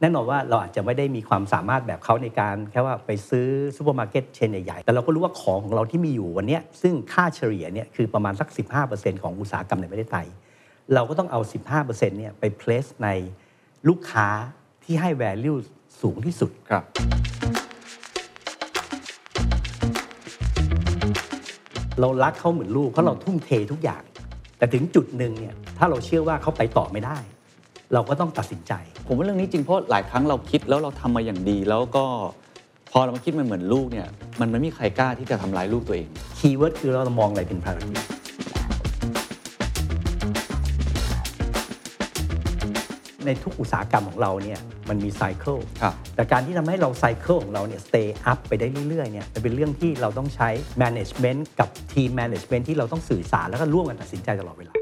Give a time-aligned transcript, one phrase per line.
[0.00, 3.46] แน่นอนว่าเราอาจจะไม่ได้มีความสามารถแบบเขาในการแค่ว่าไปซื้อ
[3.76, 8.48] ซูเปอร์มาร์เก็ต chain ใหญ่ๆ แต่เราก็รู้ว่าของของเราที่มีอยู่วันเนี้ยซึ่งค่าเฉลี่ยเนี่ยคือประมาณสัก
[8.86, 10.26] 15%ของอุตสาหกรรมในประเทศไทย
[10.94, 11.40] เราก็ต้องเอา
[11.74, 13.08] 15%เนี่ยไป place ใน
[13.88, 14.28] ลูกค้า
[14.84, 15.58] ที่ให้ value
[16.00, 16.84] สูงที่สุดครับ
[22.00, 24.02] เรารักเขาเหมือนลูกเพราะเราทุ่มเททุกอย่าง
[24.58, 27.18] แต่ถึงจุดหนึ่งเนี่ยถ้าเราเชื่อว่าเขาไปต่อไม่ได้
[27.94, 28.72] เราก็ต้องตัดสินใจ
[29.06, 32.04] ผมว่าเรื่องนี้จริงเพราะหลายครั้งเราคิดแล้วเราทำมาอย่างดี แล้วก็
[32.90, 34.06] พอเรามาคิดมันเหมือนลูกเนี่ย
[34.40, 36.08] มันไม่มีใครกล้าที่จะทำร้ายลูกตัวเอง
[36.38, 37.92] keyword คือเรามองอะไรเป็น priority
[43.24, 50.48] ในทุกอุตสาหกรรมของเราเนี่ยมันมี cycle ครับแต่การที่ทำให้เรา cycle ของเราเนี่ย stay up ไปได้เรื่อยๆเนี่ยจะเป็นเรื่องที่เราต้องใช้
[50.82, 54.74] management กับ team management ที่เราต้องสื่อสารแล้วก็ร่วมกันตัดสินใจตลอดเวลา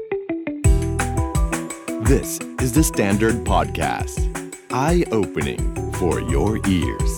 [2.13, 4.17] This is the Standard Podcast.
[4.71, 5.63] Eye opening
[5.93, 7.11] for your ears.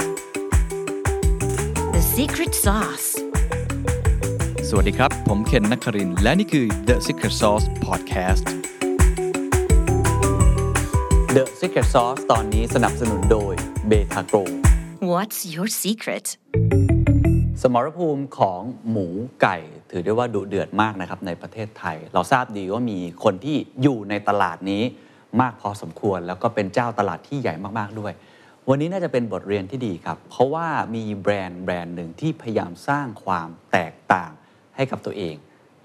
[1.96, 3.08] The secret sauce.
[4.70, 8.46] สวัสดีครับ ผมเคนนักครินทร์และนี่คือ The Secret Sauce Podcast
[11.38, 13.54] The Secret Sauce ตอนนี้สนับสนุนโดย
[13.88, 14.38] เบทาโกร
[15.12, 16.26] What's your secret?
[17.62, 19.08] สมรภูมิของหมู
[19.42, 19.58] ไก่
[19.92, 24.84] ถือได้ว่าดุเดือดมากนะครับในประเทศไทย เราทราบดีว่ามีคนที่อยู่ในตลาดนี้
[25.42, 28.14] มากพอสมควร แล้วก็เป็นเจ้าตลาดที่ใหญ่มากๆด้วย
[28.70, 34.32] วันนี้น่าจะเป็นบทเรียนที่ดีครับ เพราะว่ามีแบรนด์แบรนด์หนึ่งที่พยายามสร้างความแตกต่าง
[34.76, 35.36] ให้กับตัวเอง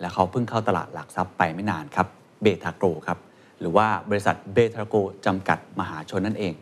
[0.01, 2.07] และเขาเพิ่งเข้าตลาดหลักทรัพย์ไปไม่นานครับ
[2.43, 3.19] เบทาโกรครับ
[3.61, 4.95] หรือว่าบริษัทเบทาโก
[5.27, 6.53] จำกัดมหาชนนั่นเอง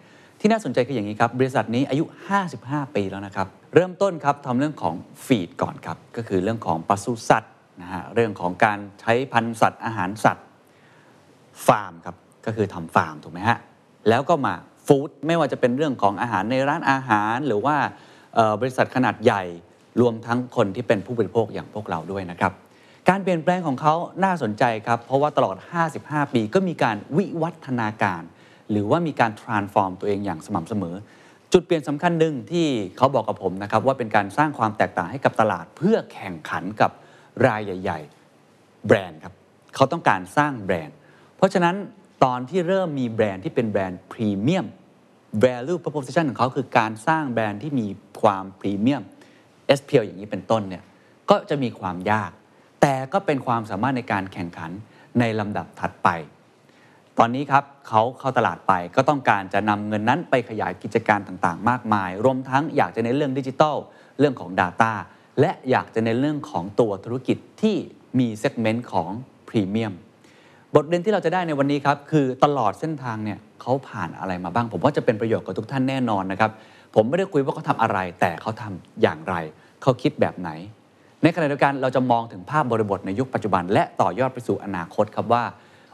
[0.41, 2.05] ที่น่าสนใจคืออย่างนี้ครับบริษัทนี้อายุ
[2.49, 10.47] 55 ปีแล้วนะครับ เริ่มต้นครับทำเรื่องของฟีดก่อนครับ ก็คือเรื่องของปศุสัตว์นะฮะเรื่องของการใช้พันธุ์สัตว์อาหารสัตว์
[11.67, 13.59] ฟาร์มครับก็คือทำฟาร์มถูกไหมฮะ
[14.09, 14.55] แล้วก็มา
[14.87, 17.77] ฟู้ดไม่ว่าจะเป็นเรื่องของอาหารในร้านอาหาร หรือว่า
[18.61, 19.43] บริษัทขนาดใหญ่
[20.01, 22.53] รวมทั้งคนที่เป็นผู้บริโภคอย่างพวกเราด้วยนะครับ
[23.09, 23.95] การเปลี่ยนแปลงของเขา
[24.25, 25.57] น่าสนใจครับ เพราะว่าตลอด
[25.95, 28.23] 55 ปีก็มีการวิวัฒนาการ
[28.71, 30.97] หรือว่ามีการ transform ตัวเองอย่างสม่ำเสมอ
[31.53, 32.67] จุดเปลี่ยนสำคัญหนึ่งที่
[32.97, 36.91] เขาบอกกับผมนะครับว่าเป็นการสร้างความแตกต่างให้กับตลาด เพื่อแข่งขันกับ
[37.47, 38.01] รายใหญ่
[38.43, 39.35] ๆ แบรนด์ครับ
[39.75, 40.97] เขาต้องการสร้างแบรนด์
[41.37, 41.75] เพราะฉะนั้น
[42.25, 44.67] ตอนที่เริ่มมีแบรนด์ที่เป็นแบรนด์พรีเมียม
[45.45, 47.87] value proposition ของเขาคือการสร้างแบรนด์ที่มี
[48.23, 49.03] ความพรีเมียม
[49.79, 50.85] SPL อย่างนี้เป็นต้นเนี่ย
[51.31, 52.31] ก็จะมีความยาก
[52.81, 54.71] แต่ก็เป็นความสามารถในการแข่งขัน
[55.21, 56.09] ในลำดับถัดไป
[57.23, 63.77] ตอนนี้ครับเขาเข้าตลาดไปก็ต้องการจะนำเงินนั้นไปขยายกิจการต่างๆ มากมาย รวมทั้งอยากจะในเรื่องดิจิทัล
[64.19, 64.93] เรื่องของ Data
[65.41, 67.77] และอยากจะในนเรื่องของตัวธุรกิจที่
[68.19, 69.11] มีเซกเมนต์ของ
[69.49, 69.95] พรีเมียม
[70.75, 76.51] บทเรียนที่เราจะได้ในวันนี้ครับ คือตลอดเส้นทางเนี่ยเขาผ่านอะไรมาบ้าง ผมว่าจะเป็นประโยชน์กับทุกท่านแน่นอนนะครับ
[76.95, 79.35] ผมไม่ได้คุยว่าเขาทำอะไร แต่เขาทำอย่างไร
[79.83, 80.51] เขาคิดแบบไหน
[81.23, 85.45] ในขณะเดียวกันเราจะมองถึงภาพบริบทในยุคปัจจุบัน และต่อยอดไปสู่อนาคตครับว่า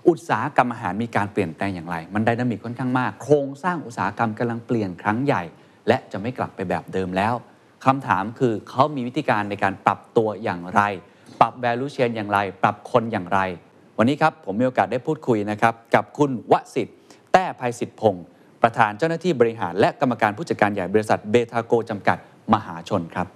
[0.08, 5.42] อุตสาหกรรมอาหารมีการเปลี่ยนแปลงอย่างไร มันไดนามิกค่อนข้างมาก โครงสร้างอุตสาหกรรมกำลังเปลี่ยนครั้งใหญ่
[5.88, 7.34] และจะไม่กลับไปแบบเดิมแล้ว
[7.84, 10.82] คำถามคือเขามีวิธีการในการปรับตัวอย่างไร
[11.40, 13.40] ปรับ value chain อย่างไร ปรับคนอย่างไร
[13.98, 16.96] วันนี้ครับผมมีโอกาสได้พูดคุยนะครับกับคุณวสิทธิ์
[17.32, 18.24] แต้ภัยสิทธิพงศ์
[18.62, 22.18] ประธานเจ้าหน้าที่บริหาร และกรรมการผู้จัดการใหญ่บริษัทเบทาโกจำกัด
[22.54, 23.26] มหาชนครับ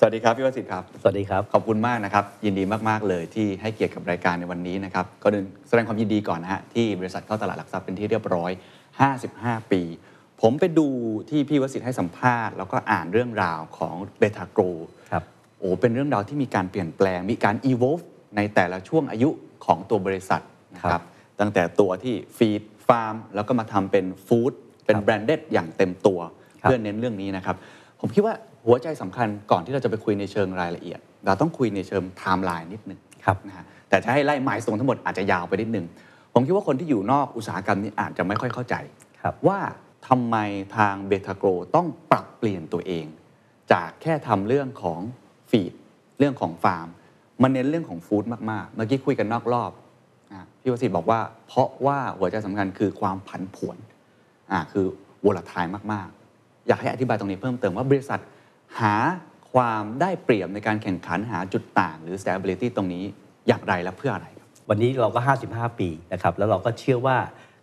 [0.00, 5.28] สวัสดีครับพี่วสิทธิ์ครับ สวัสดีครับ ขอบคุณมากนะครับ ยินดีมาก ๆ เลยที่ให้เกียรติกับรายการในวันนี้นะครับก็
[5.68, 8.50] แสดงความยินดีก่อนนะฮะที่บริษัทเข้าตลาดหลักทรัพย์เป็นที่เรียบร้อย
[9.10, 9.82] 55 ปี
[10.42, 10.88] ผมไปดู
[11.30, 14.58] ที่พี่วสิทธิ์ให้สัมภาษณ์แล้วก็อ่านเรื่องราวของเบทาโกร
[15.10, 15.22] ครับ
[15.58, 18.04] โอ้เป็นเรื่องราวที่มีการเปลี่ยนแปลง มีการ evolve
[18.36, 19.30] ในแต่ละช่วงอายุ
[19.64, 20.42] ของตัวบริษัท
[20.74, 21.04] นะคครัรับบ
[21.40, 24.52] ตั้งแต่ตัวที่ feed farm แล้วก็มาทำเป็น food
[24.86, 26.18] เป็นครับ branded อย่างเต็มตัว
[26.62, 27.56] ครับเพื่อเน้นเรื่องนี้นะครับ
[28.00, 28.34] ผมคิดว่า
[28.66, 35.86] หัวใจสำคัญก่อนที่เราจะไปคุยในเชิงรายละเอียด เราต้องคุยในเชิงไทม์ไลน์นิดนึงครับนะฮะแต่ถ้าให้ไล่ milestone ทั้งหมดอาจจะยาวไปนิดนึง
[36.32, 38.74] ผมคิดว่าคนที่อยู่นอกอุตสาหกรรมนี้อาจจะไม่ค่อยเข้าใจ
[39.22, 39.58] ครับว่า
[40.08, 40.36] ทำไม
[40.76, 43.06] ทางเบทาโกรต้องปรับเปลี่ยนตัวเอง
[43.72, 45.00] จากแค่ทำเรื่องของ
[45.50, 45.72] ฟีด
[46.18, 46.88] เรื่องของฟาร์ม
[47.42, 49.72] มาเน้นเรื่องของฟู้ดมากๆ เมื่อกี้คุยกันนอกรอบ
[50.32, 53.76] อะพี่วสิทธิ์บอกว่า เพราะว่าหัวใจสำคัญคือความผันผวน
[54.52, 54.86] อะคือ
[55.24, 58.20] วอลทายมากๆ อยากให้อธิบายตรงนี้เพิ่มเติมว่าบริษัท
[58.80, 58.94] หา
[59.52, 63.04] ความได้เปรียบในการแข่งขันหาจุดต่าง หรือ stability ตรงนี้
[63.48, 65.20] อย่างไรและเพื่ออะไรครับวันนี้เราก็
[65.50, 67.16] 55 ปีนะครับแล้วเราก็เชื่อว่า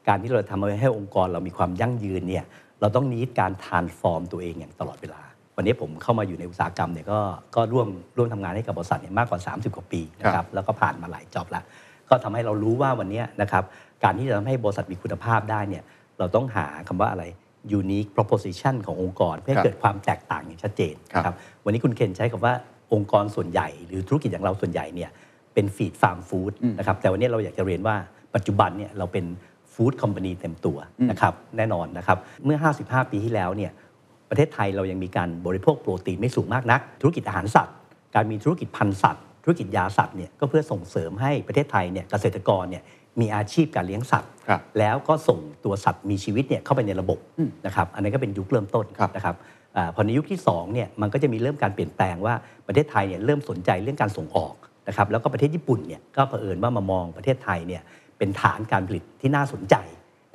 [0.07, 2.45] การที่เราทำให้องค์กรเรามีความยั่งยืนเนี่ย
[2.81, 5.21] เราต้องนิดการทานฟอร์มตัวเองอย่างตลอดเวลา
[5.57, 7.19] วันนี้ผมเข้ามาอยู่ในอุตสาหกรรมเนี่ยก็
[7.55, 7.87] ก็ร่วม
[8.17, 11.63] ร่วมทำงานให้กับบริษัทเนี่ยมากกว่า 30 กว่าปีนะคครัรับบแล้วก็ผ่านมาหลายจ็อบแล้ว
[12.09, 13.63] ก็ทำให้เรารู้ว่าวันนี้นะครับ
[14.03, 15.83] การที่จะทำให้บริษัทมีคุณภาพได้เนี่ย
[16.19, 17.23] เราต้องหาคำว่าอะไร
[17.79, 22.53] unique proposition ขององค์กร เพื่อครัให้บเกิดความแตกต่างอย่างชัดเจนครับนะครับวันนี้คุณเคนใช้คำว่า
[22.93, 25.09] องค์กรส่วนใหญ่ หรือธุรกิจอย่างเราส่วนใหญ่เนี่ย
[25.53, 27.95] เป็นฟีดฟาร์มฟู้ดนะครับแต่วันนี้เราอยากจะเรียนว่า
[28.35, 29.25] ปัจจุบันเนี่ยเราเป็น
[29.73, 30.77] ฟู้ดคอมพานีเต็มตัว
[31.09, 33.71] นะครับแน่นอนนะครับเมื่อ 55 ปีที่แล้วเนี่ย
[34.29, 37.75] ประเทศไทยเรายังมีการบริโภคโปรตีนไม่สูงมากนัก ธุรกิจอาหารสัตว์
[38.15, 42.83] การมีธุรกิจพันธุ์สัตว์ ธุรกิจยาสัตว์เนี่ยก็เพื่อส่งเสริมให้ประเทศไทยเนี่ยเกษตรกรเนี่ย
[43.19, 47.19] มีอาชีพการเลี้ยงสัตว์ครับแล้วก็ส่งตัวสัตว์มีชีวิตเนี่ยเข้าไปในระบบ
[47.65, 49.35] นะครับอันนั้นก็เป็นยุคเริ่มต้นครับนะครับ
[49.75, 52.33] อาพอในยุคที่2เนี่ยมันก็จะมีเริ่มการเปลี่ยนแปลงว่า
[52.67, 54.53] ประเทศไทยเนี่ยเริ่มสนใจเรื่องการส่งออก
[54.87, 57.81] นะครับแล้วก็ประเทศญี่ปุ่นเนี่ยก็เผอิญว่ามามองประเทศไทยเนี่ย
[58.17, 59.75] เป็นฐานการผลิตที่น่าสนใจ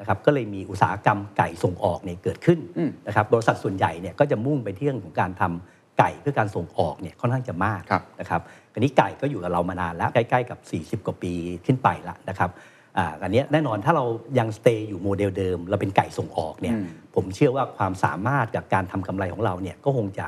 [0.00, 2.58] นะครับก็เลยมีอุตสาหกรรมไก่ส่งออกเนี่ยเกิดขึ้น
[3.06, 8.40] นะครับบริษัทส่วนใหญ่เนี่ยก็จะมุ่งไปที่เรื่องของการทำ ไก่เพื่อการส่งออกเนี่ยค่อนข้างจะมากครับนะครับ
[8.72, 10.58] อันนี้ไก่ก็อยู่กับเรามานานแล้วใกล้ๆกับ
[11.00, 11.32] 40 กว่าปี
[11.66, 12.50] ขึ้นไปละนะครับ
[12.98, 14.04] อ่าอันเนี้ยแน่นอนถ้าเรา
[14.38, 16.76] ยัง stay อยู่โมเดลเดิม เราเป็นไก่ส่งออกเนี่ย
[17.14, 20.26] ผมเชื่อว่าความสามารถกับการทำกำไรของเราเนี่ยก็คงจะ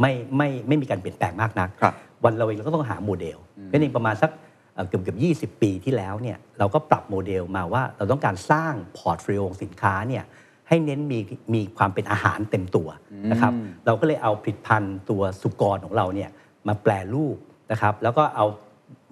[0.00, 1.94] ไม่ไม่ไม่มีการเปลี่ยนแปลงมากนักครับ
[2.24, 3.38] วันเราเองเราก็ต้องหาโมเดล
[3.68, 4.30] เป็นเองประมาณสัก
[4.74, 5.16] เอ่อเกือบเกือ
[5.46, 10.24] บ20 ปีที่แล้วเนี่ยเราก็ปรับโมเดลมาว่าเราต้องการสร้าง portfolio สินค้าเนี่ย
[10.72, 11.18] ให้เน้นมี
[11.54, 12.88] มีความเป็นอาหารเต็มตัว
[13.30, 13.52] นะครับ
[13.86, 16.30] เราก็เลยเอาผลิตภัณฑ์ตัวสุกรของเราเนี่ย
[16.68, 17.36] มาแปรรูป
[17.72, 18.46] นะครับแล้วก็เอา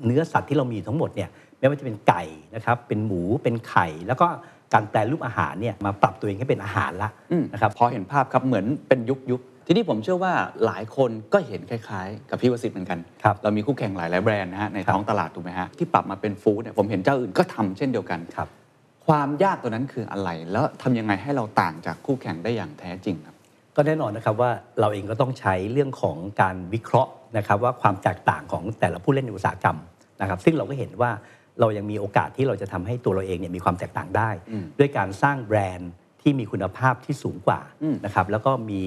[0.04, 1.28] เนื้อสัตว์ที่เรามีทั้งหมดเนี่ย
[1.58, 2.22] ไม่ว่าจะเป็นไก่
[2.54, 4.26] นะครับเป็นหมูเป็นไข่ แล้วก็
[4.74, 10.32] การแปลรูปอาหารเนี่ยมาปรับตัวเองให้เป็นอาหารละอืมนะครับพอเห็นภาพครับเหมือนเป็นยุคยุคทีนี้ผมเชื่อว่า
[10.66, 18.20] หลายคนก็เห็นคล้ายๆ กับพี่วสิทธิ์เหมือนกันครับเรามีคู่แข่งหลายๆแบรนด์นะฮะในครับท้องตลาดถูกไหมฮะที่ปรับมาเป็นฟู้ดเนี่ยผมเห็นเจ้าอื่นก็ทำเช่นเดียวกัน
[19.00, 23.36] ครับความยากตัวนั้นคืออะไร แล้วทำยังไงให้เราต่างจากคู่แข่งได้อย่างแท้จริงครับ
[23.76, 24.50] ก็แน่นอนนะครับว่า
[24.80, 29.78] เราเองก็ต้องใช้เรื่องของการวิเคราะห์นะครับว่าความแตกต่างของแต่ละผู้เล่นในอุตสาหกรรม
[30.20, 31.10] นะครับ ซึ่งเราก็เห็นว่า
[31.60, 34.30] เรายังมีโอกาสที่เราจะทำให้ตัวเราเองเนี่ยมีความแตกต่างได้
[34.78, 35.90] ด้วยการสร้างแบรนด์
[36.22, 37.60] ที่มีคุณภาพที่สูงกว่า
[38.04, 38.80] นะครับแล้วก็มี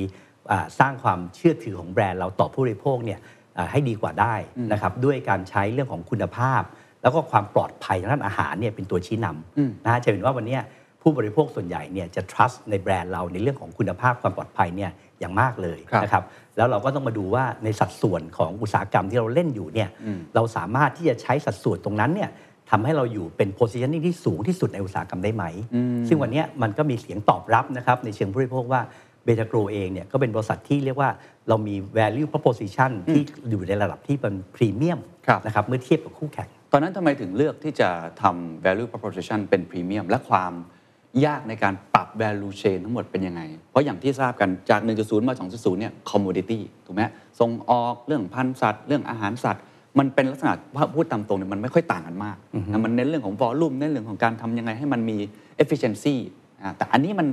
[0.52, 3.20] อ่าสร้างความเชื่อถือของแบรนด์เราต่อผู้บริโภคเนี่ย
[3.58, 4.36] อ่าให้ดีกว่าได้
[4.72, 6.62] นะครับด้วยการใช้เรื่องของคุณภาพ
[7.04, 10.62] แล้วก็ความปลอดภัยทางด้านอาหารเนี่ยเป็นตัวชี้นำนะฮะจะเห็นว่าวันเนี้ย
[11.02, 16.24] ผู้บริโภคส่วนใหญ่เนี่ยจะ trust ในแบรนด์เราในเรื่องของคุณภาพความปลอดภัยเนี่ยอย่างมากเลยครับนะครับ
[16.58, 19.90] แล้วเราก็ต้องมาดูว่าในสัดส่วนของอุตสาหกรรมที่เราเล่นอยู่เนี่ย
[20.36, 22.30] เราสามารถที่จะใช้สัดส่วนตรงนั้นเนี่ย
[22.72, 25.46] ทำให้เราอยู่เป็น positioning ที่สูงที่สุดในอุตสาหกรรมได้ไหม
[26.08, 28.82] ซึ่งวันเนี้ยมันก็มีเสียงตอบรับนะครับในเชิงผู้บริโภคว่า
[29.24, 31.10] เบทาโกรเองเนี่ยก็เป็นบริษัทที่เรียกว่า
[31.50, 37.90] เรามี value proposition ที่อยู่ในระดับที่เป็นพรีเมียมครับนะครับเมื่อเทียบกับคู่แข่ง ตอนนั้นทำไมถึงเลือกที่จะ
[38.22, 40.54] ทำ value proposition เป็นพรีเมียมและความ
[41.26, 47.04] ยากในการปรับ value chain ทั้งหมดเป็นยังไง เพราะอย่างที่ทราบกันจาก 1.0 มา 2.0 เนี่ย commodity ถูกไหม
[47.40, 49.64] ส่งออกเรื่องพันธุ์สัตว์ เรื่องอาหารสัตว์
[50.00, 50.54] มันเป็นลักษณะ
[50.96, 52.38] พูดตามตรงเนี่ยมันไม่ค่อยต่างกันมาก
[52.72, 55.18] นะมันเน้นเรื่องของ volume เน้นเรื่องของการทำยังไงให้มันมี
[55.64, 56.16] efficiency
[56.62, 57.28] อ่าแต่อันนี้มัน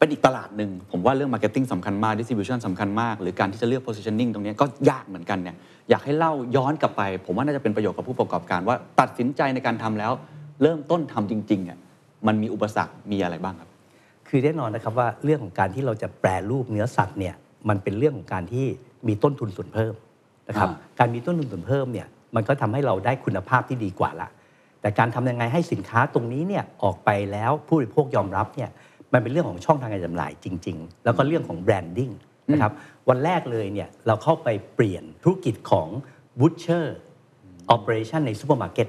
[0.00, 5.56] เป็นอีกตลาดหนึ่งผมว่าเรื่อง marketing สำคัญมาก distribution สำคัญมาก หรือการที่จะเลือก positioning ตรงเนี้ยก็ยากเหมือนกันเนี่ย
[5.90, 10.12] อยากให้เล่าย้อนกลับไป ผมว่าน่าจะเป็นประโยชน์กับผู้ประกอบการว่าตัดสินใจในการทำแล้ว
[10.62, 11.78] เริ่มต้นทำจริงๆเนี่ย
[12.26, 13.70] มันมีอุปสรรคมีอะไรบ้างครับ
[14.28, 17.34] คือแน่นอนนะครับว่าเรื่องของการที่เราจะแปรรูปเนื้อสัตว์เนี่ย
[17.68, 18.66] มันเป็นเรื่องของการที่
[19.08, 19.94] มีต้นทุนส่วนเพิ่ม
[20.48, 24.28] นะครับอ่าการมีต้นทุนส่วนเพิ่มเนี่ยมันก็ทำให้เราได้คุณภาพที่ดีกว่าละ
[24.80, 28.70] แต่การทำยังไงให้สินค้าตรงนี้เนี่ยออกไปแล้วผู้บริโภคยอมรับเนี่ย
[29.12, 32.10] มันเป็นเรื่องของช่องทางการจำหน่ายจริง ๆ แล้วก็เรื่องของ branding
[32.52, 32.72] นะครับ
[33.08, 35.88] วันแรกเลยเนี่ยเราเข้าไปเปลี่ยนธุรกิจของ
[36.40, 36.86] butcher
[37.74, 38.88] operation ในซูเปอร์มาร์เก็ต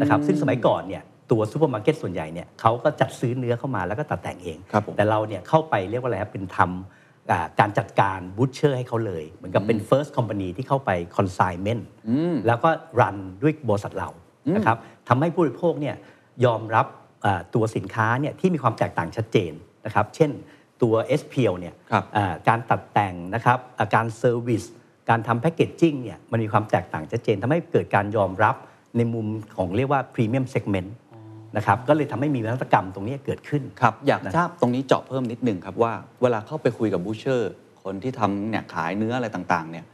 [0.00, 11.82] นะครับซึ่งสมัยก่อนเนี่ยตัวซูเปอร์มาร์เก็ตส่วนใหญ่เนี่ยเขาก็จัดซื้อเนื้อเข้ามาแล้วก็ตัดแต่งเองครับผมแต่เราเนี่ยเข้าไปเรียกว่าอะไรครับเป็นทำอ่าการจัดการ butcher ให้เขาเลย เหมือนกับเป็น first company ที่เข้าไป consignment
[12.46, 12.68] แล้วก็
[13.00, 14.08] run ด้วยบริษัทเรา
[14.56, 14.76] นะครับ
[15.08, 15.96] ทำให้ผู้บริโภคเนี่ย
[16.44, 17.03] ยอมรับอ่า
[17.54, 19.52] ตัวสินค้าเนี่ยที่มีความแตกต่างชัดเจน
[19.86, 20.30] นะครับเช่น
[20.82, 24.64] ตัว SPL เนี่ยครับอ่าการตัดแต่งนะครับอ่าการ service
[25.08, 28.56] การทำแพ c เกจจิ้งเนี่ยมันมีความแตกต่างชัดเจนทำให้เกิดการยอมรับ
[28.96, 29.26] ในมุม
[29.56, 30.94] ของเรียกว่า premium segment
[31.56, 37.52] นะครับก็เลยทำให้มีนวัตกรรมตรงนี้เกิดขึ้นครับอยากนะทราบตรงนี้เจาะเพิ่มนิดนึงครับว่าเวลาเข้าไปคุยกับ butcher
[37.82, 39.84] คนที่ทำเนี่ยขายเนื้ออะไรต่างๆเนี่ย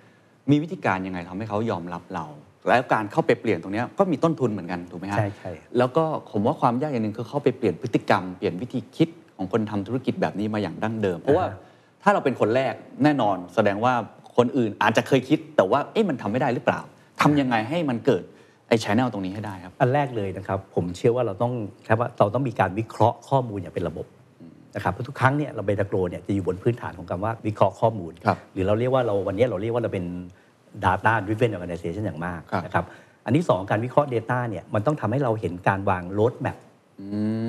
[0.51, 2.27] มีวิธีการยังไงทำให้เขายอมรับเรา
[2.69, 11.47] แล้วการเข้าไปเปลี่ยนตรงเนี้ยก็มีต้นทุนเหมือนกันถูกไหมฮะใช่ใช่แล้วก็ผมว่าความยากอย่างหนึ่งคือเข้าไปเปลี่ยนพฤติกรรมเปลี่ยนวิธีคิดของคนทำธุรกิจแบบนี้มาอย่างดั้งเดิม เพราะว่า
[12.03, 12.75] ถ้าเราเป็นคนแรก
[13.05, 13.95] แน่นอน แสดงว่า
[14.37, 16.81] คนอื่นอาจจะเคยคิด แต่ว่าเอ๊ะมันทำไม่ได้หรือเปล่า
[17.21, 18.23] ทำยังไงให้มันเกิด
[18.69, 21.53] ไอ้ชแนลตรงนี้ให้ได้ครับ อันแรกเลยนะครับ ผมเชื่อว่าเราต้อง
[21.85, 24.07] แค่ว่าเราต้องมีการวิเคราะห์ข้อมูลอย่างเป็นระบบ
[24.75, 30.05] นะครับเพราะทุกครั้งเนี่ยเราเบต้าโกรเนี่ยจะอยู่บนพื้นฐานของคำว่าวิเคราะห์ข้อมูลครับหรือเราเรียกว่าเราวันนี้เราเรียกว่าเราเป็น
[30.85, 32.85] data driven organization อย่างมากครับนะครับ
[33.25, 36.59] อันที่สองการวิเคราะห์ Data เนี่ยมันต้องทำให้เราเห็นการวาง road map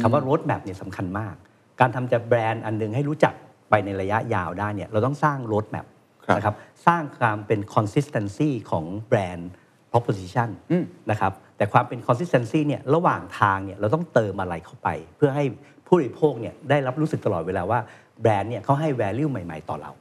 [0.01, 1.35] คำว่า road map เนี่ยสำคัญมาก
[1.79, 3.33] การทำจากแบรนด์อันหนึงให้รู้จัก
[3.69, 5.85] ไปในระยะยาวได้เนี่ยเราต้องสร้าง road map
[6.25, 6.55] ครับนะครับ
[6.87, 9.51] สร้างความเป็น consistency ของแบรนด์
[9.91, 14.87] proposition อืมนะครับแต่ความเป็น consistency เนี่ยระหว่างทางเนี่ยเราต้องเติมอะไรเข้าไป
[15.17, 15.45] เพื่อให้
[15.87, 17.79] ผู้บริโภคเนี่ยได้รับรู้สึกตลอดเวลาว่า
[18.21, 19.91] แบรนด์เนี่ยเขาให้ value ใหม่ ๆ ต่อเรา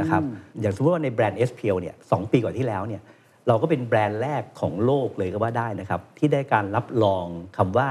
[0.00, 0.22] นะครับ
[0.60, 3.02] อย่างสมมติว่าในแบรนด์ SPL เนี่ยสองปีก่อนที่แล้วเนี่ย
[3.48, 7.26] เราก็เป็นแบรนด์แรกของโลกเลยก็ว่าได้นะครับ ที่ได้การรับรอง
[7.56, 7.88] คำว่า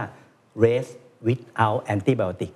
[0.64, 0.92] race
[1.28, 2.52] without antibiotic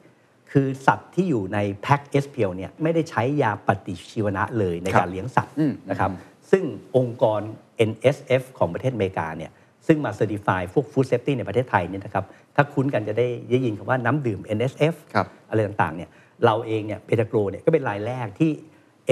[0.52, 6.12] คือสัตว์ที่อยู่ในแพ็ค SPL เนี่ยไม่ได้ใช้ยาปฏิชีวนะเลยในครับการเลี้ยงสัตว์อืมนะครับ
[6.52, 6.64] ซึ่ง
[6.98, 7.42] องค์กร
[7.90, 9.52] NSF ของประเทศอเมริกาเนี่ย
[9.88, 16.10] ซึ่งมาเซอร์ติฟายพวก Food Safety ในประเทศไทยเนี่ยนะครับถ้าคุ้นกันจะได้ได้ยินคำว่าน้ำดื่ม NSF ครับอะไรต่างๆเนี่ย
[16.46, 18.52] เราเองเนี่ยเบตาโกรเนี่ยก็เป็นรายแรกที่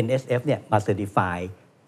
[0.06, 1.38] NSF เนี่ยมาเซอร์ติฟาย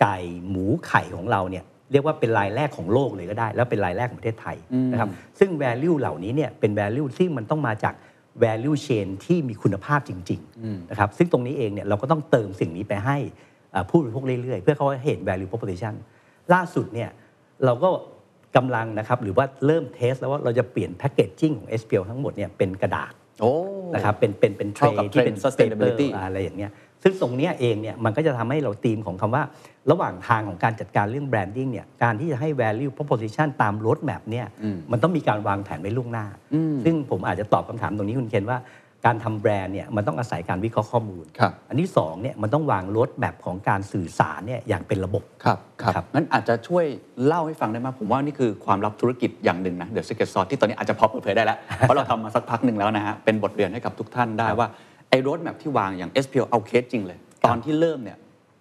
[0.02, 0.18] ไก่
[0.50, 4.58] หมูไข่ของเราเนี่ยเรียกว่าเป็นรายแรกของโลกเลยก็ได้ แล้วเป็นรายแรกของประเทศไทย
[4.92, 7.94] นะครับซึ่ง value เหล่านี้เนี่ยเป็น value ที่มันต้องมาจาก
[8.44, 13.18] value chain ที่มีคุณภาพจริงๆนะครับซึ่งตรงนี้เองเนี่ยเราก็ต้องเติมสิ่งนี้ไปให้
[13.74, 15.94] อ่าผู้บริโภคเรื่อยๆ เพื่อเขาเห็น value proposition
[16.54, 17.10] ล่าสุดเนี่ย
[17.66, 17.90] เราก็
[18.56, 23.25] กำลังนะครับหรือว่าเริ่มเทสแล้วว่าเราจะเปลี่ยนแพ c เกจจิ้งของ SPL ทั้งหมดเนี่ยเป็นกระดาษโอ้
[23.94, 26.72] นะครับเป็นเป็นเป็นเทรเข้ากับที่เป็น trend sustainability paper อะไรอย่างเงี้ย
[27.04, 29.44] ซึ่งตรงเนี้ยเองเนี่ยมันก็จะทำให้เราตีมของคำว่า
[29.92, 34.48] ระหว่างทางของการจัดการเรื่อง branding เนี่ยการที่จะให้ value proposition ตาม road map เนี่ย
[34.92, 36.26] มันต้องมีการวางแผนไว้ล่วงหน้า
[36.86, 38.58] ซึ่งผมอาจจะตอบคำถามตรงนี้คุณเคนว่า
[39.06, 46.86] การทำแบรนด์เนี่ยมันต้องอาศัยการวิเคราะห์ข้อมูลครับอันที่สองเนี่ยมันต้องวาง road map ของการสื่อสารเนี่ยอย่างเป็นระบบ ครับครับครับงั้นอาจจะช่วย
[47.26, 54.68] เล่าให้ฟังได้ไหมผมว่านี่คือความลับธุรกิจอย่างหนึ่งนะ The Secret Sauce ที่ตอนนี้อาจจะพอเปิดเผยได้แล้ว เพราะเราทำมาสักพักหนึ่งแล้วนะฮะเป็นบทเรียนให้กับทุกท่านได้ว่า
[55.10, 58.18] ไอ้รถแมพที่วางอย่าง SPL เอาเคสจริงเลย ตอนที่เริ่มเนี่ย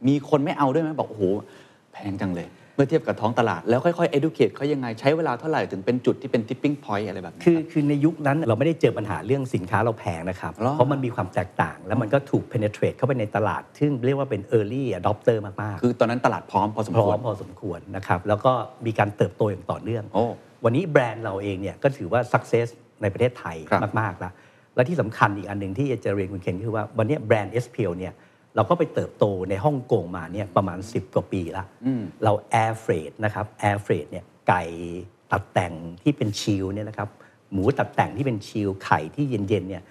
[0.08, 1.22] มีคนไม่เอาด้วยไหมบอกโอ้โห
[1.92, 18.52] แพงจังเลย เมื่อเทียบกับท้องตลาดแล้วค่อยๆ educate เขายังไงใช้เวลาเท่าไหร่ถึงเป็นจุดที่เป็น tipping point อะไรแบบนี้ คือรับคือในยุคนั้นเราไม่ได้เจอปัญหาเรื่องสินค้าเราแพงนะครับเหรอ เพราะมันมีความแตกต่าง แล้วมันก็ถูก penetrate เข้าไปในตลาด ซึ่งเรียกว่าเป็น early adopter มากๆคือตอนนั้นตลาดพร้อมพอสมพร้คอวรมพอสมควรนะครับแล้วก็
[18.86, 20.24] มีการเติบโตอย่างต่อเนื่อง โอ้
[20.64, 22.68] วันนี้แบรนด์เราเองเนี่ยก็ถือว่า success
[23.02, 24.32] ในประเทศไทยครับมาก ๆ แล้ว
[24.76, 28.12] และที่สำคัญอีกอันหนึ่งที่จะเรียนคุณเคนก็คือว่าวันนี้แบรนด์ SPL เนี่ย
[28.56, 31.64] เราก็ไปเติบโตในฮ่องกงมาเนี่ยประมาณ 10 กว่าปีละ
[32.24, 32.32] เรา
[32.62, 34.62] air freight นะครับ air freight เนี่ยไก่
[35.32, 37.08] ตัดแต่งที่เป็น chill เนี่ยนะครับ
[37.52, 39.82] หมูตัดแต่งที่เป็น chill ไข่ที่เย็นๆเนี่ย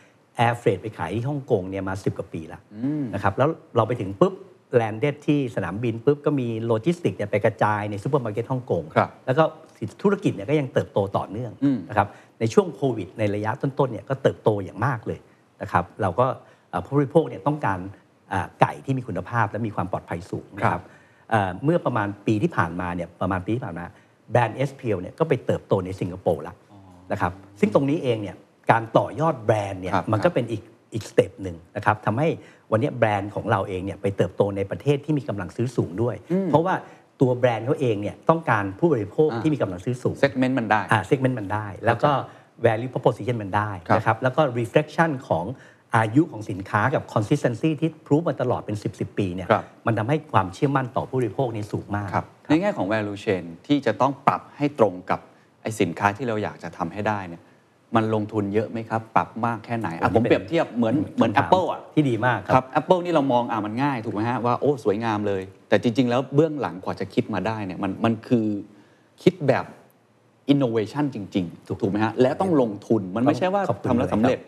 [0.46, 2.60] air freight ไปขายที่ฮ่องกงเนี่ยมา 10 กว่าปีละ
[3.14, 4.34] นะครับแล้วเราไปถึงปุ๊บ
[4.76, 9.44] land ที่สนามบินปุ๊บก็มีโลจิสติกเนี่ยไปกระจายในซูเปอร์มาร์เก็ตฮ่องกงครับแล้วก็
[10.02, 12.08] ธุรกิจเนี่ยก็ยังเติบโตต่อเนื่องอืมนะครับ
[12.40, 15.20] ในช่วงโควิดในระยะต้นๆเนี่ยก็เติบโตอย่างมากเลย
[15.62, 16.26] นะครับเราก็
[16.70, 18.03] เอ่อผู้บริโภคเนี่ยต้องการอ่า
[18.62, 20.86] ไก่ที่มีคุณภาพและมีความปลอดภัยสูงนะคครัรับบ
[21.30, 23.86] เอ่อเมื่อประมาณปีที่ผ่านมาเนี่ยประมาณปีที่ผ่านมา
[24.32, 26.56] แบรนด์ SPL เนี่ยก็ไปเติบโตในสิงคโปร์แล้ว
[27.12, 28.36] นะครับซึ่งตรงนี้เองเนี่ย
[28.72, 30.62] การต่อยอดแบรนด์เนี่ยครับมันก็เป็นอีก
[30.94, 32.28] อีกสเต็ปหนึ่งนะครับทำให้
[32.72, 36.16] วันนี้แบรนด์ของเราเองเนี่ยไปเติบโตในประเทศที่มีกำลังซื้อสูงด้วย
[36.50, 36.76] เพราะว่า
[37.22, 42.12] ตัวแบรนด์เขาเองเนี่ยต้องการผู้บริโภคอ่าที่มีกำลังซื้อสูงเซกเมนต์มันได้อ่า segment มันได้ แล้วก็
[42.66, 45.46] value proposition มันได้ครับนะครับแล้วก็ reflection ของ
[45.98, 55.20] อายุของสินค้ากับ consistency ที่พรูฟมาตลอดเป็น 10 10ปีเนี่ยครับมันทำให้ความเชื่อมั่นต่อผู้บริโภคนี่สูงมากครับในแง่ของ value chain ที่จะต้องปรับให้ตรงกับ
[55.62, 57.42] ไอสินค้าที่เราอยากจะทำให้ได้เนี่ย
[57.96, 68.48] มันลงทุนเยอะไหมครับ ปรับมากแค่ไหนอะผมเปรียบเทียบเหมือนเหมือนคำถาม Apple อะที่ดีมากคครัรับบ Apple นี่เรามองอะมันง่ายถูกไหมฮะว่าโอ้สวยงามเลย แต่จริง ๆ แล้วเบื้องหลังกว่าจะคิดมาได้เนี่ยมันมันคือ
[69.24, 69.66] คิดแบบ
[70.54, 74.40] innovation จริงๆถูกถูกไหมฮะและต้องลงทุนมันไม่ใช่ว่าขอบคุณทำแล้วเลยครับสำเร็จ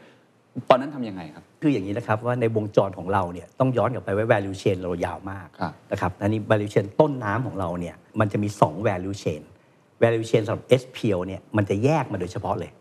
[0.69, 9.41] ตอนนั้นทำยังไงครับ คืออย่างนี้นะครับว่าในวงจรของเราเนี่ยต้องย้อนกลับไปว่า value chain เรายาวมากครับนะครับอันนี้ value chain ต้นน้ำของเราเนี่ยมันจะมี 2 value chain
[10.03, 12.71] value chain สำหรับ SPL เนี่ยมันจะแยกมาโดยเฉพาะเลย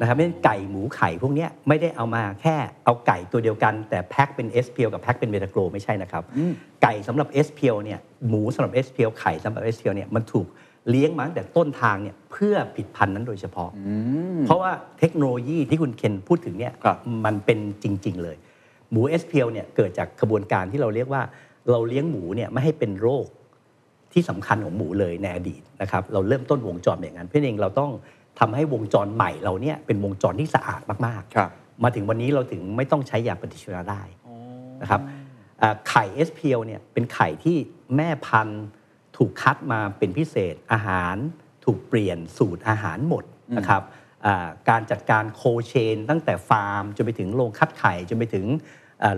[0.00, 6.22] นะครับไม่ใช่ไก่หมูไข่พวกเนี้ยไม่ได้เอามาแค่เอาไก่ตัวเดียวกัน แต่แพ็คเป็น SPL กับแพ็คเป็นเบตาโกรไม่ใช่นะครับ
[6.82, 7.98] ไก่สำหรับ SPL เนี่ย
[8.28, 10.46] หมูสำหรับ SPL ไข่สำหรับ SPL เนี่ยมันถูก
[10.90, 13.70] เลี้ยงมาตั้งแต่ต้นทางเนี่ยเพื่อผิดพันธุ์นั้นโดยเฉพาะ
[14.46, 18.36] เพราะว่าเทคโนโลยีที่คุณเคนพูดถึงเนี่ยครับมันเป็นจริง ๆ เลย
[18.90, 21.22] หมู SPL เนี่ยเกิดจากกระบวนการที่เราเรียกว่า
[21.70, 23.26] เราเลี้ยงหมูเนี่ยไม่ให้เป็นโรค
[24.12, 27.90] ที่สำคัญของหมูเลยในอดีตนะครับเราเริ่มต้นวงจรอย่างนั้นเพื่อเองเราต้อง
[28.38, 31.50] ทำให้วงจรใหม่เราเนี่ยเป็นวงจรที่สะอาดมากครับ
[31.84, 34.02] มาถึงวันนี้เราถึงไม่ต้องใช้ยาปฏิชีวนะได้
[34.82, 35.00] นะครับ
[35.62, 37.56] อ่าไข่ SPL เนี่ยเป็นไข่ที่
[37.96, 38.64] แม่พันธุ์
[39.16, 41.16] ถูกคัดมาเป็นพิเศษอาหาร
[41.64, 43.24] ถูกเปลี่ยนสูตรอาหารหมด
[43.56, 43.82] นะครับ
[44.26, 48.46] อ่าการจัดการ cold chain ตั้งแต่ฟาร์มจนไปถึงโรงคัดไข่จนไปถึง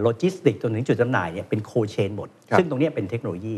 [0.02, 3.56] โลจิสติกจนถึงจุดจำหน่ายเนี่ยเป็น cold chain หมดครับซึ่งตรงเนี้ยเป็นเทคโนโลยี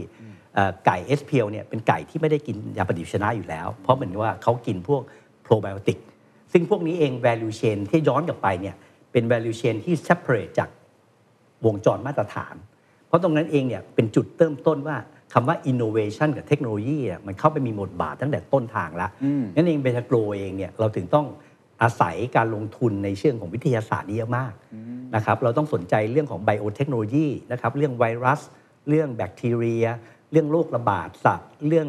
[0.55, 5.03] เอ่อไก่ SPL เนี่ยเป็นไก่ที่ไม่ได้กินยาปฏิชีวนะอยู่แล้ว เพราะเหมือนว่าเขากินพวก
[5.43, 5.99] โปรไบโอติก
[6.53, 8.77] ซึ่งพวกนี้เอง value chain ที่ย้อนกลับไปเนี่ย
[9.13, 10.69] เป็น value chain ที่ separate จาก
[11.67, 12.55] วงจรมาตรฐาน
[13.07, 14.97] เพราะตรงนั้นเองเนี่ยเป็นจุดเริ่มต้นว่า
[15.33, 21.27] คำว่า innovation กับเทคโนโลยีอะมันเข้าไปมีบทบาทตั้งแต่ต้นทางละอืมนั่นเองเบทาโกรเองเนี่ยเราถึงต้อง
[21.83, 24.53] อาศัยการลงทุนในเชิงของวิทยาศาสตร์นี่เยอะมาก
[25.15, 28.41] นะครับเราต้องสนใจเรื่องของไบโอเทคโนโลยีนะครับเรื่องไวรัส
[28.89, 29.87] เรื่องแบคทีเรีย
[30.33, 31.89] เรื่องโรคระบาดสัตว์เรื่อง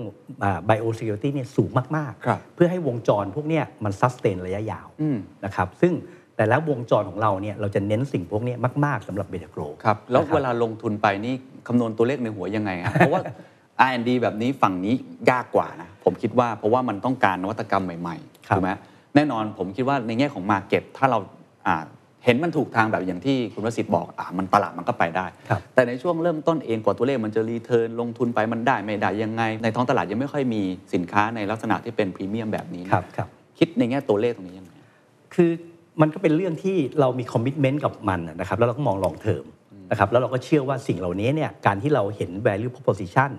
[0.66, 5.94] biosecurity เนี่ยสูงมากครับๆเพื่อให้วงจรพวกเนี้ยมัน sustain ระยะยาวอืมนะครับซึ่ง
[6.36, 11.34] แต่แล้ววงจรของเราเนี่ยเราจะเน้นสิ่งพวกเนี้ยมาก ๆสำหรับเบทาโกรครับแล้วนะครับเวลาลงทุนไปนี่
[11.68, 13.22] คำนวณตัวเลขในหัวยังไงฮะเพราะว่า
[13.88, 14.94] R&D แบบนี้ฝั่งนี้
[15.30, 18.72] ยากกว่านะผมคิดว่าเพราะว่ามันต้องการนวัตกรรมใหม่ๆครับถูกไหม
[19.16, 21.20] แน่นอนผมคิดว่าในแง่ของ Market ถ้าเรา
[21.68, 21.84] อ่า
[22.26, 30.62] เห็นมันถูกทางแบบอย่างที่คุณวสิทธิ์บอกอ่ามันตลาดมันก็ไปได้ครับแต่ในช่วงเริ่มต้นเองกว่าตัวเลขมันจะ return ลงทุนไปมันได้ไม่ได้ยังไง ในท้องตลาดยังไม่ค่อยมี
[30.94, 33.28] สินค้าในลักษณะที่เป็นพรีเมียมแบบนี้นะครับครับ
[33.60, 34.72] คิดในแง่ตัวเลขตรงนี้ยังไง
[35.34, 35.52] คือ
[36.02, 39.46] มันก็เป็นเรื่องที่เรามี commitment กับมันนะครับแล้วเราก็มอง long term
[39.92, 43.32] นะครับแล้วเราก็เชื่อว่าสิ่งเหล่านี้เนี่ยการที่เราเห็น value proposition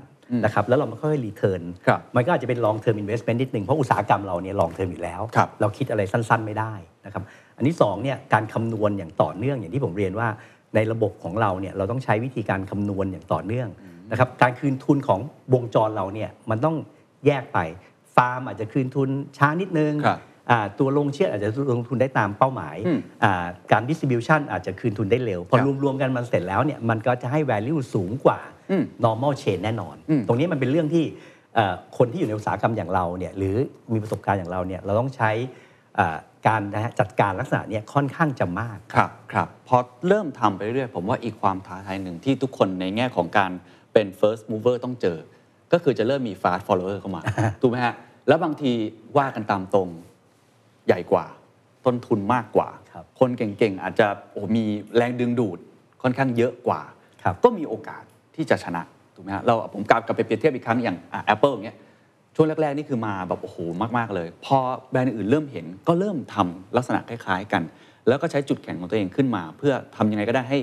[0.45, 6.73] นะครับแล้วเราไม่ค่อย return ครับมันก็อาจจะเป็น long term investment นิดหนึ่งเพราะอุตสาหกรรมเราเนี่ย long term อยู่แล้วครับเราคิดอะไรสั้นๆไม่ได้
[7.07, 7.23] นะครับ
[7.57, 10.28] อันที่สองเนี่ยการคำนวณอย่างต่อเนื่องอย่างที่ผมเรียนว่า
[10.75, 13.69] ในระบบของเราเนี่ยเราต้องใช้วิธีการคำนวณอย่างต่อเนื่อง
[14.11, 15.21] นะครับการคืนทุนของ
[15.54, 16.76] วงจรเราเนี่ยมันต้อง
[17.26, 17.59] แยกไป
[18.14, 20.32] ฟาร์มอาจจะคืนทุนช้านิดนึงครับอ่า
[20.78, 28.38] ตัวลงเชื่ออาจจะลงทุนได้ตามเป้าหมายอืมอ่าการ distribution อาจจะคืนทุนได้เร็ว พอครับรวมๆกันมันเสร็จแล้วเนี่ยมันก็จะให้ value สูงกว่า
[28.71, 31.04] อืม normal chain แน่นอนอืมตรงนี้มันเป็นเรื่องที่
[31.54, 33.56] เอ่อคนที่อยู่ในอุตสาหกรรมอย่างเราเนี่ยหรือ
[33.92, 35.30] มีประสบการณ์อย่างเราเนี่ยเราต้องใช้
[35.99, 36.16] อ่า
[36.47, 39.76] การนะฮะจัดการลักษณะเนี้ค่อนข้างจะมากครับครับพอ
[40.09, 43.50] เริ่มทำไปเรื่อยๆผมว่าอีกความท้าทายหนึ่งที่ทุกคนในแง่ของการ
[43.92, 45.18] เป็น first mover ต้องเจอ
[45.73, 47.23] ก็คือจะเริ่มมี fast follower เข้ามา
[47.61, 47.94] ถูกไหมฮะ
[48.28, 48.73] แล้วบางที
[49.18, 49.88] ว่ากันตามตรง
[50.87, 51.25] ใหญ่กว่า
[51.87, 54.65] ต้นทุนมากกว่าครับคนเก่งๆ อาจจะโอ้มี
[54.97, 55.59] แรงดึงดูด
[56.03, 56.81] ค่อนข้างเยอะกว่า
[57.23, 58.03] ครับก็มีโอกาส
[58.37, 58.83] ที่จะชนะ
[59.15, 60.97] ถูกไหมฮะเราผมกลับกลับไปเปรียบเทียบอีกครั้งอย่าง
[61.27, 61.78] แอปเปิลอย่างเงี้ย
[62.35, 63.56] ช่วงแรก ๆ นี่คือมาแบบโอ้โห
[63.99, 64.56] มาก ๆ เลย พอ
[64.91, 67.63] แบรนด์อื่นเริ่มเห็นก็เริ่มทำลักษณะคล้าย ๆ กัน
[68.09, 70.59] แล้วก็ใช้จุดแข็งของตัวเองขึ้นมา เพื่อทำยังไงก็ได้ให้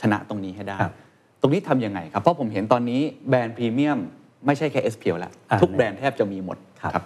[0.00, 0.94] ชนะตรงนี้ให้ได้ครับ
[1.40, 3.98] ตรงนี้ทำยังไงครับ เพราะผมเห็นตอนนี้แบรนด์พรีเมียม
[4.46, 7.04] ไม่ใช่แค่ SPL แล้วอ่าทุกแบรนด์แทบจะมีหมดครับ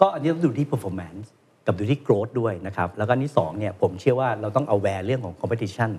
[0.00, 1.26] ก็อันนี้ต้องดูที่ performance
[1.70, 5.90] กับดูที่ growth ด้วยนะครับแล้วก็อันที่สองเนี่ยผมเชื่อว่าเราต้อง aware เรื่องของ competition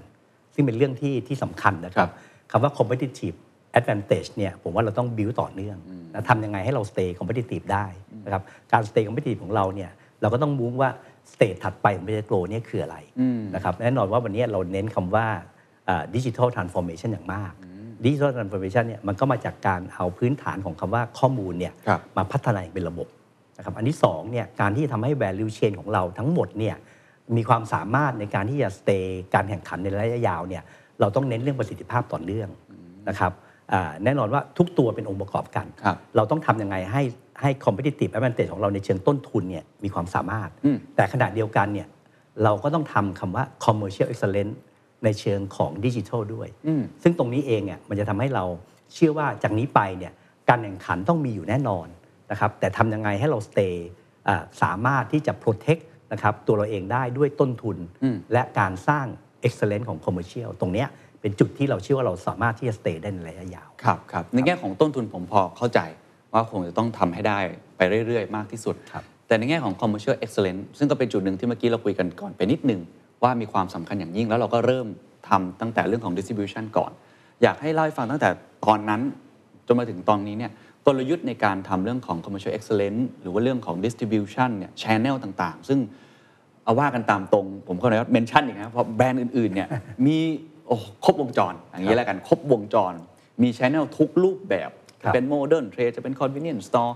[0.53, 2.09] ซึ่งเป็นเรื่องที่ที่สำคัญนะครับ
[2.51, 3.37] คำว่า competitive
[3.79, 5.77] advantage เนี่ยผมว่าเราต้อง build ต่อเนื่อง
[6.13, 7.85] นะทำยังไงให้เรา stay competitive ได้
[8.25, 10.89] นะครับการ stay competitive ของเราเนี่ยเราก็ต้องมุ่งว่า
[11.31, 12.97] stage ถัดไปของ Betagro เนี่ยคืออะไร
[13.55, 15.27] นะครับแน่นอนว่าวันนี้เราเน้นคำว่า
[16.15, 17.53] digital transformation อย่างมาก
[18.05, 23.07] digital transformation เนี่ยมันก็มาจากการเอาพื้นฐานของคำว่าข้อมูลเนี่ยครับมาพัฒนาอย่างเป็นระบบ
[23.61, 26.75] นะครับอันที่สองเนี่ยการที่จะทำให้ value chain ของเราทั้งหมดเนี่ย
[27.35, 30.63] มีความสามารถในการที่จะ stay การแข่งขันในระยะยาวเนี่ย
[30.99, 32.49] เราต้องเน้นเรื่องประสิทธิภาพต่อเนื่อง
[33.09, 33.31] นะครับ
[33.73, 37.01] อ่าแน่นอนว่าทุกตัวเป็นองค์ประกอบกันครับเราต้องทำยังไงให้
[37.41, 41.87] ให้ competitive advantage ของเราในเชิงต้นทุนเนี่ยมีความสามารถอืมแต่ขณะเดียวกันเนี่ย
[42.43, 44.55] เราก็ต้องทำคำว่า commercial excellence
[45.03, 48.45] ในเชิงของดิจิทัลด้วยอืมซึ่งตรงนี้เองเนี่ยมันจะทำให้เรา
[48.93, 50.13] เชื่อว่าจากนี้ไปเนี่ย
[50.49, 51.87] การแข่งขันต้องมีอยู่แน่นอน
[52.31, 53.73] นะครับแต่ทำยังไงให้เรา stay
[54.27, 55.81] อ่าสามารถที่จะ protect
[56.13, 59.05] นะครับตัวเราเองได้ด้วยต้นทุนอืมและการสร้าง
[59.45, 60.87] excellence ของ commercial ตรงเนี้ย
[61.21, 65.79] เป็นจุดที่เราเชื่อว่าเราสามารถที่จะ stay ได้ในระยะยาวครับครับในแง่ของต้นทุนผมพอเข้าใจ
[66.33, 67.39] ว่าคงจะต้องทำให้ได้
[67.77, 72.81] ไปเรื่อย ๆ มากที่สุดครับแต่ในแง่ของ commercial excellence ซึ่งก็เป็นจุดหนึ่งที่เมื่อกี้เราคุยกันก่อนไปนิดหนึ่ง
[73.23, 74.87] ว่ามีความสำคัญอย่างยิ่งแล้วเราก็เริ่ม
[75.29, 76.91] ทำตั้งแต่เรื่องของ distribution ก่อน
[77.43, 78.29] อยากให้เล่าให้ฟังตั้งแต่
[78.65, 79.01] ตอนนั้น
[79.67, 80.51] จนมาถึงตอนนี้เนี่ย
[80.87, 85.79] กลยุทธ์ในการทำเรื่องของ commercial excellence หรือว่าเรื่องของ distribution เนี่ย channel ต่างๆ ซึ่ง
[86.63, 89.67] เอาว่ากันตามตรง ผมก็เลยว่า mention อีกนะเพราะแบรนด์อื่นๆเนี่ย
[90.05, 90.17] มี
[90.67, 92.93] โอ้ครบวงจร อย่างนี้แล้วกัน ครบวงจร
[93.41, 94.69] มี channel ทุกรูปแบบ
[95.03, 96.93] ครับเป็น modern trade จะเป็น convenience store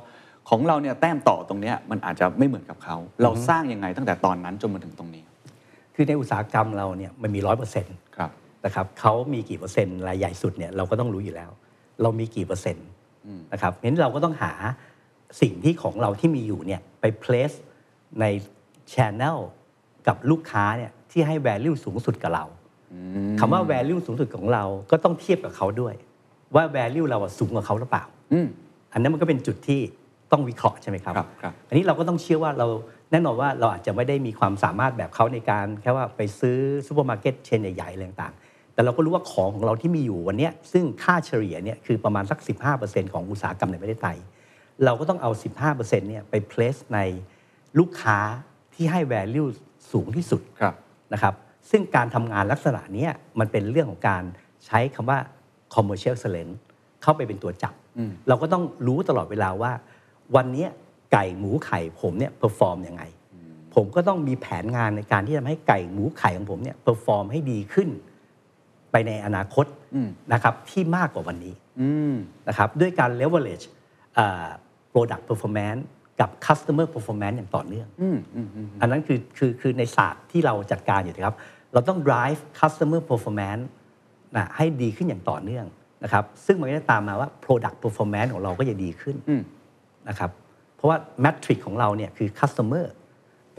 [0.50, 5.24] ของเราเนี่ยแต้มต่อตรงเนี้ยมันอาจจะไม่เหมือนกับเขา เราสร้างยังไงตั้งแต่ตอนนั้นจนมาถึงตรงนี้
[5.96, 8.32] คือในอุตสาหกรรมเราเนี่ยมันมีร้อยเปอร์เซ็นต์ครับ
[8.66, 11.50] นะครับเขามีกี่เปอร์เซ็นต์รายใหญ่สุดเนี่ยเราก็ต้องรู้อยู่แล้ว
[12.02, 12.86] เรามีกี่เปอร์เซ็นต์
[13.54, 14.52] นะครับงั้นเราก็ต้องหา
[15.42, 17.56] สิ่งที่ของเราที่มีอยู่เนี่ยไป place
[18.20, 18.26] ใน
[18.94, 19.38] channel
[20.08, 22.46] กับลูกค้าเนี่ยที่ให้ value สูงสุดกับเรา
[23.40, 25.94] คำว่า value สูงสุดของเราก็ต้องเทียบกับเขาด้วย
[26.56, 28.48] ว่า value เราอะสูงกว่าเขาหรือเปล่าอืม
[28.94, 29.82] อันนั้นมันก็เป็นจุดที่
[30.32, 32.68] ต้องวิเคราะห์ใช่ไหมครับครับครับอันนี้เราก็ต้องเชื่อว่าเรา
[33.12, 36.58] แน่นอนว่าเราอาจจะไม่ได้มีความสามารถแบบเขาในการแค่ว่าไปซื้อ
[36.88, 38.45] ซูเปอร์มาร์เก็ต chain ใหญ่ๆอะไรต่างๆ
[38.76, 42.40] แต่เราก็รู้ว่าของของเราที่มีอยู่วันเนี้ยซึ่งค่าเฉลี่ยเนี่ยคือประมาณสัก
[42.76, 44.18] 15%ของอุตสาหกรรมในประเทศไทย
[44.86, 45.32] เราก็ต้องเอา
[45.70, 47.00] 15%เนี่ยไป place ใน
[47.80, 48.20] ลูกค้า
[48.74, 49.48] ที่ให้ value
[49.92, 50.76] สูงที่สุดครับ
[51.14, 51.34] นะครับ
[51.70, 54.24] ซึ่งการทำงานลักษณะเนี้ยมันเป็นเรื่องของการ
[54.66, 55.20] ใช้คำว่า
[55.74, 56.56] commercial excellence
[57.02, 59.72] เข้าไปเป็นตัวจับอืมเราก็ต้องรู้ตลอดเวลาว่า
[60.36, 60.70] วันเนี้ย
[61.14, 63.04] ไก่หมูไข่ผมเนี่ย perform ยังไง
[63.76, 67.90] ผมก็ต้องมีแผนงานในการที่ทำให้ไก่หมูไข่ของผมเนี่ย perform ให้ดีขึ้น
[68.96, 72.16] ไปในอนาคตอืมนะครับที่มากกว่าวันนี้อืม
[72.48, 73.66] นะครับด้วยการ leverage
[74.18, 74.48] อ่า
[74.94, 75.82] product performance
[76.20, 81.36] กับ customer performance อย่างต่อเนื่องอืมอืมอืมอันนั้นคือคือคือในศาสตร์ที่เราจัดการอยู่นะครับ
[81.74, 83.64] เราต้อง drive customer performance
[84.36, 85.66] นะให้ดีขึ้นอย่างต่อเนื่อง
[86.04, 89.42] นะครับ ซึ่งมันก็จะตามมาว่า product performance ของเราก็จะดีขึ้นอืม
[90.10, 90.30] นะครับ
[90.76, 92.86] เพราะว่า metric ของเราเนี่ยคือ customer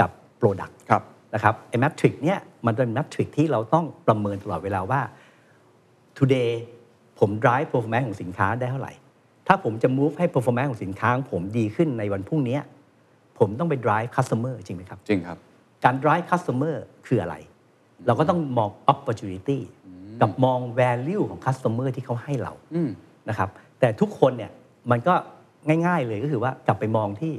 [0.00, 1.02] กับ product ครับ
[1.34, 5.00] นะครับไอ้ metric เนี่ยมันเป็น metric ที่เราต้องประเมินตลอดเวลาว่า
[6.18, 6.50] today
[7.18, 8.92] ผม drive performance ของสินค้าได้เท่าไหร่
[9.46, 12.58] ถ้าผมจะ move ให้ performance ของสินค้าของผมดีขึ้นในวันพรุ่งนี้
[13.38, 15.38] ผมต้องไป drive customer จริงไหมครับ จริงครับ
[15.84, 16.76] การ drive customer
[17.06, 17.36] คืออะไร
[18.06, 19.58] เราก็ต้องมอง opportunity
[20.20, 22.90] กับมอง value ของ customer ที่เขาให้เราอืม
[23.28, 23.48] นะครับ
[23.80, 24.52] แต่ทุกคนเนี่ย
[24.90, 25.14] มันก็
[25.86, 27.32] ง่าย ๆ เลยก็คือว่ากลับไปมองที่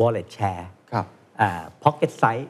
[0.00, 1.06] wallet share ครับ
[1.40, 2.46] อ่า pocket size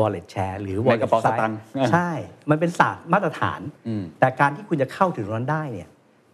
[0.00, 1.58] wallet share หรือใน wallet กระเป๋าส size ตางค์
[1.90, 2.10] ใช่
[2.50, 5.88] มันเป็นศาสตร์มาตรฐานอืมแต่การที่คุณจะเข้าถึงตรงนั้นได้เนี่ย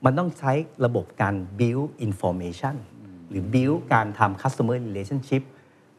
[0.04, 0.52] มันต้องใช้
[0.84, 2.76] ระบบการ build information
[3.30, 5.44] หรือ build การทำ customer relationship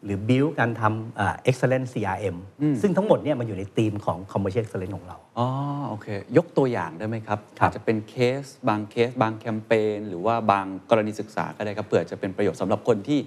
[0.05, 2.37] หรือ build การทำอ่า excellent CRM
[2.81, 5.47] ซึ่งทั้งหมดเนี่ยมันอยู่ในธีมของ commercial excellence ของเรา อ๋อ
[5.89, 13.19] โอเค ยกตัวอย่างได้ไหมครับครับ อาจจะเป็นเคส บางเคส บางแคมเปญหรือว่าบางกรณีศึกษาก็ได้ครับเผื่อจะเป็นประโยชน์สำหรับคนที่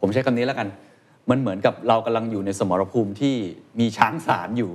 [0.00, 0.68] ผมใช้คำนี้แล้วกัน
[1.30, 3.34] มันเหมือนกับเรากำลังอยู่ในสมรภูมิที่
[3.80, 4.70] มีช้างสารอยู่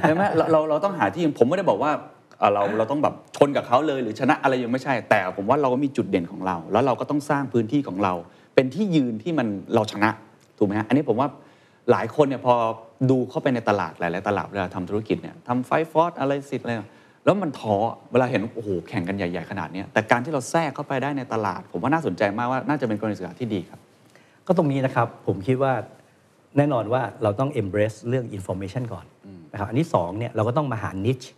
[0.00, 1.92] ใช่ไหมเราเราเราต้องหาที่ผมไม่ได้บอกว่า
[2.38, 8.14] เอ่อเราเราต้องแบบชนกับเขาเลยหรือชนะอะไรยังไม่ใช่ แต่ผมว่าเราก็มีจุดเด่นของเรา แล้วเราก็ต้องสร้างพื้นที่ของเรา
[8.54, 10.10] เป็นที่ยืนที่มันเราชนะ
[10.58, 11.28] ถูกไหมฮะอันนี้ผมว่า
[11.90, 12.54] หลายคนเนี่ยพอ
[13.10, 16.72] ดูเข้าไปในตลาดหลายๆตลาดเวลาทำธุรกิจเนี่ยทำไฟฟอร์อะไรสิอะไร
[17.24, 17.76] แล้วมันท้อ
[18.12, 23.80] เวลาเห็นโอ้โหแข่งกันใหญ่ ๆ ขนาดเนี้ยแต่การที่เราแทรกเข้าไปได้ในตลาด ผมว่าน่าสนใจมากว่าน่าจะเป็นกรณีศึกษาที่ดีครับ
[24.48, 25.72] ก็ตรงนี้นะครับผมคิดว่า
[26.56, 29.06] แน่นอนว่าเราต้อง embrace เรื่อง information ก่อน
[29.52, 31.28] นะครับอันที่สองเนี่ยเราก็ต้องมาหา niche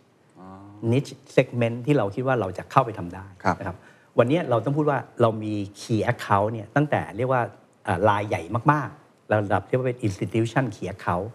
[0.93, 3.77] niche segment ที่เราคิดว่าเราจะเข้าไปทำได้ครับนะครับ
[4.19, 7.43] วันนี้เราต้องพูดว่าเรามี key account เนี่ยตั้งแต่เรียกว่า
[7.87, 8.43] อ่ารายใหญ่
[8.73, 11.29] มากๆ ระดับที่ว่าเป็น institution key account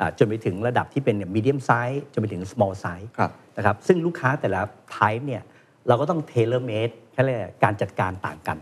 [0.00, 4.60] อ่าจนไปถึงระดับที่เป็น medium size จนไปถึง small size ครับนะครับซึ่งลูกค้าแต่ละ
[4.96, 5.42] type เนี่ย
[5.88, 8.58] เราก็ต้อง tailor made แค่เรียกการจัดการต่างกัน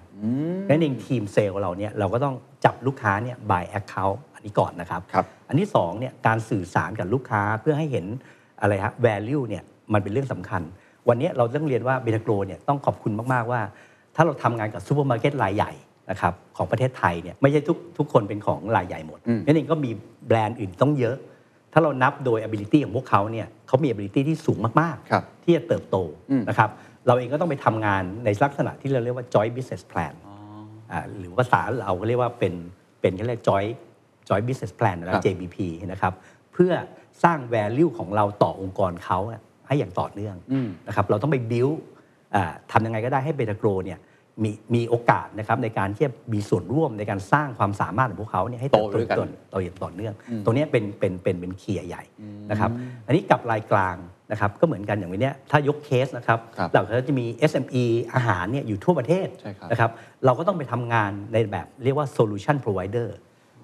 [0.69, 8.07] นั่นเองทีมเซลล์เราเนี่ยเราก็ต้องจับลูกค้าเนี่ย by account อันนี้ก่อนนะครับครับอันที่สองเนี่ยการสื่อสารกับลูกค้าเพื่อให้เห็น
[8.61, 10.63] อะไรฮะ value เนี่ยมันเป็นเรื่องสำคัญ
[11.09, 13.61] วันนี้เราต้องเรียนว่าเบทาโกรเนี่ยต้องขอบคุณมาก ๆ ว่า
[14.17, 15.73] ถ้าเราทำงานกับซูเปอร์มาร์เก็ตรายใหญ่
[16.11, 19.91] นะครับของประเทศไทยเนี่ยไม่ใช่ทุกทุกคนเป็นของรายใหญ่หมดอืมนั่นเองก็มี
[20.27, 21.17] แบรนด์อื่นต้องเยอะ
[21.73, 25.97] ถ้าเรานับโดย ability ของพวกเขาเนี่ยเขามี ability ที่สูงมากครับๆที่จะเติบโต
[26.31, 26.71] อืมนะครับ
[27.09, 30.15] เราเองก็ต้องไปทำงานในลักษณะที่เราเรียกว่า joint business plan
[30.97, 32.55] าหรือภาษาเราก็เรียกว่าเป็น
[33.01, 33.73] เป็นเขาเรียก joint
[34.29, 35.57] joint business plan นะคครัรับบ JBP
[35.93, 36.13] นะครับ
[36.53, 36.73] เพื่อ
[37.25, 41.77] สร้าง value ของเราต่อองค์กรเขาอะให้อย่างต่อเนื่องอืมนะครับเราต้องไป build
[42.35, 43.99] อ่าทำยังไงก็ได้ให้เบตาโกรเนี่ย
[44.43, 52.05] มีมีโอกาสนะครับในการที่จะมีส่วนร่วมในการสร้างความสามารถของพวกเขาเนี่ยให้เติบโตโตด้วยกันต่อโตอย่างต่อเนื่อง ตรงเนี้ยเป็นเป็นเป็นเป็นเคียร์ใหญ่
[52.51, 52.71] นะครับ
[53.07, 53.97] อันนี้กับรายกลาง
[54.33, 59.91] นะครับก็เหมือนกันอย่างวันเนี้ยถ้ายกเคสนะครับครับเราก็จะมี SME อาหารเนี่ยอยู่ทั่วประเทศใช่ครับนะครับ
[60.25, 63.09] เราก็ต้องไปทำงานในแบบเรียกว่า solution provider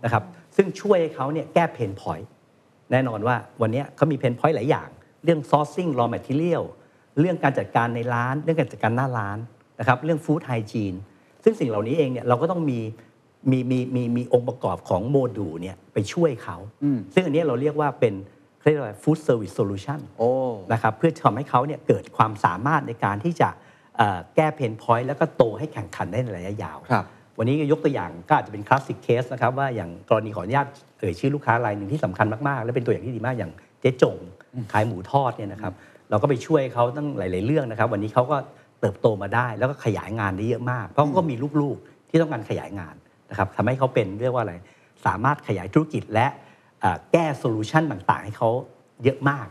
[0.05, 0.23] นะครับ
[0.57, 2.27] ซึ่งช่วยให้เขาเนี่ยแก้ pain point
[2.93, 4.89] แน่นอนว่าวันเนี้ยเขามี pain point หลายอย่าง
[5.25, 6.63] เรื่อง sourcing raw material
[7.21, 9.39] เรื่องการจัดการในร้าน เรื่องการจัดการหน้าร้าน
[9.81, 10.99] นะครับเรื่อง food hygiene
[11.45, 12.81] ซึ่งสิ่งเหล่านี้เองเนี่ยเราก็ต้องมี
[13.51, 18.15] มีมีมีมีองค์ประกอบของโมดูลเนี่ยไปช่วยเขาอืมซึ่งอันเนี้ยเราเรียกว่าเป็น
[18.65, 20.31] เขาเรียกว่า food service solution โอ้
[20.73, 23.49] นะครับเพื่อทำให้เขาเนี่ยเกิดความสามารถในการที่จะ
[23.97, 27.05] เอ่อแก้ pain point แล้วก็โตให้แข่งขันได้ในระยะยาวครับ
[27.39, 30.67] วันนี้ก็ยกตัวอย่างก็อาจจะเป็น classic case นะครับว่าอย่างกรณีขออนุญาต
[31.01, 34.17] เอ่ยชื่อลูกค้ารายหนึ่งที่สำคัญมาก ๆ และเป็นตัวอย่างที่ดีมากอย่างเจ๊จง
[34.73, 35.73] ขายหมูทอดเนี่ยนะครับ
[36.11, 38.37] เราก็ไปช่วยเขาตั้งหลาย ๆ เรื่องนะครับ วันนี้เขาก็
[38.81, 42.95] เติบโตมาได้ แล้วก็ขยายงานได้เยอะมาก เพราะเขาก็มีลูก ๆ ที่ต้องการขยายงาน
[43.31, 44.55] นะครับทำให้เขาเป็นเรียกว่าอะไร
[45.07, 46.44] สามารถขยายธุรกิจและเอ่อ
[47.13, 48.51] แก้โซลูชันต่างๆ ให้เขา
[49.05, 49.49] เยอะมาก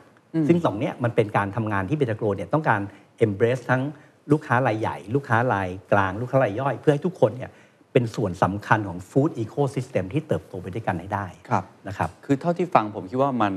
[0.48, 2.82] ซึ่งสองเนี้ยมันเป็นการทำงานที่เบตาโกรเนี่ยต้องการ
[3.26, 3.84] embrace ทั้ง
[4.32, 7.52] ลูกค้ารายใหญ่ ลูกค้ารายกลาง ลูกค้ารายย่อย เพื่อให้ทุกคนเนี่ย
[7.94, 13.54] เป็นส่วนสำคัญของ food ecosystem ที่เติบโตไปด้วยกันให้ได้ครับนะครับ คือเท่าที่ฟังผมคิดว่ามัน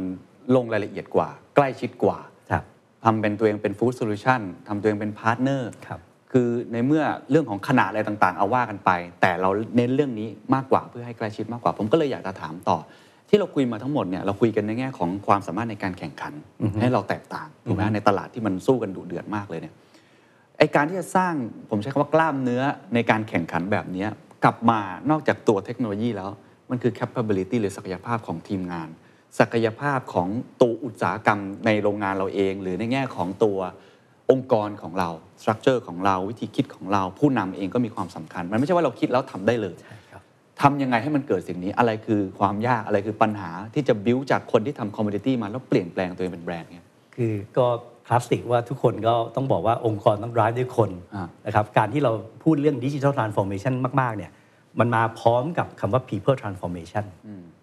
[0.56, 2.18] ลงรายละเอียดกว่า ใกล้ชิดกว่า
[2.50, 2.64] ครับ
[3.04, 6.00] ทำเป็นตัวเองเป็น food solution ทำตัวเองเป็น partner ครับ
[6.32, 12.78] คือในเมื่อเรื่องของขนาดอะไรต่างๆ เอาว่ากันไป แต่เราเน้นเรื่องนี้มากกว่าเพื่อให้ใกล้ชิดมากกว่า ผมก็เลยอยากจะถามต่อ
[13.28, 16.32] ที่เราคุยมาทั้งหมดเนี่ยเราคุยกันในแง่ของความสามารถในการแข่งขัน
[16.80, 19.74] ให้เราแตกต่างถูกไหมในตลาดที่มันสู้กันดุเดือดมากเลยเนี่ย
[20.58, 21.34] ไอ้การที่จะสร้าง
[21.70, 22.62] ผมใช้คำว่ากล้ามเนื้อ
[22.94, 24.08] ในการแข่งขันแบบเนี้ย
[24.44, 26.30] กลับมานอกจากตัวเทคโนโลยีแล้ว
[26.70, 28.88] มันคือ capability หรือศักยภาพของทีมงาน
[29.38, 30.28] ศักยภาพของ
[30.60, 33.58] ตัวอุตสาหกรรมในโรงงานเราเอง หรือในแง่ของตัว
[34.30, 35.10] องค์กรของเรา
[35.42, 39.95] structure ของเราวิธีคิดของเรา ผู้นำเองก็มีความสำคัญ มันไม่ใช่ว่าเราคิดแล้วทำได้เลยครับ
[40.61, 47.66] ทำยังไงให้มันเกิดสิ่งนี้อะไรคือความยากอะไรคือปัญหาที่จะ build จากคนที่ทำ commodity มาแล้วเปลี่ยนแปลงตัวเองเป็นแบรนด์เนี่ยคือก็
[48.07, 54.31] คลาสสิกว่าทุกคนก็ต้องบอกว่าองค์กรต้อง drive ด้วยคนอ่านะครับการที่เราพูดเรื่อง digital transformation มาก ๆ เนี่ย
[54.79, 57.05] มันมาพร้อมกับคำว่า people transformation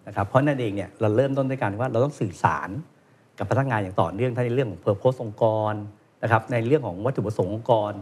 [0.06, 2.70] นะครับเพราะนั่นเองเนี่ยเราเริ่มต้นด้วยการว่าเราต้องสื่อสาร
[3.38, 5.74] กับพนักงานอย่างต่อเนื่องทั้งในเรื่องของ purpose องค์กร
[6.22, 7.92] นะครับในเรื่องของวัตถุประสงค์องค์กร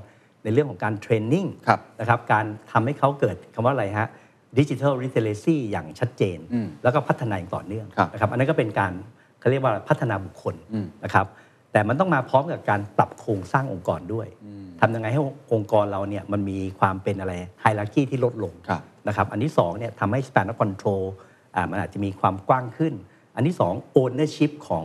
[0.45, 4.09] ในเรื่องของการ training ครับนะครับการทำให้เขาเกิดคำว่าอะไรฮะ
[4.59, 8.93] digital literacy อย่างชัดเจนอืมแล้วก็พัฒนาอย่างต่อเนื่องครับนะครับอันนั้นก็เป็นการ
[9.41, 11.27] เขาเรียกว่าพัฒนาบุคคลอืมนะครับ
[11.73, 14.27] แต่มันต้องมาพร้อมกับการปรับโครงสร้างองค์กรด้วย
[14.81, 15.21] ทำยังไงให้
[15.53, 21.05] องค์กรเราเนี่ยมันมีความเป็นอะไรไฮรักีที่ลดลงครับนะครับอันที่2เนี่ยทำให้ span of control
[21.55, 22.95] อ่ามันอาจจะมีความกว้างขึ้น
[23.37, 24.85] อันที่2 ownership ของ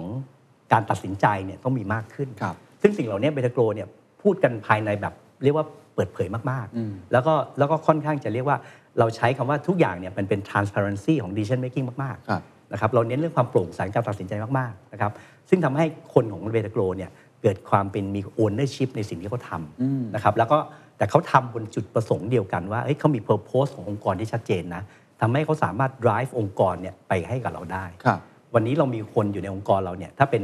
[0.72, 3.88] การตัดสินใจเนี่ยต้องมีมากขึ้นครับซึ่งสิ่งเหล่านี้เบทาโกรเนี่ย
[4.22, 8.58] พูดกันภายในแบบเรียกว่าเปิดเผยมากๆ แล้วก็แล้วก็ค่อนข้างจะเรียกว่า
[9.00, 15.12] เราใช้คำว่าทุกอย่างเนี่ยมันเป็น transparency ของ decision making มากครับๆนะครับเราเน้นเรื่องความโปร่งใสการตัดสินใจมากๆนะครับ
[15.50, 20.58] ซึ่งทำให้คนของเบทาโกรเนี่ยเกิดความเป็นมี ownership ในสิ่งที่เขาทำนะครับแล้วก็
[20.98, 24.84] แต่เขาทำบนจุดประสงค์เดียวกันว่าเฮ้ยเขามี purpose ขององค์กรที่ชัดเจนนะ
[25.22, 28.20] ทำให้เขาสามารถ drive องค์กรเนี่ยไปให้กับเราได้ครับ
[28.54, 30.44] วันนี้เรามีคนอยู่ในองค์กรเราเนี่ยถ้าเป็น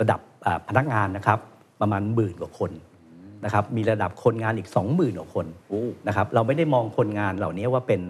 [0.00, 1.38] ระดับอ่าพนักงานนะครับ
[1.80, 2.70] ประมาณหมื่นกว่าคน
[3.44, 8.00] นะครับมีระดับคนงานอีก 20,000กว่าคนโอ้นะครับเราไม่ได้มองคนงานเหล่านี้ว่าเป็น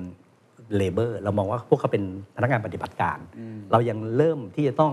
[0.76, 2.04] เลเบอร์เรามองว่าพวกเขาเป็น
[2.36, 3.18] พนักงานปฏิบัติการ
[3.72, 4.92] เรายังเริ่มที่จะต้อง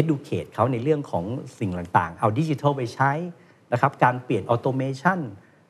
[0.00, 1.24] educate เขาในเรื่องของ
[1.58, 3.10] สิ่งต่างๆ เอาดิจิทัลไปใช้
[3.72, 5.18] นะครับการเปลี่ยนออโตเมชัน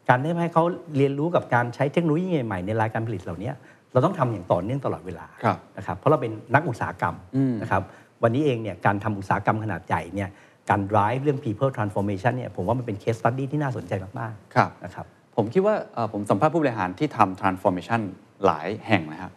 [0.09, 0.65] การได้ให้เขา
[0.97, 3.51] เรียนรู้กับการใช้เทคโนโลยีใหม่ๆในรายการผลิตเหล่านี้
[3.93, 7.83] เราต้องทำอย่างต่อเนื่องตลอดเวลาครับนะครับเพราะเราเป็นนักอุตสาหกรรมอืมนะครับ
[8.23, 10.29] วันนี้เองเนี่ยการทำอุตสาหกรรมขนาดใหญ่เนี่ย
[10.71, 18.01] การ drive เรื่อง people transformation เนี่ยผมว่ามันเป็น case study ที่น่าสนใจมากครับๆนะครับ ผมคิดว่าเอ่อผมสัมภาษณ์ผู้บริหารที่ทำ transformation
[18.45, 19.33] หลายแห่งนะครับ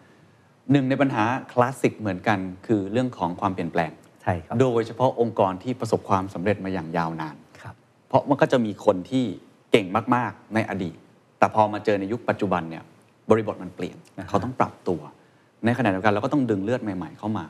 [0.71, 3.91] หนึ่งในปัญหาคลาสสิกเหมือนกัน คือเรื่องของความเปลี่ยนแปลง
[4.23, 7.75] ใช่ครับโดยเฉพาะองค์กรที่ประสบความสำเร็จมาอย่างยาวนาน ครับ
[8.07, 9.25] เพราะมันก็จะมีคนที่
[9.71, 10.95] เก่งมาก ๆ ในอดีต
[11.39, 12.83] แต่พอมาเจอในยุคปัจจุบันเนี่ย
[13.29, 15.01] บริบทมันเปลี่ยน อ่าฮะ เขาต้องปรับตัว
[15.65, 17.45] ในขณะเดียวกันเราก็ต้องดึงเลือดใหม่ ๆ เข้ามา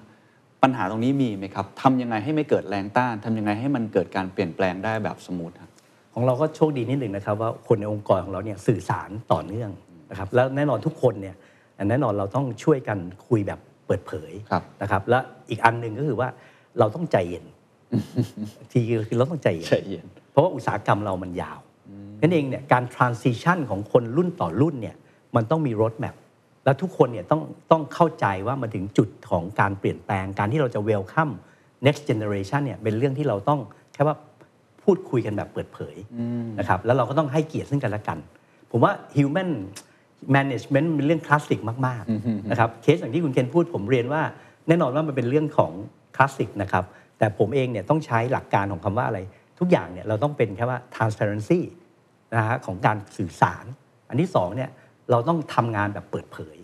[0.64, 5.72] ปัญหาตรงนี้มีไหมครับทำยังไงให้ไม่เกิดแรงต้านทำยังไงให้มันเกิดการเปลี่ยนแปลงได้แบบ smooth ครับ
[6.14, 9.70] ของเราก็โชคดีนิดหนึ่งนะครับว่าคนในองค์กรของเราเนี่ยสื่อสารต่อเนื่อง
[10.10, 11.36] นะครับแล้วแน่นอนทุกคนเนี่ย
[11.90, 12.98] แน่นอนเราต้องช่วยกัน
[13.28, 15.20] คุยแบบเปิดเผยครับนะครับและ
[15.50, 16.30] อีกอันหนึ่งก็คือว่า
[16.80, 17.46] เราต้องใจเย็น
[18.72, 21.60] ทีคือเราต้องใจเย็นใจเย็น เพราะว่าอุตสาหกรรมเรามันยาว
[22.22, 24.96] นั่นเองเนี่ยการ transition ของคนรุ่นต่อรุ่นเนี่ย
[25.36, 26.16] มันต้องมี road map
[26.66, 31.34] แล้วทุกคนเนี่ยต้องต้องเข้าใจว่ามาถึงจุดของการเปลี่ยนแปลงการที่เราจะ welcome
[31.86, 33.60] next generation เนี่ยเป็นเรื่องที่เราต้อง
[33.94, 34.16] แค่ว่า
[34.84, 35.96] พูดคุยกันแบบเปิดเผย
[36.60, 38.18] นะครับแล้วเราก็ต้องให้เกียรติซึ่งกันและกัน
[38.72, 39.50] ผมว่า human
[40.36, 44.22] management เป็นเรื่องคลาสสิกมากๆนะครับเคสอย่างที่คุณเคนพูดผมเรียนว่า
[44.68, 45.72] แน่นอนว่ามันเป็นเรื่องของ
[46.16, 46.84] คลาสสิกนะครับ
[47.18, 49.20] แต่ผมเองเนี่ยต้องใช้หลักการของคำว่าอะไร
[49.60, 51.60] ทุกอย่างเนี่ยเราต้องเป็นแค่ว่า transparency
[52.36, 53.66] นะฮะของการสื่อสาร
[54.10, 54.70] อันที่สองเนี่ย
[55.12, 56.58] เราต้องทำงานแบบเปิดเผย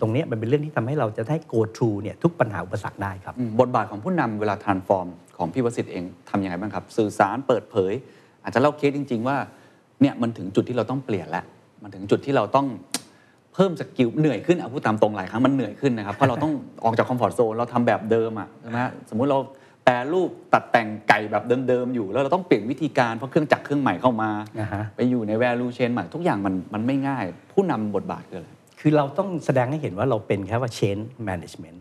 [0.00, 7.92] ตรงเนี้ยมันเป็นเรื่องที่ทำให้เราจะได้ go through เนี่ยทุกปัญหาอุปสรรคได้ครับอืมบทบาทของผู้นำเวลา transform ของพี่วสิทธิ์เองทำยังไงบ้างครับ สื่อสารเปิดเผย
[8.42, 9.36] อาจจะเล่าเคสจริง ๆ ว่า
[10.00, 11.44] เนี่ยมันถึงจุดที่เราต้องเปลี่ยนแล้ว
[11.82, 12.66] มันถึงจุดที่เราต้อง
[13.54, 16.52] เพิ่ม skill เหนื่อยขึ้นเอาพูดตามตรงหลายครั้งมันเหนื่อยขึ้นนะครับเพราะเราต้อง
[16.84, 19.38] ออกจาก comfort zone เราทำแบบเดิมอะใช่ไหมฮะสมมุติเรา
[19.88, 28.48] แปรรูปตัดแต่งไก่แบบเดิมๆอยู่ แล้วเราต้องเปลี่ยนวิธีการเพราะเครื่องจักรเครื่องใหม่เข้ามาอ่าฮะไปอยู่ใน value chain ใหม่ทุกอย่างมันมันไม่ง่าย ผู้นำบทบาทคืออะไร
[28.80, 31.78] คือเราต้องแสดงให้เห็นว่าเราเป็นแค่ว่า change management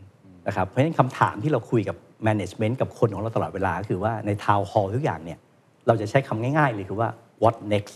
[0.47, 5.39] นะครับเพราะฉะนั้นคำถามที่เราคุยกับ management กับคนของเราตลอดเวลาก็คือว่าใน town hall ทุกอย่างเนี่ย
[5.87, 7.09] เราจะใช้คำง่ายๆเลยคือว่า
[7.43, 7.95] what next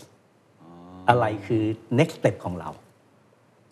[1.08, 1.62] อะไรคือ
[1.98, 2.70] next step ของเรา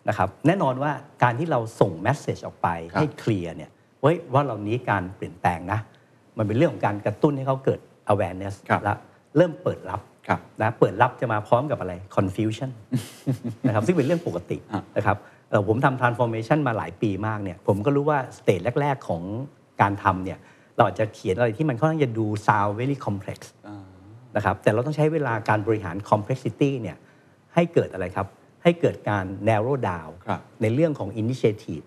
[0.09, 0.91] นะครับแน่นอนว่า
[1.23, 3.69] การที่เราส่ง message ออกไปครับให้เคลียร์เนี่ย
[4.01, 5.79] เว้ยว่าเรานี้การเปลี่ยนแปลงนะ
[6.37, 7.79] มันเป็นเรื่องของการกระตุ้นให้เขาเกิด
[8.13, 8.93] awareness ครับและ
[9.37, 12.69] เริ่มเปิดรับครับนะเปิดรับจะมาพร้อมกับอะไร confusion
[13.67, 15.17] นะครับซึ่งเป็นเรื่องปกติอะนะครับ
[15.49, 19.23] เอ่อผมทำ transformation มาหลายปีมากเนี่ยผมก็รู้ว่า stage แรก ๆ ของ
[19.81, 20.39] การทำเนี่ย
[20.75, 23.39] เราอาจจะเขียนอะไรที่มันค่อนข้างจะดู sound very complex
[24.35, 26.97] นะครับแต่เราต้องใช้เวลาการบริหาร complexity เนี่ย
[27.55, 28.27] ให้เกิดอะไรครับ
[28.63, 31.85] ให้เกิดการ narrow down ครับในเรื่องของ initiative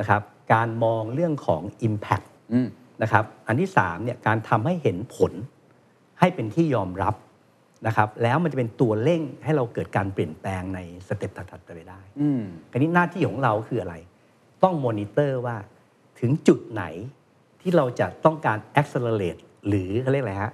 [0.00, 0.22] นะครับ
[0.54, 2.68] การมองเรื่องของ impact อืม
[3.02, 5.32] นะครับ อันที่3เนี่ยการทำให้เห็นผล
[6.20, 7.14] ให้เป็นที่ยอมรับ
[7.86, 13.94] นะครับแล้วมันจะเป็นตัวเร่งให้เราเกิดการเปลี่ยนแปลงในสเต็ปถัดๆไปได้อืมคราวนี้หน้าที่ของเราคืออะไร
[14.62, 15.56] ต้องมอนิเตอร์ว่า
[16.20, 16.84] ถึงจุดไหน
[17.60, 20.52] ที่เราจะต้องการ accelerate หรือเขาเรียกอะไรฮะ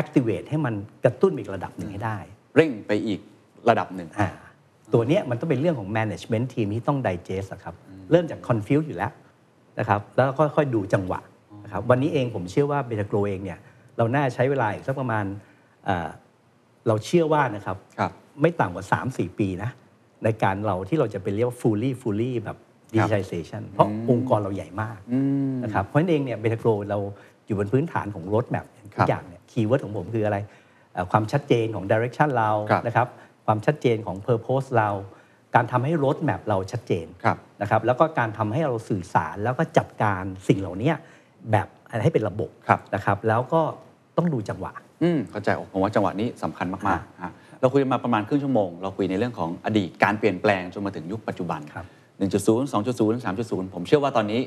[0.00, 2.18] activate ให้มันกระตุ้นอีกระดับหนึ่งให้ได้
[2.56, 3.20] เร่งไปอีก
[3.68, 4.30] ระดับหนึ่งอ่า
[4.94, 7.74] ตัวเนี้ยมันต้องเป็นเรื่องของ management team ที่ต้อง digest อะครับ
[8.10, 9.12] เริ่มจาก confuse อยู่แล้ว
[9.78, 11.20] นะครับ แล้วก็ค่อยๆดูจังหวะ
[11.74, 13.58] นะครับวันนี้เองผมเชื่อว่าเบทาโกรเองเนี่ย
[13.98, 15.24] เราน่าใช้เวลาอีกสักประมาณ
[15.84, 16.08] เอ่อ
[16.88, 18.10] เราเชื่อว่านะครับครับ
[18.40, 19.70] ไม่ต่ำกว่า 3-4 ปีนะ
[20.24, 22.56] ในการเราที่เราจะเป็นเรียกว่า fully fully แบบ
[22.94, 25.20] digitization เพราะองค์กรเราใหญ่มากอื
[25.52, 26.98] มนะครับเพราะฉะนั้นเองเนี่ยเบทาโกรเรา
[27.46, 30.38] อยู่บนพื้นฐานของ road map ครับทุกอย่างเนี่ย keyword ของผมคืออะไร
[30.92, 33.08] เอ่อความชัดเจนของ direction เราครับนะครับ
[33.46, 34.90] ความชัดเจนของ purpose เรา
[35.54, 40.92] การทำให้ road map เราชัดเจนครับนะครับแล้วก็การทำให้เราสื่อสารแล้วก็จัดการสิ่งเหล่านี้
[41.52, 41.66] แบบ
[42.02, 43.62] ให้เป็นระบบครับ นะครับ แล้วก็
[44.16, 51.84] ต้องดูจังหวะ อืมเข้าใจผมว่าจังหวะนี้สำคัญมากๆฮะเราคุยกันมาประมาณครึ่งชั่วโมง เราคุยในเรื่องของอดีตการเปลี่ยนแปลงจนมาถึงยุคปัจจุบัน ครับ
[52.18, 54.40] 1.0 2.0 3.0 ผมเชื่อว่าตอนนี้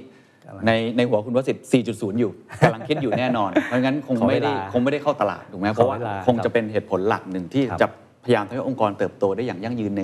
[0.46, 2.32] กำลังในในหัวคุณวสิทธิ์4.0 อยู่
[2.62, 7.88] กำลังคิดอยู่แน่นอน เพราะงั้นคงขอเวไม่ได้ลาคงไม่ได้เข้าตลาดถูกไหมเพราะว่าขอเวลาคงจะเป็นเหตุผลหลักหนึ่งที่ครับจะ
[8.24, 10.04] พยายามทำให้องค์กรเติบโตได้อย่างยั่งยืนใน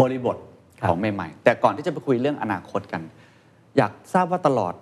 [0.00, 0.36] บริบท
[0.80, 3.02] ครับ ของใหม่ๆ แต่ก่อนที่จะไปคุยเรื่องอนาคตกัน
[3.76, 4.74] อยากทราบว่าตลอด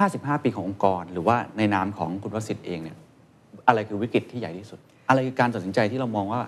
[0.00, 2.96] 55 ปีขององค์กร หรือว่าในนามของคุณวสิทธิ์เองเนี่ย
[3.68, 6.40] อะไรคือวิกฤตที่ใหญ่ที่สุด อะไรคือการตัดสินใจที่เรามองว่า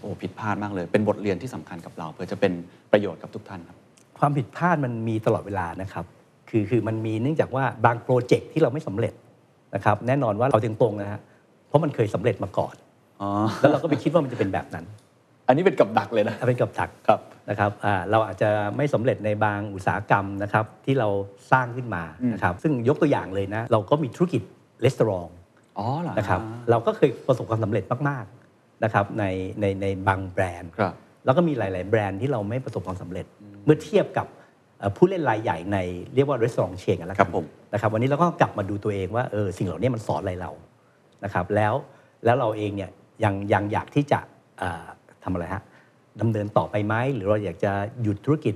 [0.00, 2.52] โอ้ผิดพลาดมากเลย เป็นบทเรียนที่สำคัญกับเรา เพื่อจะเป็น
[2.92, 3.76] ประโยชน์กับทุกท่านครับ
[4.18, 6.04] ความผิดพลาดมันมีตลอดเวลานะครับ
[6.50, 9.12] คือคือมันมีเนื่องจากว่าบางโปรเจกต์ที่เราไม่สำเร็จ
[9.74, 11.20] นะครับ แน่นอนว่าเราตรงๆนะฮะ
[11.68, 12.74] เพราะมันเคยสำเร็จมาก่อน
[13.20, 13.28] อ๋อ
[13.60, 14.84] แล้วเราก็ไปคิดว่ามันจะเป็นแบบนั้น
[15.52, 21.08] อันนี้เป็นกับดักเลยนะเอาเป็นกับดักครับนะครับอ่าเราอาจจะไม่สำเร็จในบางอุตสาหกรรมนะครับที่เรา
[21.52, 24.42] สร้างขึ้นมานะครับซึ่งยกตัวอย่างเลยนะเราก็มีธุรกิจ
[24.84, 25.30] รีสอร์ท
[25.78, 29.24] อ๋อเหรอนะครับเราก็เคยประสบความสำเร็จมากๆนะครับใน
[29.60, 33.26] ในในบางแบรนด์ครับแล้วก็มีหลาย ๆ แบรนด์ที่เราไม่ประสบความสำเร็จ
[33.64, 34.26] เมื่อเทียบกับ
[34.78, 35.78] เอ่อผู้เล่นรายใหญ่ใน
[36.14, 40.50] เรียกว่ารีสอร์ท chain กันแล้วกัรับผมนะครับวันนี้เราก็กลับมาดูตัวเองว่าเออสิ่งเหล่านี้มันสอนอะไรเรา
[41.24, 41.74] นะครับแล้ว
[42.24, 42.90] แล้วเราเองเนี่ย
[43.24, 44.20] ยังยังอยากที่จะ
[44.58, 44.86] เอ่อ
[45.24, 45.62] ทำอะไรฮะ
[46.20, 48.54] ดำเนินต่อไปไหมหรือเราอยากจะหยุดธุรกิจ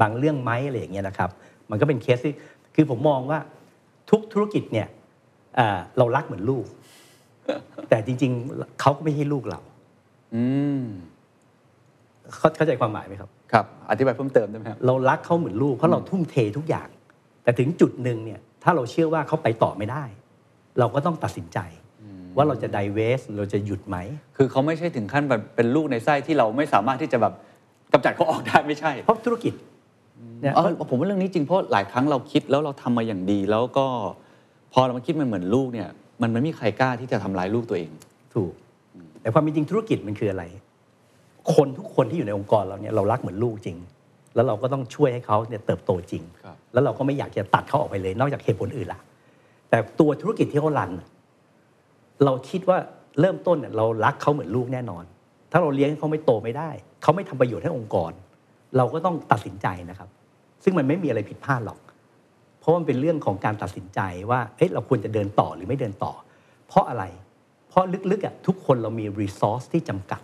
[0.00, 1.30] บางเรื่องไหมอะไรอย่างเงี้ยนะครับ
[1.70, 2.34] มันก็เป็นเคสที่
[2.74, 3.38] คือผมมองว่า
[4.10, 4.88] ทุกธุรกิจเนี่ย
[5.56, 6.64] เอ่อเรารักเหมือนลูก
[7.88, 9.60] แต่จริงๆเขาก็ไม่ใช่ลูกเรา
[10.34, 10.44] อื
[10.82, 10.84] ม
[12.36, 16.88] เข้าเข้าใจความหมายไหมครับครับ อธิบายเพิ่มเติมได้ไหมครับเรารักเขาเหมือนลูกเพราะเราทุ่มเททุกอย่าง
[17.42, 20.04] แต่ถึงจุดหนึ่งเนี่ย ถ้าเราเชื่อว่าเขาไปต่อไม่ได้
[20.78, 21.58] เราก็ต้องตัดสินใจ
[22.40, 23.96] ว่าเราจะไดเวสเราจะหยุดไหม
[24.36, 27.34] คือเขาไม่ใช่ถึงขั้นแบบเป็นลูกในไส้ที่เราไม่สามารถที่จะแบบ
[27.92, 29.54] กำจัดเขาออกได้ไม่ใช่ เพราะธุรกิจ
[30.40, 33.86] เนี่ยเออผมว่าเรื่องนี้จริงเพราะหลายครั้งเราคิดแล้วเราทำมาอย่างดี แล้วก็
[34.72, 35.88] พอเรามาคิดมันเหมือนลูกเนี่ย
[36.22, 37.90] มันไม่มีใครกล้าที่จะทำร้ายลูกตัวเอง
[38.34, 38.52] ถูก
[39.20, 40.44] แต่ความเป็นจริงธุรกิจมันคืออะไร
[41.54, 43.78] คนทุกคนที่อยู่ในองค์กรเราเนี่ยเรารักเหมือนลูกจริง
[44.34, 49.00] แล้วเราก็ต้องช่วยให้เขาเนี่ยเติบโตจริงครับแล้วเราก็ไม่อยากจะตัดเขาออกไปเลย นอกจากเหตุผลอื่นละ
[49.70, 51.06] แต่ตัวธุรกิจที่เขารันน่ะ
[52.24, 52.78] เราคิดว่า
[53.20, 55.04] เริ่มต้นเนี่ยเรารักเขาเหมือนลูกแน่นอน
[55.50, 56.70] ถ้าเราเลี้ยงเขาไม่โตไม่ได้
[57.02, 58.12] เขาไม่ทำประโยชน์ให้องค์กร
[58.76, 60.08] เราก็ต้องตัดสินใจนะครับ
[60.64, 61.78] ซึ่งมันไม่มีอะไรผิดพลาดหรอก
[62.60, 66.12] เพราะมันเป็นเรื่องของการตัดสินใจว่าเอ๊ะเราควรจะเดินต่อหรือไม่เดินต่อ
[66.68, 67.04] เพราะอะไร
[67.68, 70.22] เพราะลึกๆอะทุกคนเรามีรีซอสที่จำกัด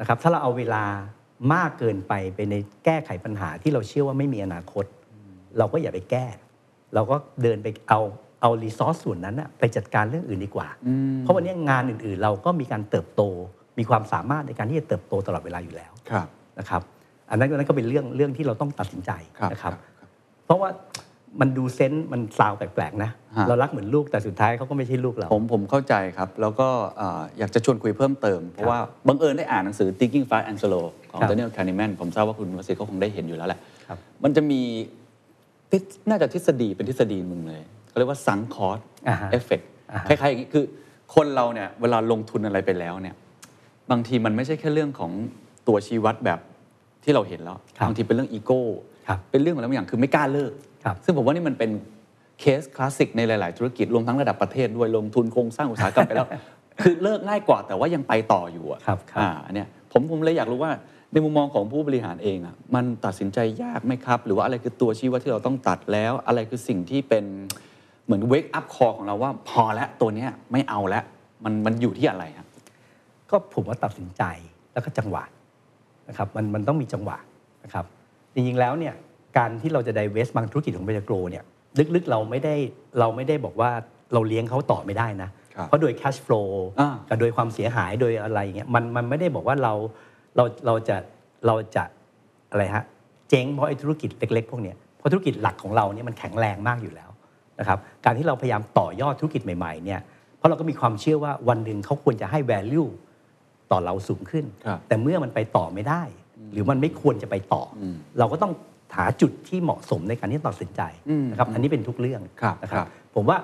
[0.00, 0.84] นะครับถ้าเราเอาเวลา
[1.54, 4.84] มากเกินไปไปในแก้ไขปัญหาที่เราเชื่อว่าไม่มีอนาคต
[5.58, 6.26] เราก็อย่าไปแก้
[6.94, 8.00] เราก็เดินไปเอา
[8.40, 10.68] เอารีซอสส่วนนั้นน่ะไปจัดการเรื่องอื่นดีกว่า
[11.20, 13.22] เพราะวันนี้งานอื่นๆ เราก็มีการเติบโต
[13.78, 16.26] มีความสามารถในการที่จะเติบโตตลอดเวลาอยู่แล้วครับ
[16.58, 16.82] นะครับ
[17.30, 20.08] อันนั้นอันนั้นก็เป็นเรื่องเรื่องที่เราต้องตัดสินใจครับนะครับครับ
[20.44, 20.70] เพราะว่า
[21.40, 34.60] มันดู sense มัน sound แปลกๆนะฮะเรารักเหมือนลูกแต่สุดท้ายเขาก็ไม่ใช่ลูกเรา ผมผมเข้าใจครับ แล้วก็เอ่ออยากจะชวนคุยเพิ่มเติม เพราะว่าบังเอิญได้อ่านหนังสือ Thinking Fast and Slow ของครับ Daniel Kahneman ผมทราบว่าคุณวสิทธิ์ก็คงได้เห็นอยู่แล้วแหละครับมันจะมี
[35.70, 37.62] ทฤษน่าจะทฤษฎีเป็นทฤษฎีหนึ่งเลย
[37.98, 40.64] เขาเรียกว่า sunk cost อ่าฮะเอฟเฟกอ่าฮะคล้ายๆอย่างนี้คือ
[41.14, 43.14] คนเราเนี่ยเวลาลงทุนอะไรไปแล้วเนี่ย
[43.90, 45.12] บางทีมันไม่ใช่แค่เรื่องของ
[45.68, 46.40] ตัวชี้วัดแบบ
[47.04, 48.62] ที่เราเห็นแล้วครับบางทีเป็นเรื่องอีโก้
[49.08, 50.52] ครับเป็นเรื่องอะไรบางอย่างคือไม่กล้าเลิก
[50.84, 51.70] ครับซึ่งผมว่านี่มันเป็น
[52.40, 56.28] เคสคลาสสิกในหลาย ๆ ธุรกิจรวมทั้งระดับประเทศด้วยลงทุนโครงสร้างอุตสาหกรรมไปแล้ว
[56.82, 60.72] คือเลิกง่ายกว่าแต่ว่ายังไปต่ออยู่อะครับครับอ่าอันเนี้ยผมผมเลยอยากรู้ว่า
[61.12, 67.24] ในมุมมองของผู้บริหารเองอะมันตัดสินใจยากไหมครับ หรือว่าอะไรคือตัวชี้วัดที่เราต้องตัดแล้ว อะไรคือสิ่งที่เป็น
[68.08, 71.04] เหมือน wake-up call ของเราว่าพอแล้วตัวเนี้ยไม่เอาแล้ว
[71.44, 72.48] มันมันอยู่ที่อะไรครับ
[73.30, 74.22] ก็ผมว่าตัดสินใจ
[74.72, 75.24] แล้วก็จังหวะ
[76.08, 77.18] นะครับมันมันต้องมีจังหวะ
[77.64, 77.84] นะครับ
[78.34, 78.94] จริงๆแล้วเนี่ย
[79.38, 81.44] การที่เราจะไดเวสบางธุรกิจของเบจโกรเนี่ย
[81.94, 82.54] ลึกๆเราไม่ได้
[83.00, 83.70] เราไม่ได้บอกว่า
[84.12, 86.50] เราเลี้ยงเขาต่อไม่ได้นะครับเพราะโดย cash flow
[86.80, 89.72] อ่ากับโดยความเสียหายโดยอะไรอย่างเงี้ยมันมันไม่ได้บอกว่าเรา
[90.36, 90.96] เราเราจะ
[91.46, 91.84] เราจะ
[92.50, 92.84] อะไรฮะ
[93.30, 97.07] เจ๊งเพราะไอ้ธุรกิจเล็กๆ พวกเนี้ยเพราะธุรกิจหลักของเราเนี่ยมันแข็งแรงมากอยู่แล้ว
[97.60, 100.00] นะครับการที่เราพยายามต่อยอดธุรกิจใหม่ๆเนี่ย
[100.36, 102.88] เพราะเราก็มีความเชื่อว่าวันหนึ่งเขาควรจะให้ value
[103.70, 106.02] ต่อเราสูงขึ้น ครับแต่เมื่อมันไปต่อไม่ได้
[106.52, 108.52] หรือมันไม่ควรจะไปต่ออมเราก็ต้อง
[108.96, 113.38] หาจุดที่เหมาะสมในการที่ตัดสินใจอืมนะครับอันนี้เป็นทุกเรื่องครับนะคครับผมว่า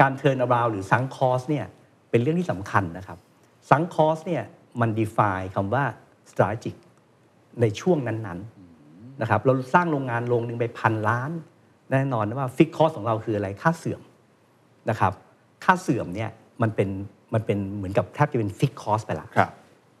[0.00, 1.66] การเทิร์น around หรือ sunk cost เนี่ย
[2.10, 3.18] เป็นเรื่องที่สำคัญนะครับ
[3.70, 4.42] sunk cost เนี่ย
[4.80, 5.84] มัน define คำว่า
[6.30, 6.76] strategic
[7.60, 11.30] ในช่วงนั้นๆนะครับเราสร้างโรงงานโรงหนึ่งไปพันล้าน
[11.90, 14.00] แน่นอนว่า fixed cost ของเราคืออะไรค่าเสื่อม
[14.90, 15.12] นะครับ
[15.64, 16.30] ค่าเสื่อมเนี่ย
[16.62, 16.88] มันเป็น
[17.34, 19.50] มันเป็นเหมือนกับแทบจะเป็น fixed cost ไปละครับ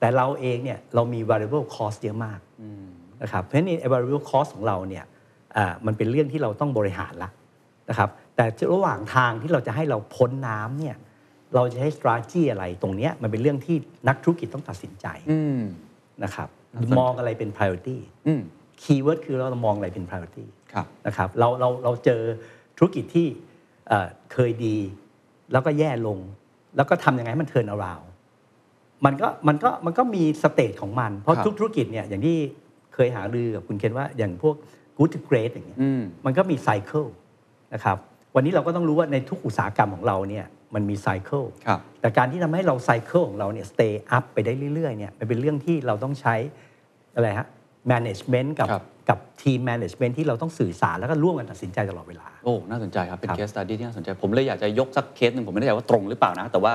[0.00, 2.38] แต่เราเองเนี่ยเรามี variable cost เยอะมาก
[3.22, 5.04] นะครับเพราะฉะนั้นไอ้ variable cost ของเราเนี่ย
[5.56, 7.30] อ่ามันเป็นเรื่องที่เราต้องบริหารละ
[7.90, 10.96] นะครับแต่ระหว่างทางที่เราจะให้เราพ้นน้ำเนี่ย
[11.54, 13.76] เราจะให้ strategy อะไรตรงเนี้ยมันเป็นเรื่องที่
[14.08, 15.60] นักธุรกิจต้องตัดสินใจอืม
[16.24, 18.40] นะครับน่าสนใจมองอะไรเป็น priority อืม
[18.82, 20.55] keyword คือเรามองอะไรเป็น priority ครับ
[21.06, 22.22] นะครับเราเราเราเจอ
[22.78, 23.26] ธุรกิจที่
[23.88, 24.76] เอ่อเคยดี
[25.52, 26.18] แล้วก็แย่ลง
[26.76, 28.00] แล้วก็ทำยังไงให้มัน turnaround
[29.04, 32.36] มันก็มันก็มันก็มี stage ของมัน เพราะครับทุกธุรกิจเนี่ยอย่างที่
[32.94, 34.56] เคยหารือกับคุณเคนว่าอย่างพวก
[34.98, 37.04] good to great อย่างเงี้ยอืมมันก็มี cycle
[37.74, 37.96] นะครับ
[38.34, 46.34] วันนี้เราก็ต้องรู้ว่าในทุกอุตสาหกรรมของเราเนี่ยมันมี cycle ครับแต่การที่ทำให้เรา cycle ของเราเนี่ย stay up ไปได้เรื่อยๆเนี่ยมันเป็นเรื่องที่เราต้องใช้
[47.14, 47.46] อะไรฮะ
[47.92, 56.72] management กับครับ กับทีม management ที่เราต้องสื่อสารแล้วก็ร่วมกันตัดสินใจตลอดเวลา โอ้ น่าสนใจครับ เป็นครับ case study ที่น่าสนใจ ผมเลยอยากจะยกสักเคสหนึ่งผมไม่แน่ใจว่าตรงหรือเปล่านะ แต่ว่า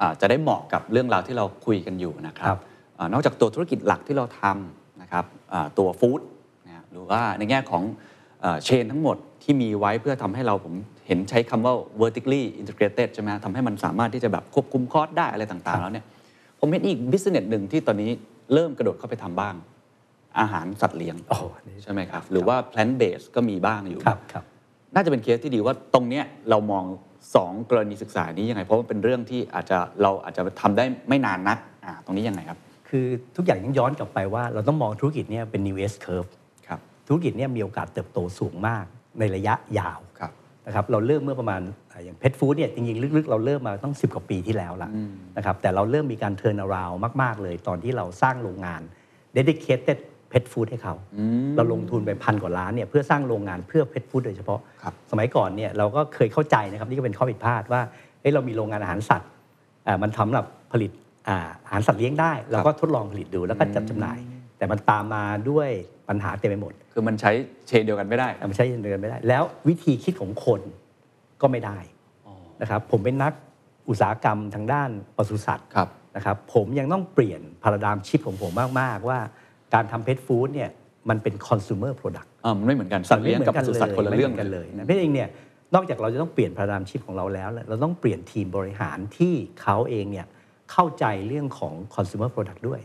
[0.00, 2.60] อ่าจะได้เหมาะกับเรื่องราวที่เราคุยกันอยู่นะครับครับ
[2.98, 6.20] อ่านอกจากตัวธุรกิจหลักที่เราทำนะครับอ่าตัว food
[6.66, 7.82] นะฮะหรือว่าในแง่ของ
[8.64, 10.74] เชนทั้งหมดที่มีไว้เพื่อทำให้เราผม
[11.06, 16.06] เห็นใช้คำว่า vertically integrated ใช่ไหมฮะทำให้มันสามารถที่จะแบบควบคุมคอสได้อะไรต่างๆ แล้วเนี่ย
[16.60, 18.10] ผมเห็นอีก business หนึ่งที่ตอนนี้
[18.54, 19.54] เริ่มกระโดดเข้าไปทำบ้าง
[20.38, 24.44] อาหารสัตว์เลี้ยงโอ้โหนี่ใช่ไหมครับ หรือว่า plant based ก็มีบ้างอยู่ครับครับ
[24.94, 26.84] น่าจะเป็นเคสที่ดีว่าตรงเนี้ยเรามอง
[27.28, 32.58] 2กรณีศึกษานี้ยังไง เพราะว่าเป็นเรื่องที่อาจจะเราอาจจะทำได้ไม่นานนักอ่าตรงนี้ยังไงครับ
[32.88, 33.06] คือ
[33.36, 36.30] ทุกอย่างยังย้อนกลับไปว่า เราต้องมองธุรกิจเนี่ยเป็น new S curve
[36.66, 38.84] ครับธุรกิจเนี่ยมีโอกาสเติบโตสูงมาก
[39.18, 40.32] ในระยะยาวครับ
[40.66, 44.90] นะครับเราเริ่มเมื่อประมาณอ่าอย่างเพ t ฟู้ดเนี่ยจริงๆ ลึกๆ เราเริ่มมาต้อง10 กว่าปีที่แล้วละ
[45.36, 46.90] นะครับแต่เราเริ่มมีการเทิร์นอราว
[47.22, 48.82] มาก ๆ เลยตอนที่เราสร้างโรงงาน
[49.36, 49.98] dedicated
[50.32, 50.94] pet food ให้เขา
[51.56, 57.80] เราลงทุนไปพันกว่าล้านเนี่ยเพื่อสร้างโรงงานเพื่อ pet food โดยเฉพาะครับสมัยก่อนเนี่ยเราก็เคยเข้าใจนะครับนี่ก็เป็นข้อผิดพลาดว่า
[58.20, 59.30] เอ้ยเรามีโรงงานอาหารสัตว์
[59.86, 60.90] อ่ามันสำหรับผลิต
[61.28, 64.18] อ่าอาหารสัตว์เลี้ยงได้ เราก็ทดลองผลิตดูแล้วก็จัดจำหน่าย
[64.58, 65.68] แต่มันตามมาด้วย
[66.08, 67.32] ปัญหาเต็มไปหมด คือมันใช้
[67.66, 70.60] เชนเดียวกันไม่ได้ มันใช้เดินไม่ได้ แล้ววิธีคิดของคน
[71.40, 71.78] ก็ไม่ได้
[72.62, 73.32] นะครับผมเป็นนัก
[73.88, 79.18] อุตสาหกรรมทางด้านปศุสัตว์ครับนะครับผมยังต้องเปลี่ยนพาราดามชิปของผมมาก ๆ ว่า
[79.74, 80.70] การทำเพ t ฟู้ดเนี่ย
[81.08, 85.28] มันเป็น consumer product อ่ามันไม่เหมือนกันสัตว์เลี้ยงกับปศุสัตว์คนละเรื่องไม่หมืกันเลยนะเพราะเองเนี่ย
[85.74, 90.26] นอกจากเราจะต้องเปลี่ยนพาราดามชิปของเราแล้วเนี่ยเราต้องเปลี่ยนทีมบริหารที่เขาเองเนี่ย
[90.72, 92.80] เข้าใจเรื่องของ consumer product ด้วย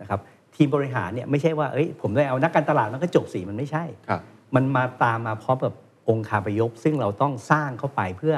[0.00, 0.20] นะครับ
[0.56, 4.20] ทีมบริหารเนี่ยไม่ใช่ว่าเอ้ยผมได้เอานักการตลาดมันก็จบสีมันไม่ใช่ครับ
[4.54, 5.74] มันมาตามมาพร้อมกับ
[6.08, 8.34] องค์คาพยพซึ่งเราต้องสร้างเข้าไปเพื่อ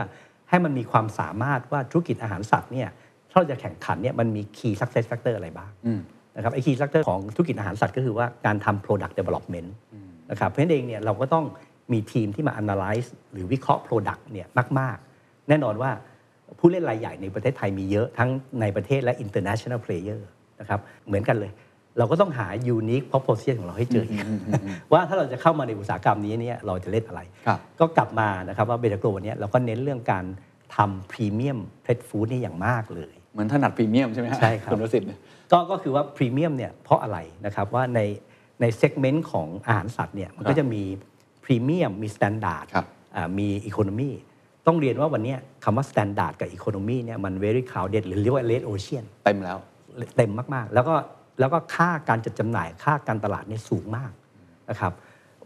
[0.48, 2.88] ให้มันมีความสามารถว่าธุรกิจอาหารสัตว์เนี่ย
[3.30, 6.00] ถ้าเราจะแข่งขันเนี่ยมันมี key success factor อะไรบ้างอืม
[6.38, 9.68] นะครับไอ้ key factor ของธุรกิจอาหารสัตว์ก็คือว่าการทำ product development
[10.30, 11.44] นะครับเพราะฉะนั้นเองเนี่ยเราก็ต้อง
[11.92, 14.46] มีทีมที่มา analyze หรือวิเคราะห์ product เนี่ย
[14.78, 15.90] มาก ๆ แน่นอนว่า
[16.58, 18.30] ผู้เล่นรายใหญ่ในประเทศไทยมีเยอะทั้ง
[18.60, 20.20] ในประเทศและ international player
[20.60, 21.52] นะครับเหมือนกันเลย
[21.98, 24.24] เราก็ต้องหา unique proposition ของเราให้เจออีก
[24.92, 30.24] ว่าถ้าเราจะเข้ามาในอุตสาหกรรมนี้เนี่ยเราจะเล่นอะไรครับก็กลับมานะครับว่าเบตาโกรเนี่ยเราก็เน้นเรื่องการ
[30.76, 35.18] ทำพรีเมียมเพ t ฟู้ดนี่อย่างมากเลย เหมือนถนัดพรีเมียมใช่ไหมฮะใช่ครับคุณวสิทธิ์เนี่ย
[35.52, 38.00] ก็ก็คือว่าพรีเมียมเนี่ยเพราะอะไรนะครับว่าใน
[38.60, 40.82] ในเซกเมนต์ของอาหารสัตว์เนี่ยมันครัก็บจะมี
[41.44, 42.86] พรีเมียมมี standard ครับ
[43.38, 44.10] มี economy
[44.66, 49.58] ต้องเรียนว่าวันเนี้ยคำว่า standard กับ economy เนี่ยมัน very crowded หรือเรียกว่า red ocean เต็มแล้ว
[50.16, 50.94] เต็มมากๆ แล้วก็
[51.40, 54.12] แล้วก็ค่าการจัดจำหน่ายค่าการตลาดเนี่ยสูงมาก
[54.70, 54.92] นะครับ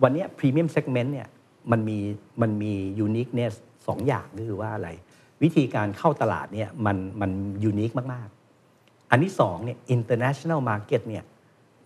[0.02, 1.28] วันเนี้ยพรีเมียม segment เนี่ย
[1.70, 1.98] มันมี
[2.42, 3.54] มันมี uniqueness
[3.86, 4.88] สองอย่างก็คือว่าอะไร
[5.42, 7.30] วิธีการเข้าตลาดเนี่ยมันมัน
[7.64, 8.41] unique มากๆ
[9.12, 11.24] อันที่สองเนี่ย international market เนี่ย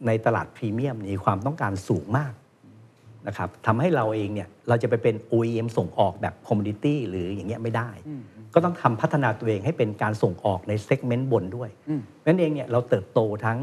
[0.06, 2.32] ในตลาดพรีเมียมมีความต้องการสูงมาก
[3.26, 7.90] นะครับทำให้เราเองเนี่ยเราจะไปเป็น OEM ส่งออกแบบ commodity หรืออย่างเงี้ยไม่ได้
[8.54, 11.70] ก็ต้องทำพัฒนาตัวเองให้เป็นการส่งออกใน segment บนด้วย
[12.26, 13.58] นั่นเองเนี่ยเราเติบโตทั้ง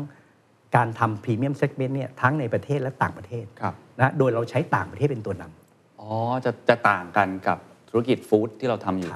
[0.76, 6.10] การทำพรีเมียม segment เนี่ยทั้งในประเทศและต่างประเทศครับนะโดยเราใช้ต่างประเทศเป็นตัวนำอ๋อ
[6.46, 7.58] จะจะต่างกันกับ
[7.90, 9.12] ธุรกิจ food ที่เราทำอยู่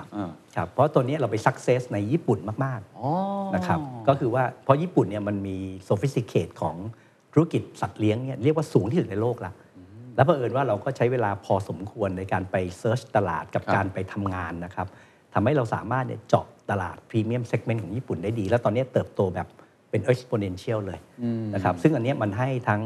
[0.57, 5.57] ครับเออครับเพราะตัวเนี้ยเราไป success ในญี่ปุ่นมากอ๋อๆนะครับก็คือว่าเพราะญี่ปุ่นเนี่ยมันมี
[5.89, 6.75] sophisticate ของ
[7.33, 9.51] ธุรกิจสัตว์เลี้ยงเนี่ยเรียกว่าสูงที่สุดในโลกละ
[10.15, 14.87] แล้วเผอิญว่าเราก็ใช้เวลาพอสมควรในการไป search ตลาดกับครับการไปทำงานนะครับ
[15.33, 19.47] ทำให้เราสามารถเนี่ยเจาะตลาดพรีเมียม segment ของญี่ปุ่นได้ดี แล้วตอนนี้เติบโตแบบ
[19.89, 20.99] เป็น exponential เลย
[21.53, 22.81] นะครับซึ่งอันเนี้ยมันให้ทั้ง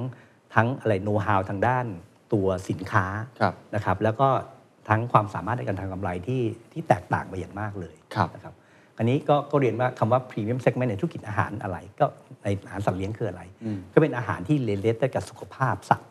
[0.56, 1.86] ทั้งอะไรโน้ตฮาวทางด้าน
[2.34, 3.06] ตัวสินค้า
[3.40, 4.30] ครับนะครับแล้วก็
[4.90, 6.42] ทั้งความสามารถในการทำกำไรที่
[6.74, 8.54] ที่แตกต่างไปอย่างมากเลยครับนะครับ
[8.98, 12.06] อันนี้ก็ก็เรียนว่าคำว่าพรีเมียม segment ในธุรกิจอาหารอะไร ก็
[12.44, 13.42] ในอาหารสัตว์เลี้ยงคืออะไร
[13.94, 16.10] ก็เป็นอาหารที่ relate กับสุขภาพสัตว์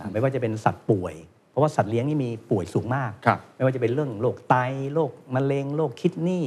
[0.00, 1.14] อ่าไม่ว่าจะเป็นสัตว์ป่วย
[1.50, 4.54] เพราะว่าสัตว์เลี้ยงนี่มีป่วยสูงมากครับไม่ว่าจะเป็นเรื่องโรคไต
[4.94, 6.44] โรคมะเร็งโรค kidney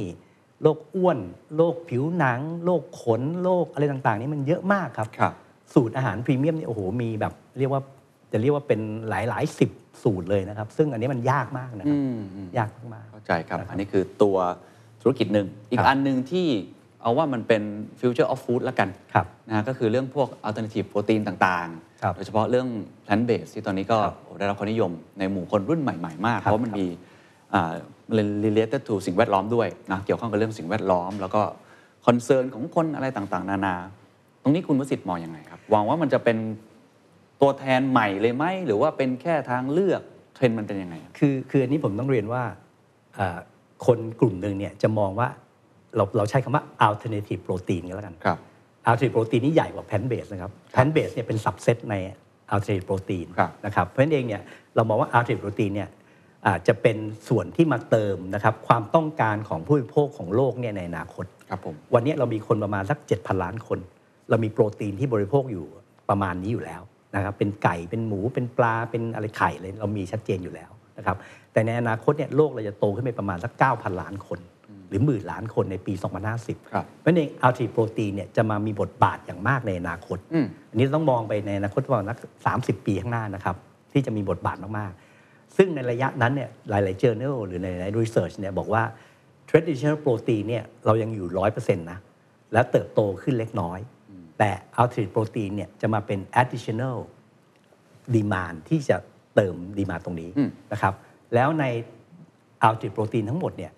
[0.62, 1.18] โรคอ้วน
[1.56, 5.32] โรคผิวหนังโรคขนโรคอะไรต่างๆ นี่มันเยอะมากครับครับ
[5.74, 7.82] สูตรอาหารพรีเมียมนี่โอ้โหมีแบบเรียกว่า
[8.32, 9.70] จะเรียกว่าเป็นหลายหลายสิบ
[10.02, 14.36] สูตรเลยนะครับ ซึ่งอันนี้มันยากมากนะครับอืมอืมยากมากเข้าใจครับ อันนี้คือตัว
[15.02, 16.46] ธุรกิจหนึ่ง อีกครับอันหนึ่งที่
[17.02, 17.62] เอาว่ามันเป็น
[18.00, 21.68] future of food ละกันครับนะฮะก็คือเรื่องพวก alternative protein ต่าง
[22.02, 22.68] ครับๆโดยเฉพาะเรื่อง
[23.06, 26.86] plant based ที่ตอนนี้ก็ครับโอ้ได้รับความนิยมในหมู่คนรุ่นใหม่ ๆ มากคเพรับราะมันมี
[27.54, 27.72] อ่า
[28.46, 31.42] related to สิ่งแวดล้อมด้วยนะเกี่ยวข้องกับเรื่องสิ่งแวดล้อม แล้วก็
[32.06, 33.74] concern ของคนอะไรต่างๆ นานา
[34.42, 36.36] ตรงนี้คุณวสิทธิ์มองยังไงครับหวังว่ามันจะเป็น
[37.40, 40.02] ตัวแทนใหม่เลยไหมหรือว่าเป็นแค่ทางเลือก
[40.34, 42.42] เทรนด์มันเป็นยังไงครับคือคืออันนี้ผมต้องเรียนว่า
[43.16, 43.38] เอ่อ
[43.86, 45.28] คนกลุ่มหนึ่งเนี่ยจะมองว่า
[45.96, 48.38] เราเราใช้คำว่า alternative protein กันแล้วกันครับ
[48.88, 51.94] alternative protein นี่ใหญ่กว่า plant based นะครับ plant based เนี่ยเป็น subset ใน
[52.52, 54.42] alternative protein ครับนะครับเพราะฉะนั้นเองเนี่ย
[54.74, 55.88] เรามองว่า alternative protein เนี่ย
[56.46, 56.96] อาจจะเป็น
[57.28, 63.78] ส่วนที่มาเติมนะครับความต้องการของผู้บริโภคของโลกเนี่ยในอนาคตครับผมวันนี้เรามีคนประมาณสัก7,000 ล้านคน
[64.30, 65.66] เรามีโปรตีนที่บริโภคอยู่
[66.08, 66.82] ประมาณนี้อยู่แล้ว
[67.14, 71.16] นะครับเป็นไก่เป็นหมูเป็นปลาเป็นอะไรไข่เลยเรามีชัดเจนอยู่แล้วนะครับ
[71.52, 74.40] แต่ในอนาคตเนี่ยโลกเราจะโตขึ้นไปประมาณสัก 9,000 ล้านคน
[74.88, 75.92] หรือหมื่นล้านคนในปี
[76.32, 82.18] 2050 ครับเพราะฉะนั้นอัลตรีโปรตีนเนี่ยจะมามีบทบาทอย่างมากในอนาคตอืมอันนี้ต้องมองไปในอนาคตประมาณสัก
[82.78, 83.56] 30 ปีข้างหน้านะครับ
[83.92, 88.82] ที่จะมีบทบาทมากๆ ซึ่งในระยะนั้นเนี่ยหลายๆ journal หรือในใน research เนี่ยบอกว่า
[89.50, 91.98] traditional protein เนี่ยเรายังอยู่ 100%นะ
[92.52, 93.78] และเติบโตขึ้นเล็กน้อย
[94.38, 96.98] แต่ alternative protein เนี่ยจะมาเป็น additional
[98.16, 98.96] demand ที่จะ
[99.34, 100.94] เติม demand ตรงนี้อืมนะครับ
[101.34, 101.64] แล้วใน
[102.66, 103.72] alternative protein ทั้งหมดเนี่ย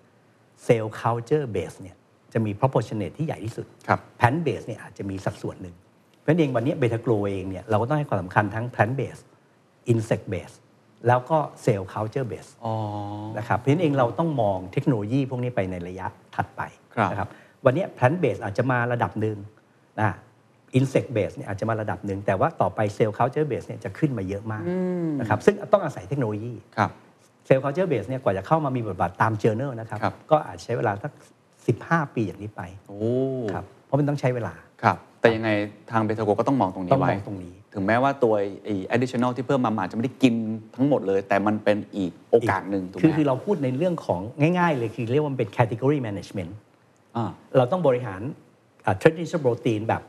[0.65, 1.95] cell culture base เนี่ย
[2.33, 5.75] จะมี proportionate ที่ใหญ่ที่สุดครับ plant base เนี่ยอาจจะมีสัดส่วนหนึ่ง
[6.21, 9.21] เพราะฉะนั้นเองวันนี้เบต้าโกลเองเนี่ยเราก็ต้องให้ความสำคัญทั้ง plant base
[9.91, 10.55] insect base
[11.07, 12.73] แล้วก็ cell culture base อ๋อ
[13.37, 16.05] นะครับ เพราะฉะนั้นเองเราต้องมองเทคโนโลยีพวกนี้ไปในระยะ
[16.35, 16.61] ถัดไป
[16.95, 17.29] ครับนะครับ
[17.65, 19.37] วันนี้ plant base อาจจะมาระดับหนึ่ง
[19.99, 20.15] นะ
[20.77, 24.63] insect base เนี่ยอาจจะมาระดับหนึ่ง แต่ว่าต่อไป cell culture base เนี่ยจะขึ้นมาเยอะมาก
[25.19, 26.91] นะครับซึ่งต้องอาศัยเทคโนโลยีครับ
[27.45, 31.11] เซลล์ culture base เนี่ยกว่าจะเข้ามามีบทบาทตาม journal นะครับครับก็อาจใช้เวลาสัก
[31.61, 32.99] 15 ปีอย่างนี้ไปโอ้
[33.53, 34.53] ครับเพราะมันต้องใช้เวลา
[34.83, 35.49] ครับแต่ยังไง
[35.91, 40.33] ทางเบทาโกก็ต้องมองตรงนี้ต้องมไว้องตรงนี้ ถึงแม้ว่าตัวไอ้ additional ที่เพิ่มมามันอาจจะไม่ได้กิน
[40.75, 44.21] ทั้งหมดเลย แต่มันเป็นอีกโอกาสหนึ่งถูกไหมคือคือเราพูดในเรื่องของ
[44.59, 46.51] ง่ายๆ เลยคือเรียกว่ามันเป็น category management
[47.15, 48.21] อ่าเราต้องบริหาร
[48.85, 50.01] อ่า traditional protein แบบ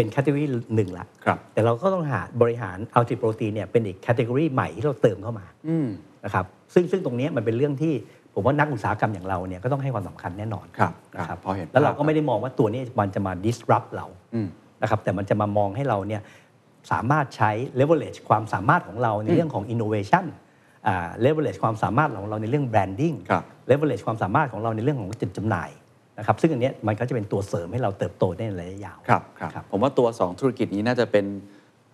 [0.00, 5.88] เป็น category หนึ่งละครับแต่เราก็ต้องหาบริหาร ultra protein เนี่ยเป็นอีก category ใหม่ที่เราเติมเข้ามาอืม
[6.24, 6.44] นะครับ
[6.74, 7.94] ซึ่งซึ่งตรงเนี้ยมันเป็นเรื่องที่
[8.34, 14.48] ผมว่านักอุตสาหกรรมอย่างเราเนี่ยก็ต้องให้ความสำคัญแน่นอนครับนะคครัรับบพอเห็นแล้วเราภาพก็ไม่ได้มองว่าตัวนี้มันจะมา disrupt เราอืม
[14.82, 16.22] นะครับแต่มันจะมามองให้เราเนี่ย
[16.92, 20.24] สามารถใช้ leverage ความสามารถของเราในเรื่องของ innovation
[20.86, 25.70] อ่า leverage ความสามารถของเราในเรื่อง branding ครับ leverage ความสามารถของเราในเรื่องของจุดจำหน่าย
[26.20, 31.26] นะครับซึ่งอันเนี้ยมันก็จะเป็นตัวเสริมให้เราเติบโตได้ในระยะยาวครับครับครับผมว่าตัว 2 ธุรกิจนี้น่าจะเป็น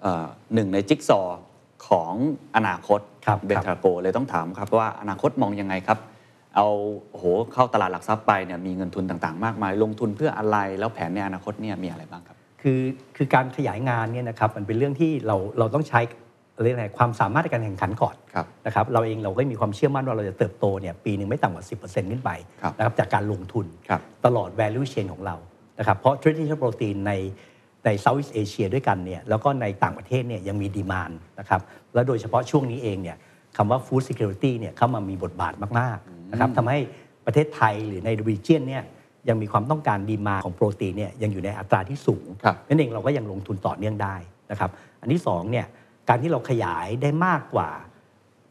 [0.03, 1.41] เอ่อหนึ่งในจิ๊กซอว์
[1.89, 2.13] ของ
[2.57, 5.99] อนาคตครับเบทาโกเลยต้องถามครับว่าอนาคตมองยังไงครับ
[6.57, 6.67] เอา
[7.11, 12.81] โอ้โหเข้าตลาดหลักทรัพย์ไปเนี่ยมีเงินทุนต่างๆ มากมาย ลงทุนเพื่ออะไรแล้วแผนในอนาคตเนี่ยมีอะไรบ้างครับ คือ
[13.17, 16.01] คือการขยายงานเนี่ยนะครับมันเป็นเรื่องที่เราเราต้องใช้
[16.65, 22.31] เรียกอะไรความสามารถในการแข่งขันก่อนครับนะครับเราเองเราก็มีความเชื่อมั่นว่าเราจะเติบโตเนี่ยปีหนึ่งไม่ต่ำกว่า 10%ขึ้นไป
[22.63, 25.37] ครับนะครับจากการลงทุนครับตลอด value chain ของเรา
[25.79, 27.13] นะครับเพราะ traditional protein ใน
[27.85, 31.61] ใน Southeast Asia ด้วยกันเนี่ยแล้วก็ในต่างประเทศเนี่ยยังมีดีมานนะครับ
[31.95, 33.17] และโดยเฉพาะช่วงนี้เองเนี่ย
[33.57, 36.79] คำว่า food security เนี่ยเข้ามามีบทบาทมากๆนะครับทำให้
[37.27, 38.83] ประเทศไทยหรือใน region เนี่ย
[39.29, 44.17] ยังมีความต้องการดีมาของโปรตีนเนี่ยยังอยู่ในอัตราที่สูงครับนั่นเองเราก็ยังลงทุนต่อเนื่องได้
[44.51, 45.67] นะครับอันที่สองเนี่ย
[46.09, 47.69] การที่เราขยายได้มากกว่า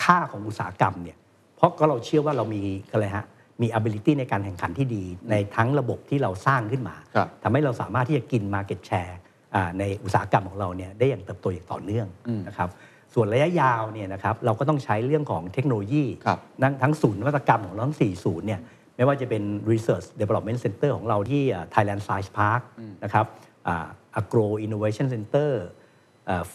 [0.03, 1.17] ค่าของอุตสาหกรรมเนี่ย
[1.55, 3.25] เพราะก็เราเชื่อว่าเรามีอะไรฮะ
[3.61, 9.13] มี ability ในการแข่งขันที่ดี ในทั้งระบบที่เราสร้างขึ้นมาครับทำให้เราสามารถที่จะกิน market share
[9.55, 12.69] อ่าในอุตสาหกรรมของเราเนี่ยได้อย่างเติบโตอย่างต่อเนื่องอืมนะครับ
[13.13, 18.61] ส่วนระยะยาวเนี่ยนะครับเราก็ต้องใช้เรื่องของเทคโนโลยีครับทั้งทั้งศูนย์นวัตกรรมของเราทั้ง 4 ศูนย์เนี่ย
[18.95, 22.61] ไม่ว่าจะเป็น Research Development Center ของเราที่อ่า Thailand Science Park
[23.03, 23.25] นะครับ
[23.67, 23.87] อ่า
[24.19, 25.84] Agro Innovation Center อ่า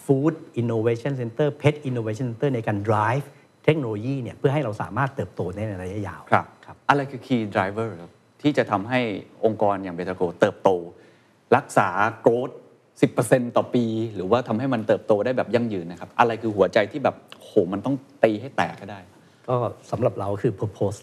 [0.05, 3.27] Food Innovation Center Pet Innovation Center ในการ drive
[3.65, 8.11] เทคโนโลยีเนี่ยเพื่อให้เราสามารถเติบโตได้ในระยะยาวครับครับอะไรคือ key driver ครับ
[8.43, 9.01] ที่จะทำให้
[9.45, 10.71] องค์กรอย่างเบตาโกเติบโต
[11.57, 11.89] รักษา
[12.25, 12.55] growth
[13.05, 19.01] 10%ต่อปี หรือว่าทำให้มันเติบโตได้แบบยั่งยืนนะครับ อะไรคือหัวใจที่แบบโหมันต้องตีให้แตกให้ได้
[19.49, 19.57] ก็
[19.91, 20.99] สำหรับเราคือ purpose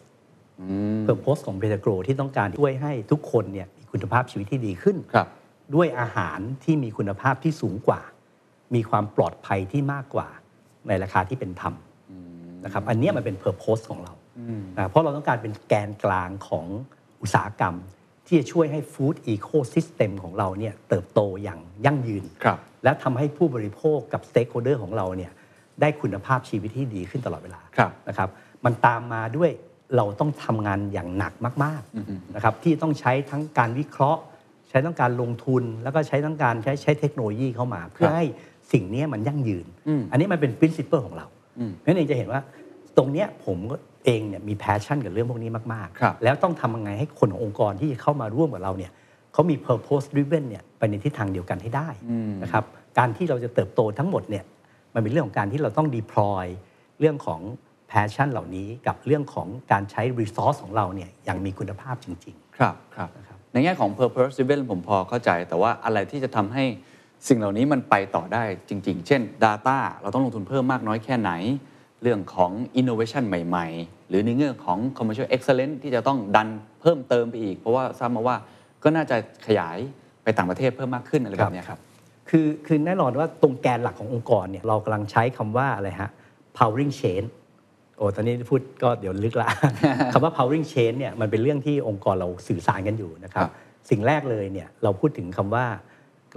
[1.07, 5.27] purpose ของ b e t a g r o ที่ต้องการช่วยให้ทุกคนเนี่ยมีคุณภาพชีวิตที่ดีขึ้นครับ
[5.75, 8.01] ด้วยอาหารที่มีคุณภาพที่สูงกว่า
[8.75, 10.27] มีความปลอดภัยที่มากกว่า
[10.87, 11.73] ในราคาที่เป็นธรรม
[12.65, 14.13] นะครับอันเนี้ยมันเป็น purpose ของเรา
[14.75, 16.65] นะเพราะเราต้องการเป็นแกนกลางของ
[17.21, 17.75] อุตสาหกรรม
[18.27, 25.31] ที่จะช่วยให้ food ecosystem ของเราเนี่ยเติบโตอย่างยั่งยืนครับและทำให้ผู้บริโภคกับ stakeholder ของเราเนี่ย
[25.81, 28.29] ได้คุณภาพชีวิตที่ดีขึ้นตลอดเวลาครับนะครับ
[28.65, 29.51] มันตามมาด้วย
[29.95, 34.21] เราต้องทำงานอย่างหนักมากๆนะครับที่ต้องใช้ทั้งการวิเคราะห์
[34.69, 38.25] ใช้ทั้งการลงทุน แล้วก็ใช้ทั้งการใช้ใช้เทคโนโลยีเข้ามา เพื่อให้
[38.71, 39.65] สิ่งเนี้ยมันยั่งยืน
[40.11, 41.27] อันนี้มันเป็น principle ของเรา
[41.85, 42.41] นั่นเองจะเห็นว่า
[42.97, 48.91] ตรงเนี้ยผมก็เองเนี่ยมี passion กับเรื่องพวกนี้มากครับๆแล้วต้องทำยังไงให้คนขององค์กรที่เข้ามาร่วมกับเราเนี่ย
[49.33, 51.89] เขามี purpose driven เนี่ยไปในทิศทางเดียวกันให้ได้
[52.43, 52.63] นะครับ
[52.97, 54.43] การที่เราจะเติบโตทั้งหมดเนี่ย
[54.93, 56.45] มันเป็นเรื่องของการที่เราต้อง deploy
[56.99, 57.41] เรื่องของ
[57.91, 66.63] passion เหล่านี้กับเรื่องของการใช้ resource ของเราเนี่ยอย่างมีคุณภาพจริงครับครับนะครับในแง่ของ purpose driven ผมพอเข้าใจ แต่ว่าอะไรที่จะทำให้
[67.27, 71.31] สิ่งเหล่านี้มันไปต่อได้จริง ๆ เช่น Data เราต้องลงทุนเพิ่มมากน้อยแค่ไหน
[72.03, 76.47] เรื่องของ innovation ใหม่ ๆ หรือในเรื่องของ commercial excellence ที่จะต้องดัน
[76.81, 78.35] เพิ่มเติมไปอีก เพราะว่าทราบมาว่า
[78.83, 79.77] ก็น่าจะขยาย
[80.23, 81.79] ไปต่างประเทศเพิ่มมากขึ้นอะไรแบบเนี้ยครับ
[82.29, 86.09] คือคือแน่นอนว่าตรงแกนหลักขององค์กรเนี่ยเรากำลังใช้คำว่าอะไรฮะ
[86.57, 87.27] powering change
[87.97, 89.49] โอ้ตอนนี้พูดก็เดี๋ยวลึกละ
[90.13, 93.51] คำว่า powering change เนี่ยมันเป็นเรื่องที่องค์กรเราสื่อสารกันอยู่นะครับครับ
[93.89, 95.65] สิ่งแรกเลยเนี่ยเราพูดถึงคำว่า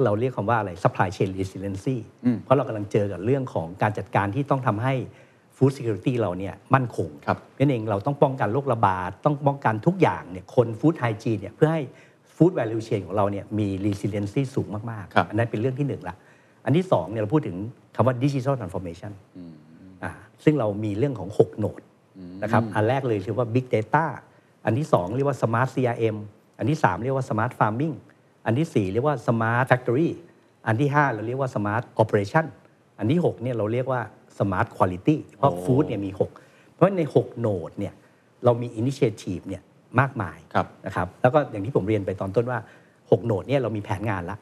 [0.04, 1.96] เราเรียกคำว่าอะไร supply chain resiliency
[2.44, 4.94] เพราะเรากำลังเจอกับเรื่องของการจัดการที่ต้องทำให้
[5.56, 11.82] food security เราเนี่ยมั่นคงครับนั่นเองเราต้องป้องกันโรคระบาด ต้องป้องกันทุกอย่างเนี่ยคน food hygiene เนี่ยเพื่อให้
[12.36, 16.16] food value chain ของเราเนี่ยมี resiliency สูงมากครับๆอันนั้นเป็นเรื่องที่หนึ่งละ
[16.64, 17.56] อันที่สองเนี่ยเราพูดถึง
[17.94, 19.12] คำว่า digital transformation
[20.02, 20.12] อ่า
[20.44, 21.80] ซึ่งเรามีเรื่องของ 6 โหนด
[22.42, 24.04] นะครับ อันแรกเลยเรียกว่า big data
[24.64, 26.16] อันที่ 2 เรียกว่า smart CRM
[26.58, 27.94] อันที่ 3 เรียกว่า smart farming
[28.44, 30.10] อันที่ 4 เรียกว่า smart factory
[30.66, 32.46] อันที่ 5 เราเรียกว่า smart operation
[32.98, 34.00] อันที่6เนี่ยเราเรียกว่า
[34.38, 36.10] smart quality เพราะโอ้ food เนี่ยมี
[36.42, 37.94] 6 เพราะใน 6โหนดเนี่ย
[38.44, 39.62] เรามี initiative เนี่ย
[40.00, 42.58] มากมายครับนะครับแล้วก็อย่างที่ผมเรียนไปตอนต้นว่า
[42.92, 44.36] 6โหนดเนี่ยเรามีแผนงานละ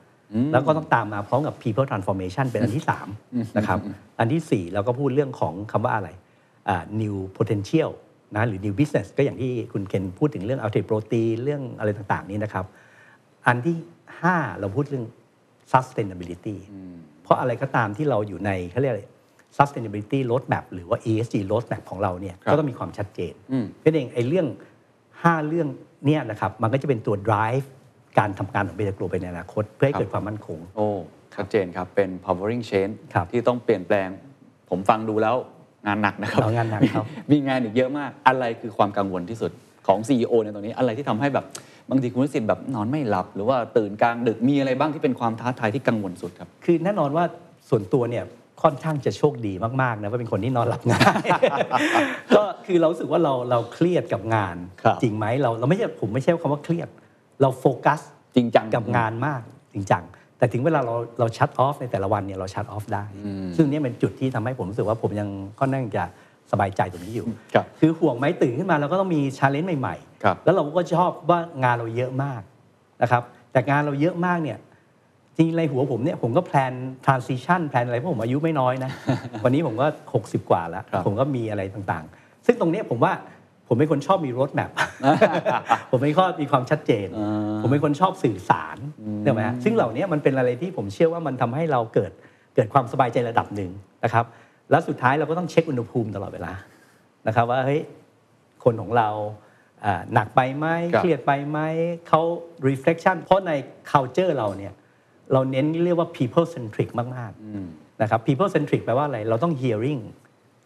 [0.52, 2.84] แล้วก็ต้องตามมาพร้อมกับ people transformation เป็นอันที่
[3.20, 3.78] 3นะครับ
[4.18, 6.08] อันทีสี่4 เราก็พูดเรื่องของคำว่าอะไร
[6.68, 7.90] อ่า new potential
[8.36, 12.64] นะหรือ new business ก็อย่างที่คุณเคนพูดถึงเรื่อง alter protein เรื่องอะไรต่าง ๆ นี้นะครับ
[13.46, 13.76] อันที่
[14.18, 15.06] 5 เราพูดเรื่อง
[15.72, 16.56] sustainability
[17.22, 19.04] เพราะอะไรก็ตามที่เราอยู่ในเขาเรียกอะไร
[19.58, 24.46] sustainability roadmap หรือว่า ESG roadmap ของเราเนี่ยครับก็ต้องมีความชัดเจนอืมเพราะฉะนั้นเองไอ้เรื่อง
[24.96, 25.68] 5 เรื่อง
[26.06, 27.66] เนี่ยนะครับมันก็จะเป็นตัว drive
[28.18, 30.88] การทำการของเบตาโกรไปในอนาคต เพื่อให้เกิดความมั่นคง โอ้
[31.34, 34.08] ชัดเจนครับ เป็น powering change ครับที่ต้องเปลี่ยนแปลง
[34.70, 35.36] ผมฟังดูแล้ว
[35.86, 39.50] งานหนักนะครับเอางานหนักครับมีงานอีกเยอะมากอะไรคือความกังวลที่สุด
[39.86, 41.44] ของ CEO ในตรงนี้อะไรที่ทำให้แบบ
[41.90, 47.24] บางทีคุณวิสิทธิ์แบบนอนไม่หลับ หรือว่าตื่นกลางดึกมีอะไรบ้างที่เป็นความท้าทายที่กังวลสุดครับคือแน่นอนว่า
[47.68, 48.24] ส่วนตัวเนี่ย
[48.62, 51.28] ค่อนข้างจะโชคดีมากๆนะว่าเป็นคนที่นอนหลับง่าย
[52.36, 56.88] ก็คือเรารู้สึกว่าเราเราเครียดกับงานครับจริงไหมเราเราไม่ใช่ผมไม่ใช่คำว่าเครียด
[57.42, 58.00] เราโฟกัส
[58.34, 59.40] จริงจังกับงานมาก
[59.72, 60.02] จริงจัง
[60.38, 63.04] แต่ถึงเวลาเราเรา shut off ในแต่ละวันเนี่ยเรา shut off ได้
[63.56, 65.28] ซึ่งเนี่ยเป็นจุดที่ทำให้ผมรู้สึกว่าผมยัง
[65.58, 66.04] ค่อนข้างจะ
[66.52, 72.42] สบายใจตรงนี้อยู่ครับคือห่วงไหมตื่นขึ้นมาเราก็ต้องมี challenge ใหม่ครับๆแล้วเราก็ชอบว่างานเราเยอะมาก
[73.02, 73.22] นะครับ
[73.52, 74.58] แต่งานเราเยอะมากเนี่ย
[75.36, 76.72] จริงๆในหัวผมเนี่ยผมก็แพลน
[77.04, 78.90] transition แพลนอะไรเพราะผมอายุไม่น้อยนะ
[79.44, 79.86] วันนี้ผมก็
[80.18, 83.12] 60 กว่าแล้วครับผมก็มีอะไรต่างๆ ซึ่งตรงเนี้ยผมว่า
[83.68, 84.70] ผมเป็นคนชอบมี roadmap
[85.90, 88.78] ผมเป็นคนมีความชัดเจนอ่าผมเป็นคนชอบสื่อสาร
[89.22, 92.12] ใช่ไหมฮะซึ่งเหล่านี้มันเป็นอะไรที่ผมเชื่อว่ามันทำให้เราเกิด
[92.54, 93.70] เกิดความสบายใจระดับหนึ่ง
[94.04, 94.24] นะครับ
[94.70, 96.52] แล้วสุดท้ายเราก็ต้องเช็คอุณหภูมิตลอดเวลา
[97.26, 97.80] นะครับว่าเฮ้ย
[98.64, 99.08] คนของเรา
[99.84, 101.58] อ่าหนักไปไหมครับเครียดไปไหม
[102.08, 102.20] เขา
[102.68, 103.52] reflection เพราะใน
[103.90, 104.72] culture เราเนี่ย
[105.32, 110.02] เราเน้นเรียกว่า people centric มากๆนะครับ people centric แปลว่าอะไร เราต้อง hearing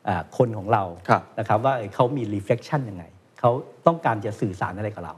[0.09, 3.05] อ่าคนของเราครับนะครับว่าเอ้ยเขามี reflection ยังไง
[3.41, 3.51] เขา
[3.87, 5.15] ต้องการจะสื่อสารอะไรกับเรา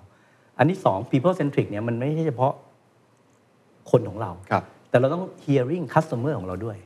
[0.59, 2.53] อันที่สอง people centric เนี่ยมันไม่ใช่เฉพาะ
[3.91, 6.79] คนของเราครับแต่เราต้อง hearing customer ของเราด้วย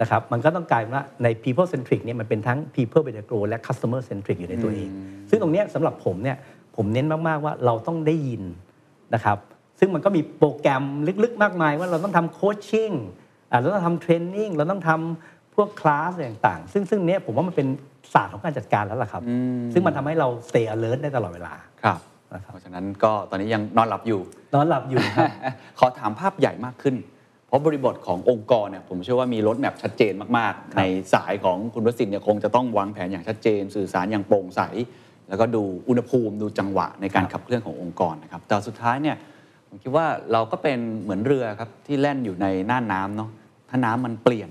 [0.00, 4.88] นะครับมันก็ต้องกลายเป็นว่าใน people centric เนี่ยมันเป็นทั้ง people better grow และ customer centric อยู่ในตัวเอง
[5.30, 6.36] ซึ่งตรงเนี้ยสำหรับผมเนี่ย
[6.76, 8.42] ผมเน้นมาก ๆ ว่าเราต้องได้ยิน
[9.14, 9.38] นะครับ
[9.78, 10.84] ซึ่งมันก็มีโปรแกรม
[11.24, 12.90] ลึก ๆ มากมาย ว่าเราต้องทำโคชชิ่ง
[13.60, 17.68] เราต้องทำเทรนนิ่งเราต้องทำพวกคลาสอะไรต่างๆ ซึ่งซึ่งเนี้ยผมว่ามันเป็น
[18.12, 19.22] ศาสตร์ของการจัดการแล้วล่ะครับ
[19.72, 21.98] ซึ่งมันทำให้เรา stay alert ได้ตลอดเวลาครับ
[22.34, 24.20] นะครับเพราะฉะนั้นก็ตอนนี้ยังนอนหลับอยู่
[24.54, 25.30] นอนหลับอยู่ครับ
[25.78, 27.13] ขอถามภาพใหญ่มากขึ้นเพ
[27.54, 30.82] ราะบริบทขององค์กรเนี่ยผมเชื่อว่ามีรถแมพชัดเจนมากๆ ใน
[31.14, 34.60] สายของคุณวสินทร์เนี่ยคงจะต้องวางแผนอย่างชัดเจน สื่อสารอย่างโปร่งใส
[35.28, 39.16] แล้วก็ดูอุณหภูมิดูจังหวะในการขับเคลื่อนขององค์กรนะครับแต่สุดท้ายเนี่ย
[39.68, 43.30] ผมคิดว่าเราก็เป็นเหมือนเรือครับที่แล่นอยู่ในน่านน้ำเนาะ
[43.70, 44.50] ถ้าน้ำมันเปลี่ยน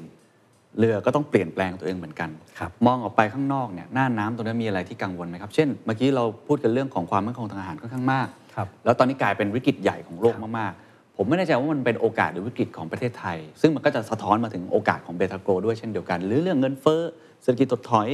[0.79, 2.29] เรือก็ต้องเปลี่ยนแปลงตัวเองเหมือนกัน
[2.59, 17.01] ครับมองออกไปข้างนอกเนี่ยหน้าน้ำตรงนี้มีอะไรที่กังวลไหมครับ เช่น เมื่อกี้เราพูดกันเรื่องของความมั่นคงทางอาหารค่อนข้างมากครับแล้วตอนนี้กลายเป็นวิกฤตใหญ่ของโลกมากๆ ผมไม่แน่ใจว่ามันเป็นโอกาสหรือวิกฤตของประเทศไทย ซึ่งมันก็จะสะท้อนมาถึงโอกาสของเบทาโกรด้วยเช่นเดียวกัน หรือเรื่องเงินเฟ้อ
[17.41, 18.07] เศรษฐกิจถดถอย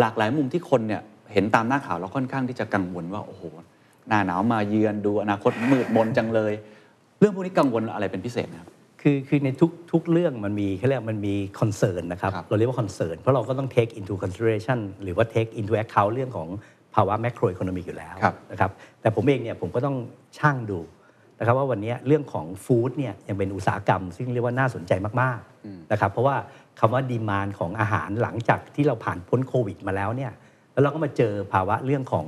[0.00, 3.42] หลากหลายมุมที่คนเนี่ยเห็นตามหน้าข่าวแล้วค่อนข้างที่จะกังวลว่าโอ้โห
[4.08, 6.52] หน้าหนาวมาเยือนดูอนาคตมืดมนจังเลย
[7.18, 8.70] เรื่องพวกนี้กังวลอะไรเป็นพิเศษนะครับ
[9.00, 16.48] คือคือในทุกทุกเรื่องมันมีเขาเรียกมันมี concern นะครับครับเราเรียกว่า concern เพราะเราก็ต้อง take into consideration หรือว่า take into account เรื่องของ
[16.94, 18.70] ภาวะ macro economic อยู่แล้วครับนะครับ
[19.00, 19.96] แต่ผมเองเนี่ยผมก็ต้อง
[20.38, 20.78] ชั่งดู
[21.38, 26.36] นะครับว่าวันนี้เรื่องของ food เนี่ยยังเป็นอุตสาหกรรม ซึ่งเรียกว่าน่าสนใจมากๆนะครับเพราะว่า
[26.80, 30.32] คำว่า demand ของอาหารหลังจากที่เราผ่านพ้นโควิดมาแล้วเนี่ย
[30.72, 32.26] แล้วเราก็มาเจอภาวะเรื่องของ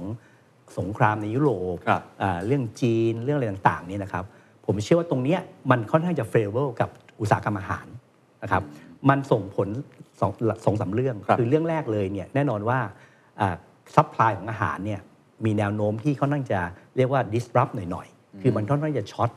[0.78, 4.24] สงครามในยุโรปครับอ่าเรื่องจีนเรื่องอะไรต่างๆเนี่ยนะครับ
[4.66, 5.40] ผมเชื่อว่าตรงเนี้ย
[5.70, 6.90] มันค่อนข้างจะ favor กับ
[7.20, 7.86] อุตสาหกรรมอาหาร
[8.42, 8.62] นะครับ
[9.08, 9.68] มันส่งผล
[10.20, 10.32] สอง
[10.64, 12.78] สองสามเรื่องครับอเรื่องแรกเลยเนี่ยแน่นอนว่า
[13.94, 15.00] supply ของอาหารเนี่ย
[15.44, 16.60] มีแนวโน้มที่ค่อนข้างจะ
[16.96, 19.30] เรียกว่า disrupt หน่อยๆ คือมันค่อนข้างจะ short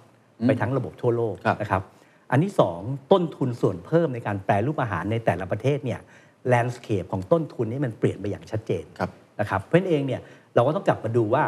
[0.46, 1.84] ไปทั้งระบบทั่วโลกครับนะครับ
[2.32, 2.80] อันที่สอง
[3.12, 6.00] ต้นทุนส่วนเพิ่มในการแปรรูปอาหารในแต่ละประเทศเนี่ย
[6.48, 10.22] landscape ของต้นทุนนี่มันเปลี่ยนไปอย่างชัดเจนครับนะครับเพราะฉะนั้นเองเนี่ย
[10.56, 11.44] เราก็ต้องกลับมาดูว่า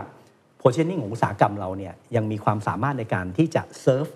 [0.61, 4.11] positioning ของอุตสาหกรรมเราเนี่ยยังมีความสามารถในการที่จะ serve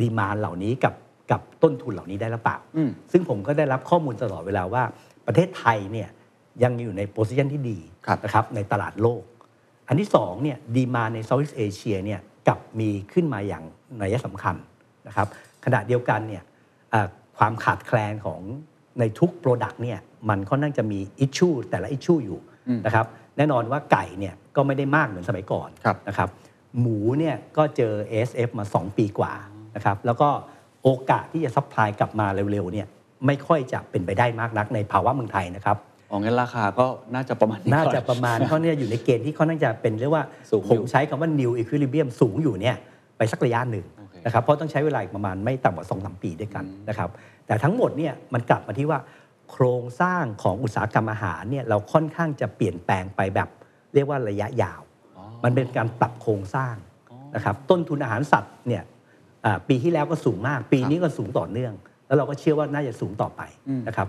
[0.00, 0.94] demand เหล่านี้กับ
[1.30, 4.82] กับต้นทุนเหล่านี้ได้หรือเปล่าอืมซึ่งผมก็ได้รับข้อมูลตลอดเวลาว่า
[5.26, 6.08] ประเทศไทยเนี่ย
[6.62, 9.22] ยังอยู่ใน position ที่ดีครับนะครับในตลาดโลก
[9.88, 13.64] อันที่สองเนี่ย demand ใน Southeast Asia เนี่ยกลับมีขึ้นมาอย่าง
[14.00, 14.56] นัยสำคัญ
[15.06, 15.28] นะครับ
[15.64, 16.42] ขณะเดียวกันเนี่ย
[16.92, 17.06] อ่า
[17.38, 18.40] ความขาดแคลนของ
[18.98, 22.40] ในทุก Product เนี่ยมันค่อนข้างจะมี issue แต่ละ issue อยู่
[22.86, 23.06] นะครับ
[23.36, 26.28] แน่นอนว่าไก่เนี่ยก็ไม่ได้มากเหมือนสมัยก่อนครับนะครับ
[26.80, 29.32] หมูเนี่ยก็เจอ ASF มา 2 ปีกว่า
[29.76, 30.28] นะครับแล้วก็
[30.82, 32.86] โอกาสที่จะซัพพลายกลับมาเร็วๆเนี่ย
[33.26, 35.76] ไม่ค่อยจะเป็นไปได้มากนักในภาวะเมืองไทยนะครับ
[36.10, 42.76] อ๋องั้นราคาก็น่าจะประมาณนี้น่าก่อจะประมาณเขาเนี่ยอยู่ในเกณฑ์ที่ค่อนข้างจะเป็นเรียกว่าสูงอยู่ผมใช้คำว่า new equilibrium สูงอยู่เนี่ย
[43.16, 47.10] ไปสักระยะหนึ่งโอเคนะครับเพราะต้องใช้เวลาอีกประมาณไม่ต่ำกว่าสองปีด้วยกันนะครับ
[47.46, 48.98] แต่ทั้งหมดเนี่ยมันกลับมาที่ว่า
[49.50, 53.48] โครงสร้างของอุตสาหกรรมอาหารเนี่ยเราค่อนข้างจะเปลี่ยนแปลงไปแบบ
[53.94, 54.80] เรียกว่าระยะยาว
[55.44, 56.74] มันเป็นการปรับโครงสร้าง
[57.34, 58.82] นะครับต้นทุนอาหารสัตว์เนี่ย
[59.44, 61.72] อ่าปีที่แล้วก็สูงมาก ปีนี้ก็สูงต่อเนื่อง
[62.06, 63.42] แล้วเราก็เชื่อว่าน่าจะสูงต่อไป
[63.88, 64.08] นะครับ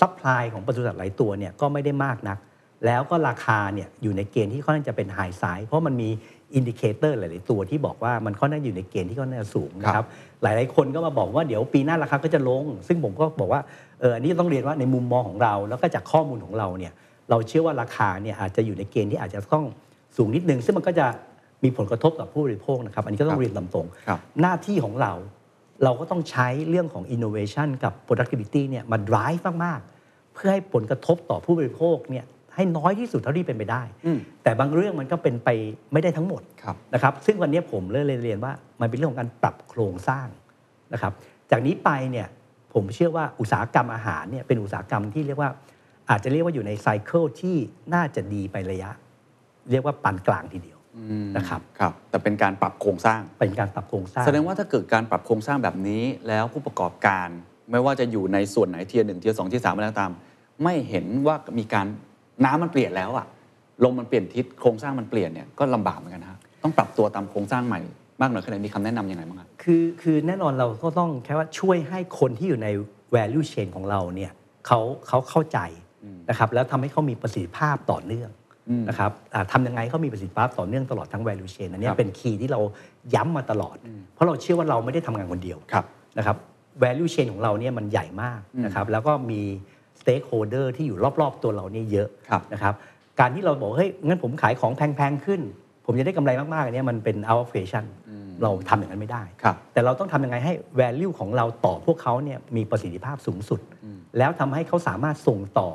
[0.00, 2.38] supply ของปศุสัตว์หลายตัวเนี่ยก็ไม่ได้มากนัก
[2.86, 6.08] แล้วก็ราคาเนี่ยอยู่ในเกณฑ์ที่ค่อนข้างจะเป็น high side เพราะมันมี
[6.54, 10.06] indicator หลาย ๆ ตัวที่บอกว่ามันค่อนข้างอยู่ในเกณฑ์ที่ค่อนข้างจะสูงนะครับ
[10.42, 13.60] หลาย ๆ คนก็มาบอกว่าเดี๋ยวปีหน้าราคาก็จะลง ซึ่งผมก็บอกว่า
[14.00, 16.92] เอออันนี้ต้องเรียนว่าในมุมมองของเราแล้วก็จากข้อมูลของเราเนี่ย
[17.30, 19.64] เราเชื่อว่าราคาเนี่ยอาจจะอยู่ในเกณฑ์ที่อาจจะต้อง
[20.16, 21.06] สูงนิดนึง ซึ่งมันก็จะ
[21.64, 25.12] มีผลกระทบกับผู้บริโภคนะครับ อันนี้ก็ต้อครับเรียนตามตรงครับหน้าที่ของเรา
[25.84, 32.24] เราก็ต้องใช้เรื่องของ innovation กับ productivity เนี่ยมา drive มาก ๆ เพื่อให้ผลกระทบต่อผู้บริโภคเนี่ย
[32.54, 35.48] ให้น้อยที่สุดเท่าที่เป็นไปได้อืมแต่บางเรื่องมันก็เป็นไป
[35.92, 40.26] ไม่ได้ทั้งหมดครับนะครับซึ่งวันนี้ผมเลยเรียนว่ามันเป็นเรื่องของการปรับโครงสร้าง
[40.92, 41.12] นะครับ
[41.50, 42.26] จากนี้ไปเนี่ย
[42.74, 45.50] ผมเชื่อว่าอุตสาหกรรมอาหารเนี่ยเป็นอุตสาหกรรมที่เรียกว่า
[46.10, 47.56] อาจจะเรียกว่าอยู่ในไซเคิลที่
[47.94, 48.90] น่าจะดีไประยะ
[49.70, 50.78] เรียกว่าปานกลางทีเดียว
[51.36, 57.28] นะครับครับแต่เป็นการปรับโครงสร้าง เป็นการปรับโครงสร้าง แสดงว่าถ้าเกิดการปรับโครงสร้างแบบนี้แล้วผู้ประกอบการ
[57.70, 60.12] ไม่ว่าจะอยู่ในส่วนไหน tier หนึ่ง tier สอง tier สามอะไรก็ตาม
[60.62, 61.86] ไม่เห็นว่ามีการ
[62.44, 63.26] น้ำมันเปลี่ยนแล้วอะ
[63.84, 67.80] ลมมันเปลี่ยนทิศโครงสร้างมันเปลี่ยนเนี่ยก็ลำบากเหมือนกันนะต้องปรับตัวตามโครงสร้างใหม่
[68.20, 72.68] มากหน่อยแค่ไหนมีคำแนะนำยังไงบ้างครับคือคือแน่นอนเราก็ต้องแค่ว่าช่วยให้คนที่อยู่ใน
[73.14, 74.32] value chain ของเราเนี่ย
[74.66, 75.58] เขาเขาเข้าใจ
[76.28, 78.30] นะครับแล้วทำให้เขามีประสิทธิภาพต่อเนื่อง
[78.88, 82.60] นะครับอ่าทำยังไงเขามีประสิทธิภาพต่อเนื่องตลอดทั้ง value chain อันเนี้ยครับเป็น key ที่เรา
[83.14, 83.76] ย้ำมาตลอด
[84.14, 85.84] เพราะเราเชื่อว่าเราไม่ได้ทำงานคนเดียวครับ
[86.18, 86.36] นะครับ
[86.82, 89.40] value chain ของเราเนี่ยมันใหญ่มากนะครับแล้วก็มี
[90.00, 92.74] stakeholder ที่อยู่รอบๆ ตัวเราเนี่ยเยอะครับนะครับ
[93.20, 95.40] การที่เราบอกเฮ้ยงั้นผมขายของแพงๆขึ้น
[95.86, 97.86] ผมจะได้กำไรมากๆอันเนี้ยมันเป็น out of fashion
[98.42, 103.60] เราทำอย่างนั้นไม่ได้ครับแต่เราต้องทำยังไงให้ value ของเราต่อพวกเขาเนี่ยมีประสิทธิภาพสูงสุด
[104.18, 105.70] แล้วทำให้เขาสามารถส่งต่อ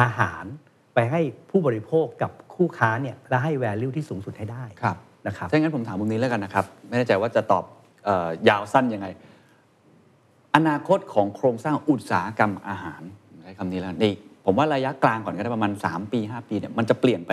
[0.00, 0.44] อาหาร
[0.94, 1.20] ไปให้
[1.50, 7.64] ผู้บริโภคกับคู่ค้าเนี่ยและให้ value ที่สูงสุดให้ได้ครับนะครับถ้างั้นผมถามมุมนี้แล้วกันนะครับ ไม่แน่ใจว่าจะตอบ
[8.04, 9.06] เออยาวสั้นยังไง
[10.56, 13.02] อนาคตของโครงสร้างอุตสาหกรรมอาหาร
[13.42, 14.12] ใช้คำนี้แล้วกันนี่
[14.44, 17.32] ผมว่าระยะกลางก่อนก็ได้ประมาณ 3 ปี 5 ปีเนี่ยมันจะเปลี่ยนไป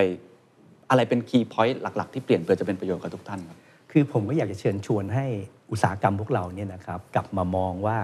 [0.89, 3.57] อะไรเป็นคีย์พอยต์หลัก ๆ ที่เปลี่ยนเพื่อจะเป็นประโยชน์กับทุกท่านครับ
[3.91, 5.26] คือผมก็อยากจะเชิญชวนให้
[5.72, 7.97] อุตสาหกรรมพวกเราเนี่ยนะครับกลับมามองว่า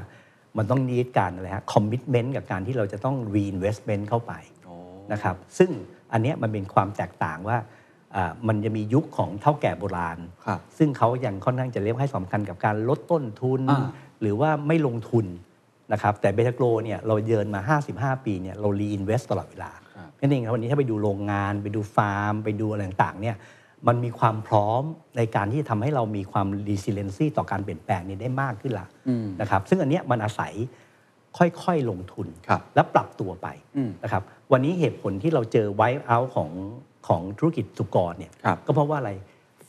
[0.57, 4.56] มันต้องนิดการอะไรฮะคอมมิชเมนต์กับการที่เราจะต้อง reinvestment เข้าไปโอ้
[5.11, 5.69] นะครับซึ่ง
[6.13, 7.57] อันเนี้ยมันเป็นความแตกต่างว่า
[8.15, 13.85] อ่ามันจะมียุคของเท่าแก่โบราณครับซึ่งเขายังค่อนข้างจะเรียกให้สำคัญกับการลดต้นทุนอ่า
[14.21, 15.25] หรือว่าไม่ลงทุน
[15.93, 17.77] นะครับแต่เบทาโกรเนี่ยเราเยินมา
[18.17, 23.35] 55 ปีเนี่ยเรา reinvest ตลอดเวลาครับนั่นเองครับวันนี้ถ้าไปดูโรงงาน ไปดูฟาร์ม ไปดูอะไรต่างๆเนี่ย
[23.87, 24.83] มันมีความพร้อม
[25.17, 30.53] ในการที่จะทำให้เรามีความ resiliency ต่อการเปลี่ยนแปลงนี้ได้มากขึ้นละอืมนะครับซึ่งอันเนี้ยมันอาศัย
[31.37, 33.47] ค่อยๆลงทุนครับและปรับตัวไป
[33.77, 36.51] อืมนะครับ วันนี้เหตุผลที่เราเจอไว e ์เอาของ
[37.07, 39.11] ของธุรกิจสุกรเนี่ยครับก็เพราะว่าอะไร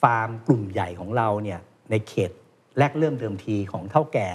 [0.03, 1.59] ฟาร์มกลุ่มใหญ่ของเราเนี่ย
[1.91, 2.31] ในเขต
[2.79, 4.29] แรกเริ่มเดิมทีของเท่าแก่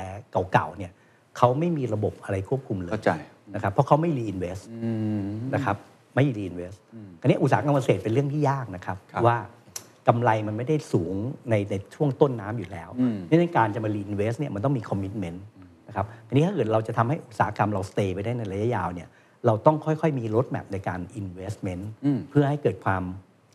[0.54, 0.92] เก่าๆเนี่ย
[1.38, 3.12] เขาไม่มีระบบอะไรควบคุมเลยเข้าใจ
[3.54, 5.78] นะครับเพราะเขาไม่ reinvest อืมนะครับ
[6.16, 6.78] ไม่ reinvest
[7.22, 9.38] อันนี้อุตสาหกรรมเกษตรเป็นเรื่องที่ยากนะครับครับว่า
[10.08, 11.14] กำไรมันไม่ได้สูง
[11.50, 15.40] ในในช่วงต้นน้ำอยู่แล้วอืมดังนั้นการจะมา reinvest เนี่ยมันต้องมี commitment
[15.88, 19.08] นะครับอันนี้ถ้าเกิดเราจะทำให้อุตสาหกรรมเรา stay ไปได้ในระยะยาวเนี่ย
[19.46, 23.04] เราต้องค่อยๆ มี road map ในการ investment อืมเพื่อให้เกิดความ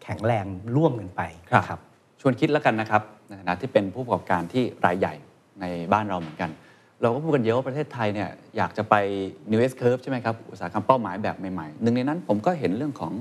[0.02, 1.22] แข็งแรงร่วมกันไป
[1.56, 1.80] นะครับ
[2.20, 5.14] ชวนคิดแล้วกันนะครับในฐานะที่เป็นผู้ประกอบการที่รายใหญ่
[5.60, 6.50] ในบ้านเราเหมือนกัน
[7.02, 8.94] เราก็พูดกันเยอะว่าประเทศไทยเนี่ยอยากจะไป
[9.50, 13.12] New S Curve ใช่ไหมครับ อุตสาหกรรมเป้าหมายแบบใหม่ๆ หนึ่งในนั้นผมก็เห็นเรื่องของ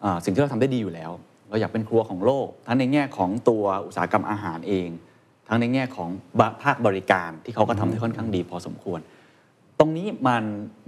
[0.00, 1.10] เออสิ่งที่เราทำได้ดีอยู่แล้ว
[1.48, 4.88] เราอยากเป็นครัวของโลก ทั้งในแง่ของตัวอุตสาหกรรมอาหารเอง
[5.48, 6.08] ทั้งในแง่ของ
[6.62, 9.00] ภาคบริการที่เขาก็ทำได้ค่อนข้างดีพอสมควร
[9.80, 10.44] ตรงนี้มัน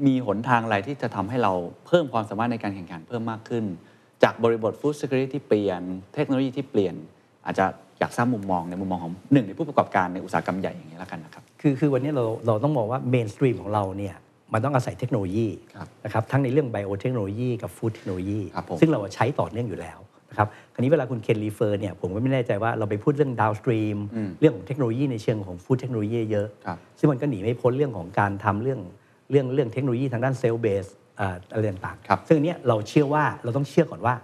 [0.07, 1.53] มีหนทางอะไรที่จะทำให้เรา
[1.87, 3.65] เพิ่มความสามารถในการแข่งขันเพิ่มมากขึ้น
[4.23, 5.83] จากบริบท Food Security ที่เปลี่ยน
[6.15, 6.95] เทคโนโลยีที่เปลี่ยน
[7.47, 7.67] อาจจะ
[7.99, 14.17] อยากทราบมุมมองในมุมมองของหนึ่งในผู้ประกอบการในอุตสาหกรรมใหญ่อย่างนี้แล้วกันนะครับคือคือวันนี้เราเราต้องมองว่า mainstream ของเราเนี่ย
[14.53, 19.99] มันต้องอาศัยเทคโนโลยีครับนะครับทั้งในเรื่อง biotechnology กับ food technology ครับผมซึ่งเราใช้ต่อเนื่องอยู่แล้ว
[20.33, 28.81] นะครับคราวนี้เวลาคุณเคน refer เนี่ยผมก็ไม่แน่ใจว่าเราไปพูดเรื่อง downstream อืมเรื่องของเทคโนโลยีในเชิงของ food technology เยอะครับซึ่งมันก็หนีไม่พ้นเรื่องของการทำเรื่อง
[29.31, 30.87] เรื่องเรื่องเทคโนโลยีทางด้าน cell-based
[31.53, 34.15] อะไรต่างๆครับซึ่งอันเนี้ยเราเชื่อว่าเราต้องเชื่อก่อนว่า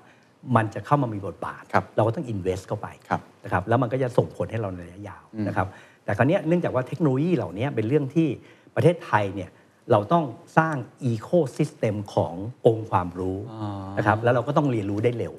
[0.56, 5.66] มันจะเข้ามามีบทบาทครับเราก็ต้อง invest เข้าไปครับนะครับแล้วมันก็จะส่งผลให้เราในระยะยาวอืมนะครับ
[6.04, 8.28] แต่คราวเนี้ยเนื่องจากว่าเทคโนโลยีเหล่านี้เป็นเรื่องที่
[8.74, 9.50] ประเทศไทยเนี่ย
[9.92, 10.24] เราต้อง
[10.58, 12.34] สร้าง ecoซิสเต็มของ
[12.66, 15.34] องค์ความรู้อ๋อนะครับแล้วเราก็ต้องเรียนรู้ได้เร็ว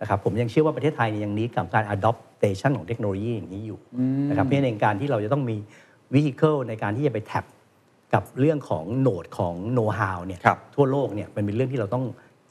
[0.00, 3.78] นะครับผมยังเชื่อว่าประเทศไทยเนี่ยยังนี้กับการ adoption ของเทคโนโลยีอย่างนี้อยู่
[4.28, 5.56] นะครับเพราะฉะนั้นการที่เราจะต้องมี
[6.14, 7.44] vehicle ในการที่จะไปแท็บ
[8.14, 12.04] กับเรื่องของโหนดของ know how เนี่ยครับทั่วโลกเนี่ยมันเป็นเรื่องที่เราต้อง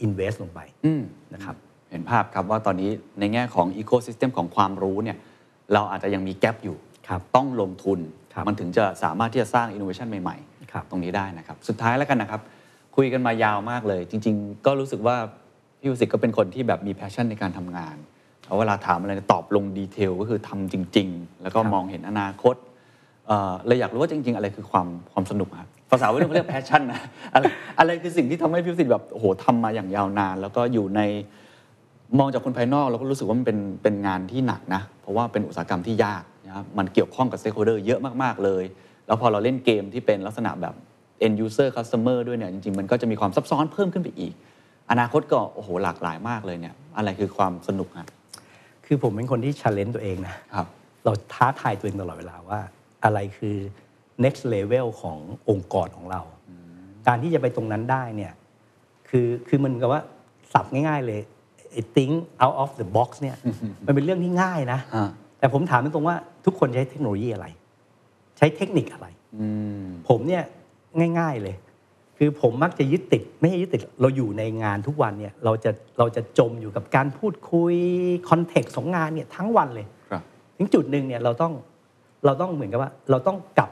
[0.05, 1.01] invest ลงไปอืม
[1.33, 1.55] นะครับ
[1.91, 2.89] เห็นภาพครับว่าตอนนี้
[3.19, 5.17] ในแง่ของอีโค y ิสเต็มของความรู้เนี่ย
[5.73, 6.77] เราอาจจะยังมีแกลบอยู่
[7.07, 7.99] ครับต้องลงทุน
[8.33, 10.37] ครับมันถึงจะสามารถที่จะสร้าง innovation ใหม่ๆ
[10.71, 12.41] ครับตรงนี้ได้นะครับ สุดท้ายแล้วกันนะครับ
[12.95, 15.17] คุยกันมายาวมากเลย จริง ๆ ก็รู้สึกว่า
[15.85, 17.95] พี่วสิษฐก็เป็นคนที่แบบมี passion ในการทำงาน
[18.45, 22.55] เอาเวลาถามอะไรเนี่ยตอบลง detail ก็คือทำจริง ๆ แล้วก็ครับมองเห็นอนาคต
[23.27, 27.01] เอ่อเลยอยากรู้ว่าจริง ๆ อะไรคือความความสนุกครับภาษาวัยรุ่นเขาเรียก passion นะ
[27.33, 27.43] อะไร
[27.79, 31.01] อะไรคือสิ่งที่ทำให้พี่วสิษฐแบบโอ้โหทำมาอย่างยาวนาน แล้วก็อยู่ใน
[32.19, 38.63] มองจากคนภายนอกเราก็รู้สึกว่ามันเป็นเป็นงานที่หนักนะ เพราะว่าเป็นอุตสาหกรรมที่ยากนะครับมันเกี่ยวข้องกับ stakeholder เยอะมากๆเลย
[39.07, 40.73] แล้วพอเราเล่นเกมที่เป็นลักษณะแบบ
[41.25, 44.33] end user customer ด้วยเนี่ยจริง ๆ มันก็จะมีความซับซ้อนเพิ่มขึ้นไปอีก
[44.91, 48.09] อนาคตก็โอ้โหหลากหลายมากเลยเนี่ยอะไรคือความสนุกฮะ
[48.85, 50.67] คือผมเป็นคนที่ challenge ตัวเองนะครับ
[51.05, 52.59] เราท้าทายตัวเองตลอดเวลาว่า
[53.03, 53.57] อะไรคือ
[54.23, 55.17] next level ของ
[55.49, 56.21] องค์กรของเรา
[57.07, 58.33] การที่จะไปตรงนั้นได้เนี่ย
[59.09, 60.01] คือคือมันกับว่า
[60.53, 61.21] สับง่าย ๆเลย
[61.71, 62.13] ไอ้ think
[62.43, 63.37] out of the box เนี่ย
[63.85, 65.09] มันเป็นเรื่องที่ง่ายนะอ่า
[65.39, 67.47] แต่ผมถามตรงๆว่าทุกคนใช้เทคโนโลยีอะไร
[68.37, 69.07] ใช้เทคนิคอะไร
[69.39, 69.47] อื
[69.83, 70.43] มผมเนี่ย
[71.19, 71.55] ง่าย ๆเลย
[72.17, 77.75] คือผมมักจะยึดติด ไม่ใช่ยึดติดเราอยู่ในงานทุกวันเนี่ยเราจะเราจะจมอยู่กับการพูดคุย
[78.29, 80.21] คอนเท็กซ์ของงานเนี่ยทั้งวันเลยครับ
[80.57, 81.53] ถึงจุดหนึ่งเนี่ยเราต้อง
[82.25, 83.71] เราต้องเหมือนกับว่า เราต้องกลับ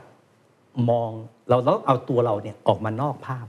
[0.90, 1.12] มอง
[1.50, 3.46] เราต้องเอาตัวเราเนี่ยออกมานอกภาพ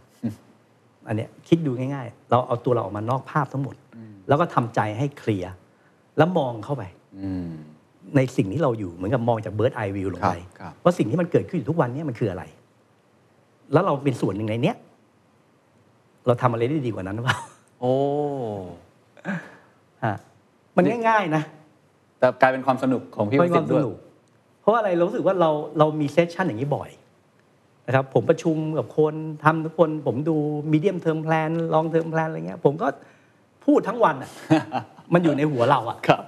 [1.08, 3.74] อันเนี้ยคิดดูง่าย ๆ เราเอาตัวเราออกมานอกภาพทั้งหมด
[4.28, 5.52] แล้วก็ทำใจให้เคลียร์
[6.16, 6.82] แล้วมองเข้าไป
[7.18, 7.48] อืม
[8.16, 12.44] ในสิ่งที่เราอยู่เหมือนกับมองจาก bird eye view ลงไปครับครับว่าสิ่งที่มันเกิดขึ้นอยู่ทุกวันเนี้มันคืออะไร
[13.72, 14.76] แล้วเราเป็นส่วนหนึ่งในเนี้ย
[16.26, 17.38] เราทำอะไรได้ดีกว่านั้นหรือเปล่า
[17.80, 17.94] โอ้
[20.04, 20.14] ฮะ
[20.76, 21.42] มันง่ายๆนะ
[22.18, 23.98] แต่กลายเป็นความสนุกของพี่วสิษฐด้วยมันความสนุก
[24.60, 26.90] เพราะว่าอะไรเรารู้สึกว่าเราเรามี session อย่างนี้บ่อย
[27.86, 29.14] นะครับผมประชุมกับคน
[29.44, 30.36] ทำทุกคนผมดู
[30.72, 32.88] medium term plan long term plan อะไรเงี้ย ผมก็
[33.64, 34.30] พูดทั้งวันอะ
[35.12, 36.22] มันอยู่ในหัวเราอะครับ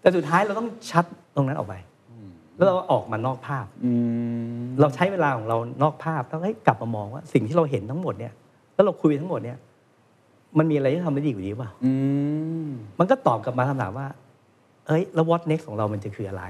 [0.00, 1.04] แต่สุดท้ายเราต้อง shut
[1.34, 1.74] ตรงนั้นออกไป
[2.56, 3.90] แล้วเราออกมานอกภาพอื
[4.54, 8.32] มเราใช้เวลาของเรานอกภาพต้องให้กลับมามองว่า สิ่งที่เราเห็นทั้งหมดเนี่ย
[8.74, 9.58] แล้วเราคุยทั้งหมดเนี่ย
[10.58, 11.92] มันมีอะไรที่ทำได้ดีกว่านี้เปล่าอื
[12.66, 12.68] ม
[12.98, 14.06] มันก็ตอบกลับมาคำถามว่า
[14.86, 16.44] เอ้ย แล้ว what next ของเรามันจะคืออะไร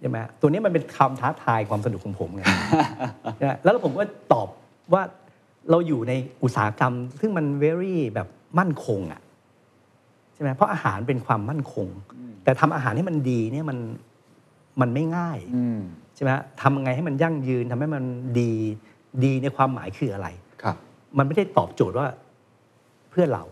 [0.00, 2.42] ใช่ไหมตัวนี้มันเป็นคำท้าทายความสนุกของผมไง
[3.40, 4.48] นะแล้วผมก็ตอบ
[4.92, 5.02] ว่า
[5.70, 6.12] เราอยู่ใน
[6.42, 8.28] อุตสาหกรรม ซึ่งมัน very แบบ
[8.58, 9.20] มั่นคง อะ
[10.34, 11.88] ใช่ไหมเพราะอาหารเป็นความมั่นคง
[12.44, 13.78] แต่ทำอาหารให้มันดีเนี่ยมัน
[14.80, 15.78] มันไม่ง่ายอืม
[16.14, 16.30] ใช่ไหม
[16.60, 18.04] ทำยังไงให้มันยั่งยืนทำให้มัน
[18.40, 18.52] ดี
[19.24, 20.47] ดีในความหมายคืออะไรครับ
[21.18, 22.06] มันไม่ได้ตอบโจทย์ว่า
[23.10, 23.44] เพื่อเรา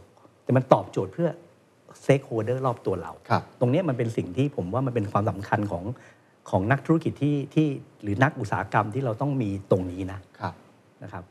[0.43, 1.29] แต่มันตอบโจทย์เพื่อ
[2.03, 5.85] stakeholder รอบตัวเราครับตรงเนี้ยมันเป็นสิ่งที่ผมว่ามันเป็นความสำคัญของ
[6.51, 7.67] ของนักธุรกิจที่ที่
[8.03, 10.55] หรือนักอุตสาหกรรมที่เราต้องมีตรงนี้นะครับ
[11.03, 11.25] นะครับ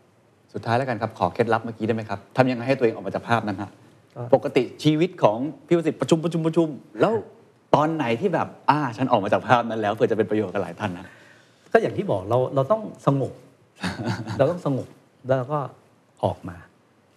[0.54, 3.72] สุดท้ายแล้วกันครับขอเคล็ดลับเมื่อกี้ได้ไหมครับทำยังไงให้ตัวเองออกมาจากภาพนั้นฮะ
[4.16, 6.68] ก็ปกติชีวิตของพี่วสิทธิ์ประชุมประชุมประชุม
[7.02, 7.14] แล้ว
[7.76, 11.08] ตอนไหนที่แบบอ่าฉันออกมาจากภาพนั้นแล้วเพื่อจะเป็นประโยชน์กับหลายท่านนะ
[11.74, 13.34] ก็อย่างที่บอกเราเราต้องสงบ
[14.38, 14.88] เราต้องสงบ
[15.28, 15.60] แล้วเราก็
[16.24, 16.58] ออกมา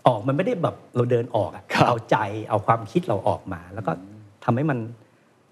[0.07, 2.16] ออกมันไม่ได้แบบเราเดินออกอะครับเอาใจ
[2.51, 3.92] เอาความคิดเราออกมา แล้วก็
[4.44, 4.78] ทำให้มัน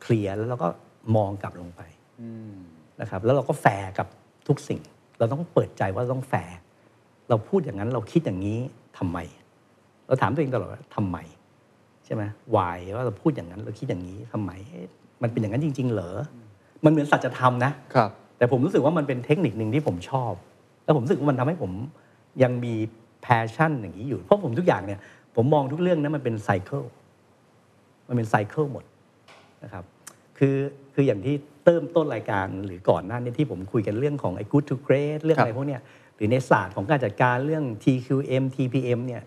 [0.03, 0.69] เคลียร์แล้วเราก็
[1.17, 1.83] มองกลับลงไป
[2.21, 2.55] อืม
[3.01, 4.07] นะครับ แล้วเราก็แฟร์กับ
[4.49, 4.81] ทุกสิ่ง
[5.19, 6.57] เราต้องเปิดใจว่าเราต้องแฟร์
[7.29, 8.59] เราพูดอย่างนั้นเราคิดอย่างนี้
[8.99, 9.19] ทำไม
[10.07, 11.19] เราถามตัวเองตลอดว่าทำไม
[12.05, 12.23] ใช่ไหม
[12.57, 14.87] why ว่าเราพูดอย่างนั้นเราคิดอย่างนี้ทำไมเอ๊ะ
[15.23, 16.17] มันเป็นอย่างนั้นจริง ๆ เหรอ
[16.85, 20.33] มันเหมือนสัจธรรมนะครับ แต่ผมรู้สึกว่ามันเป็นเทคนิคหนึ่งที่ผมชอบ
[20.85, 21.73] แล้วผมรู้สึกว่ามันทำให้ผม
[22.43, 22.75] ยังมี
[23.27, 25.01] passion อย่างนี้อยู่ เพราะผมทุกอย่างเนี่ย
[25.37, 26.85] ผมมองทุกเรื่องนั้นมันเป็น cycle
[28.09, 28.85] มันเป็น cycle หมด
[29.65, 29.85] นะครับ
[30.39, 30.57] คือ
[30.95, 35.83] คืออย่างที่เริ่มต้นรายการหรือก่อนหน้านี้ที่ผมคุยกันเรื่องของไอ้ good to great เรื่องอะไรครับพวกเนี้ย
[36.17, 39.23] หรือในศาสตร์ของการจัดการเรื่อง TQM TPM เนี่ย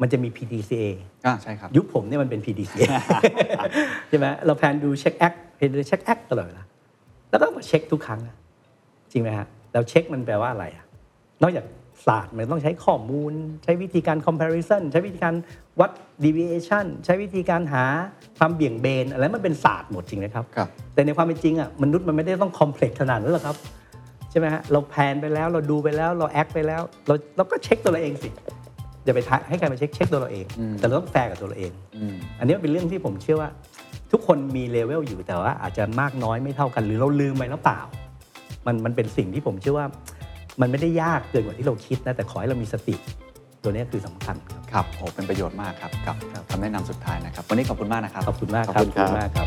[0.00, 0.84] มันจะมี PDCA
[1.26, 2.82] อ่าใช่ครับ ยุคผมเนี่ยมันเป็น PDCA
[4.08, 6.64] ใช่ไหมเรา plan do check act เห็น check act ตลอดเวลา
[7.30, 8.36] แล้วก็มาเช็คทุกครั้งอะ
[9.12, 10.84] จริงไหมฮะแล้วเช็คมันแปลว่าอะไรอะ
[11.42, 11.64] นอกจาก
[12.06, 13.32] ศาสตร์มันต้องใช้ข้อมูล
[13.64, 15.34] ใช้วิธีการ comparison ใช้วิธีการ
[15.80, 15.90] วัด
[16.24, 17.84] deviation ใช้วิธีการหา
[18.38, 23.56] ความเบี่ยงเบนอะไรมันเป็นศาสตร์หมดจริงนะครับครับแต่ในความเป็นจริงอะมนุษย์มันไม่ได้ต้อง complex ขนาดนั้นหรอกครับ
[24.30, 28.28] ใช่ไหมฮะเรา plan ไปแล้วเรา do ไปแล้วเรา act ไปแล้วเราเราก็เช็คตัวเราเองสิ
[29.04, 33.50] อย่าไปท้าให้ใครมาเช็คเช็คตัวเราเองอืมแต่เราต้องแฟร์กับตัวเราเองอืมอันนี้เป็นเรื่องที่ผมเชื่อว่า
[34.12, 37.80] ทุกคนมีเลเวลอยู่แต่ว่าอาจจะมากน้อยไม่เท่ากัน หรือเราลืมไปหรือเปล่า
[38.66, 39.86] มันมันเป็นสิ่งที่ผมเชื่อว่า
[40.60, 42.94] มันไม่ได้ยากเกินกว่าที่เราคิดนะแต่ขอให้เรามีสติ
[43.62, 46.16] ตัวนี้คือสำคัญครับ ครับโอ้เป็นประโยชน์มากครับกับ
[46.50, 49.46] คำแนะนำสุดท้ายนะครับ วันนี้ขอบคุณมากนะครับ ขอบคุณมากครับ ขอบคุณครับมากครับ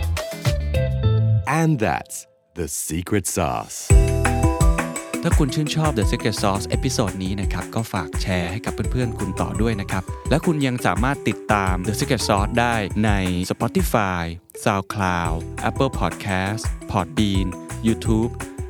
[1.59, 2.17] And that's
[2.59, 3.77] the secret sauce.
[5.23, 12.75] ถ้าคุณชื่นชอบ The Secret Sauce episode นี้นะครับ ก็ฝากแชร์ให้กับเพื่อนๆ คุณต่อด้วยนะครับ และคุณยังสามารถติดตาม The Secret Sauce ได้
[13.05, 13.11] ใน
[13.51, 14.23] Spotify,
[14.63, 15.35] SoundCloud,
[15.69, 17.47] Apple Podcast, Podbean,
[17.87, 18.31] YouTube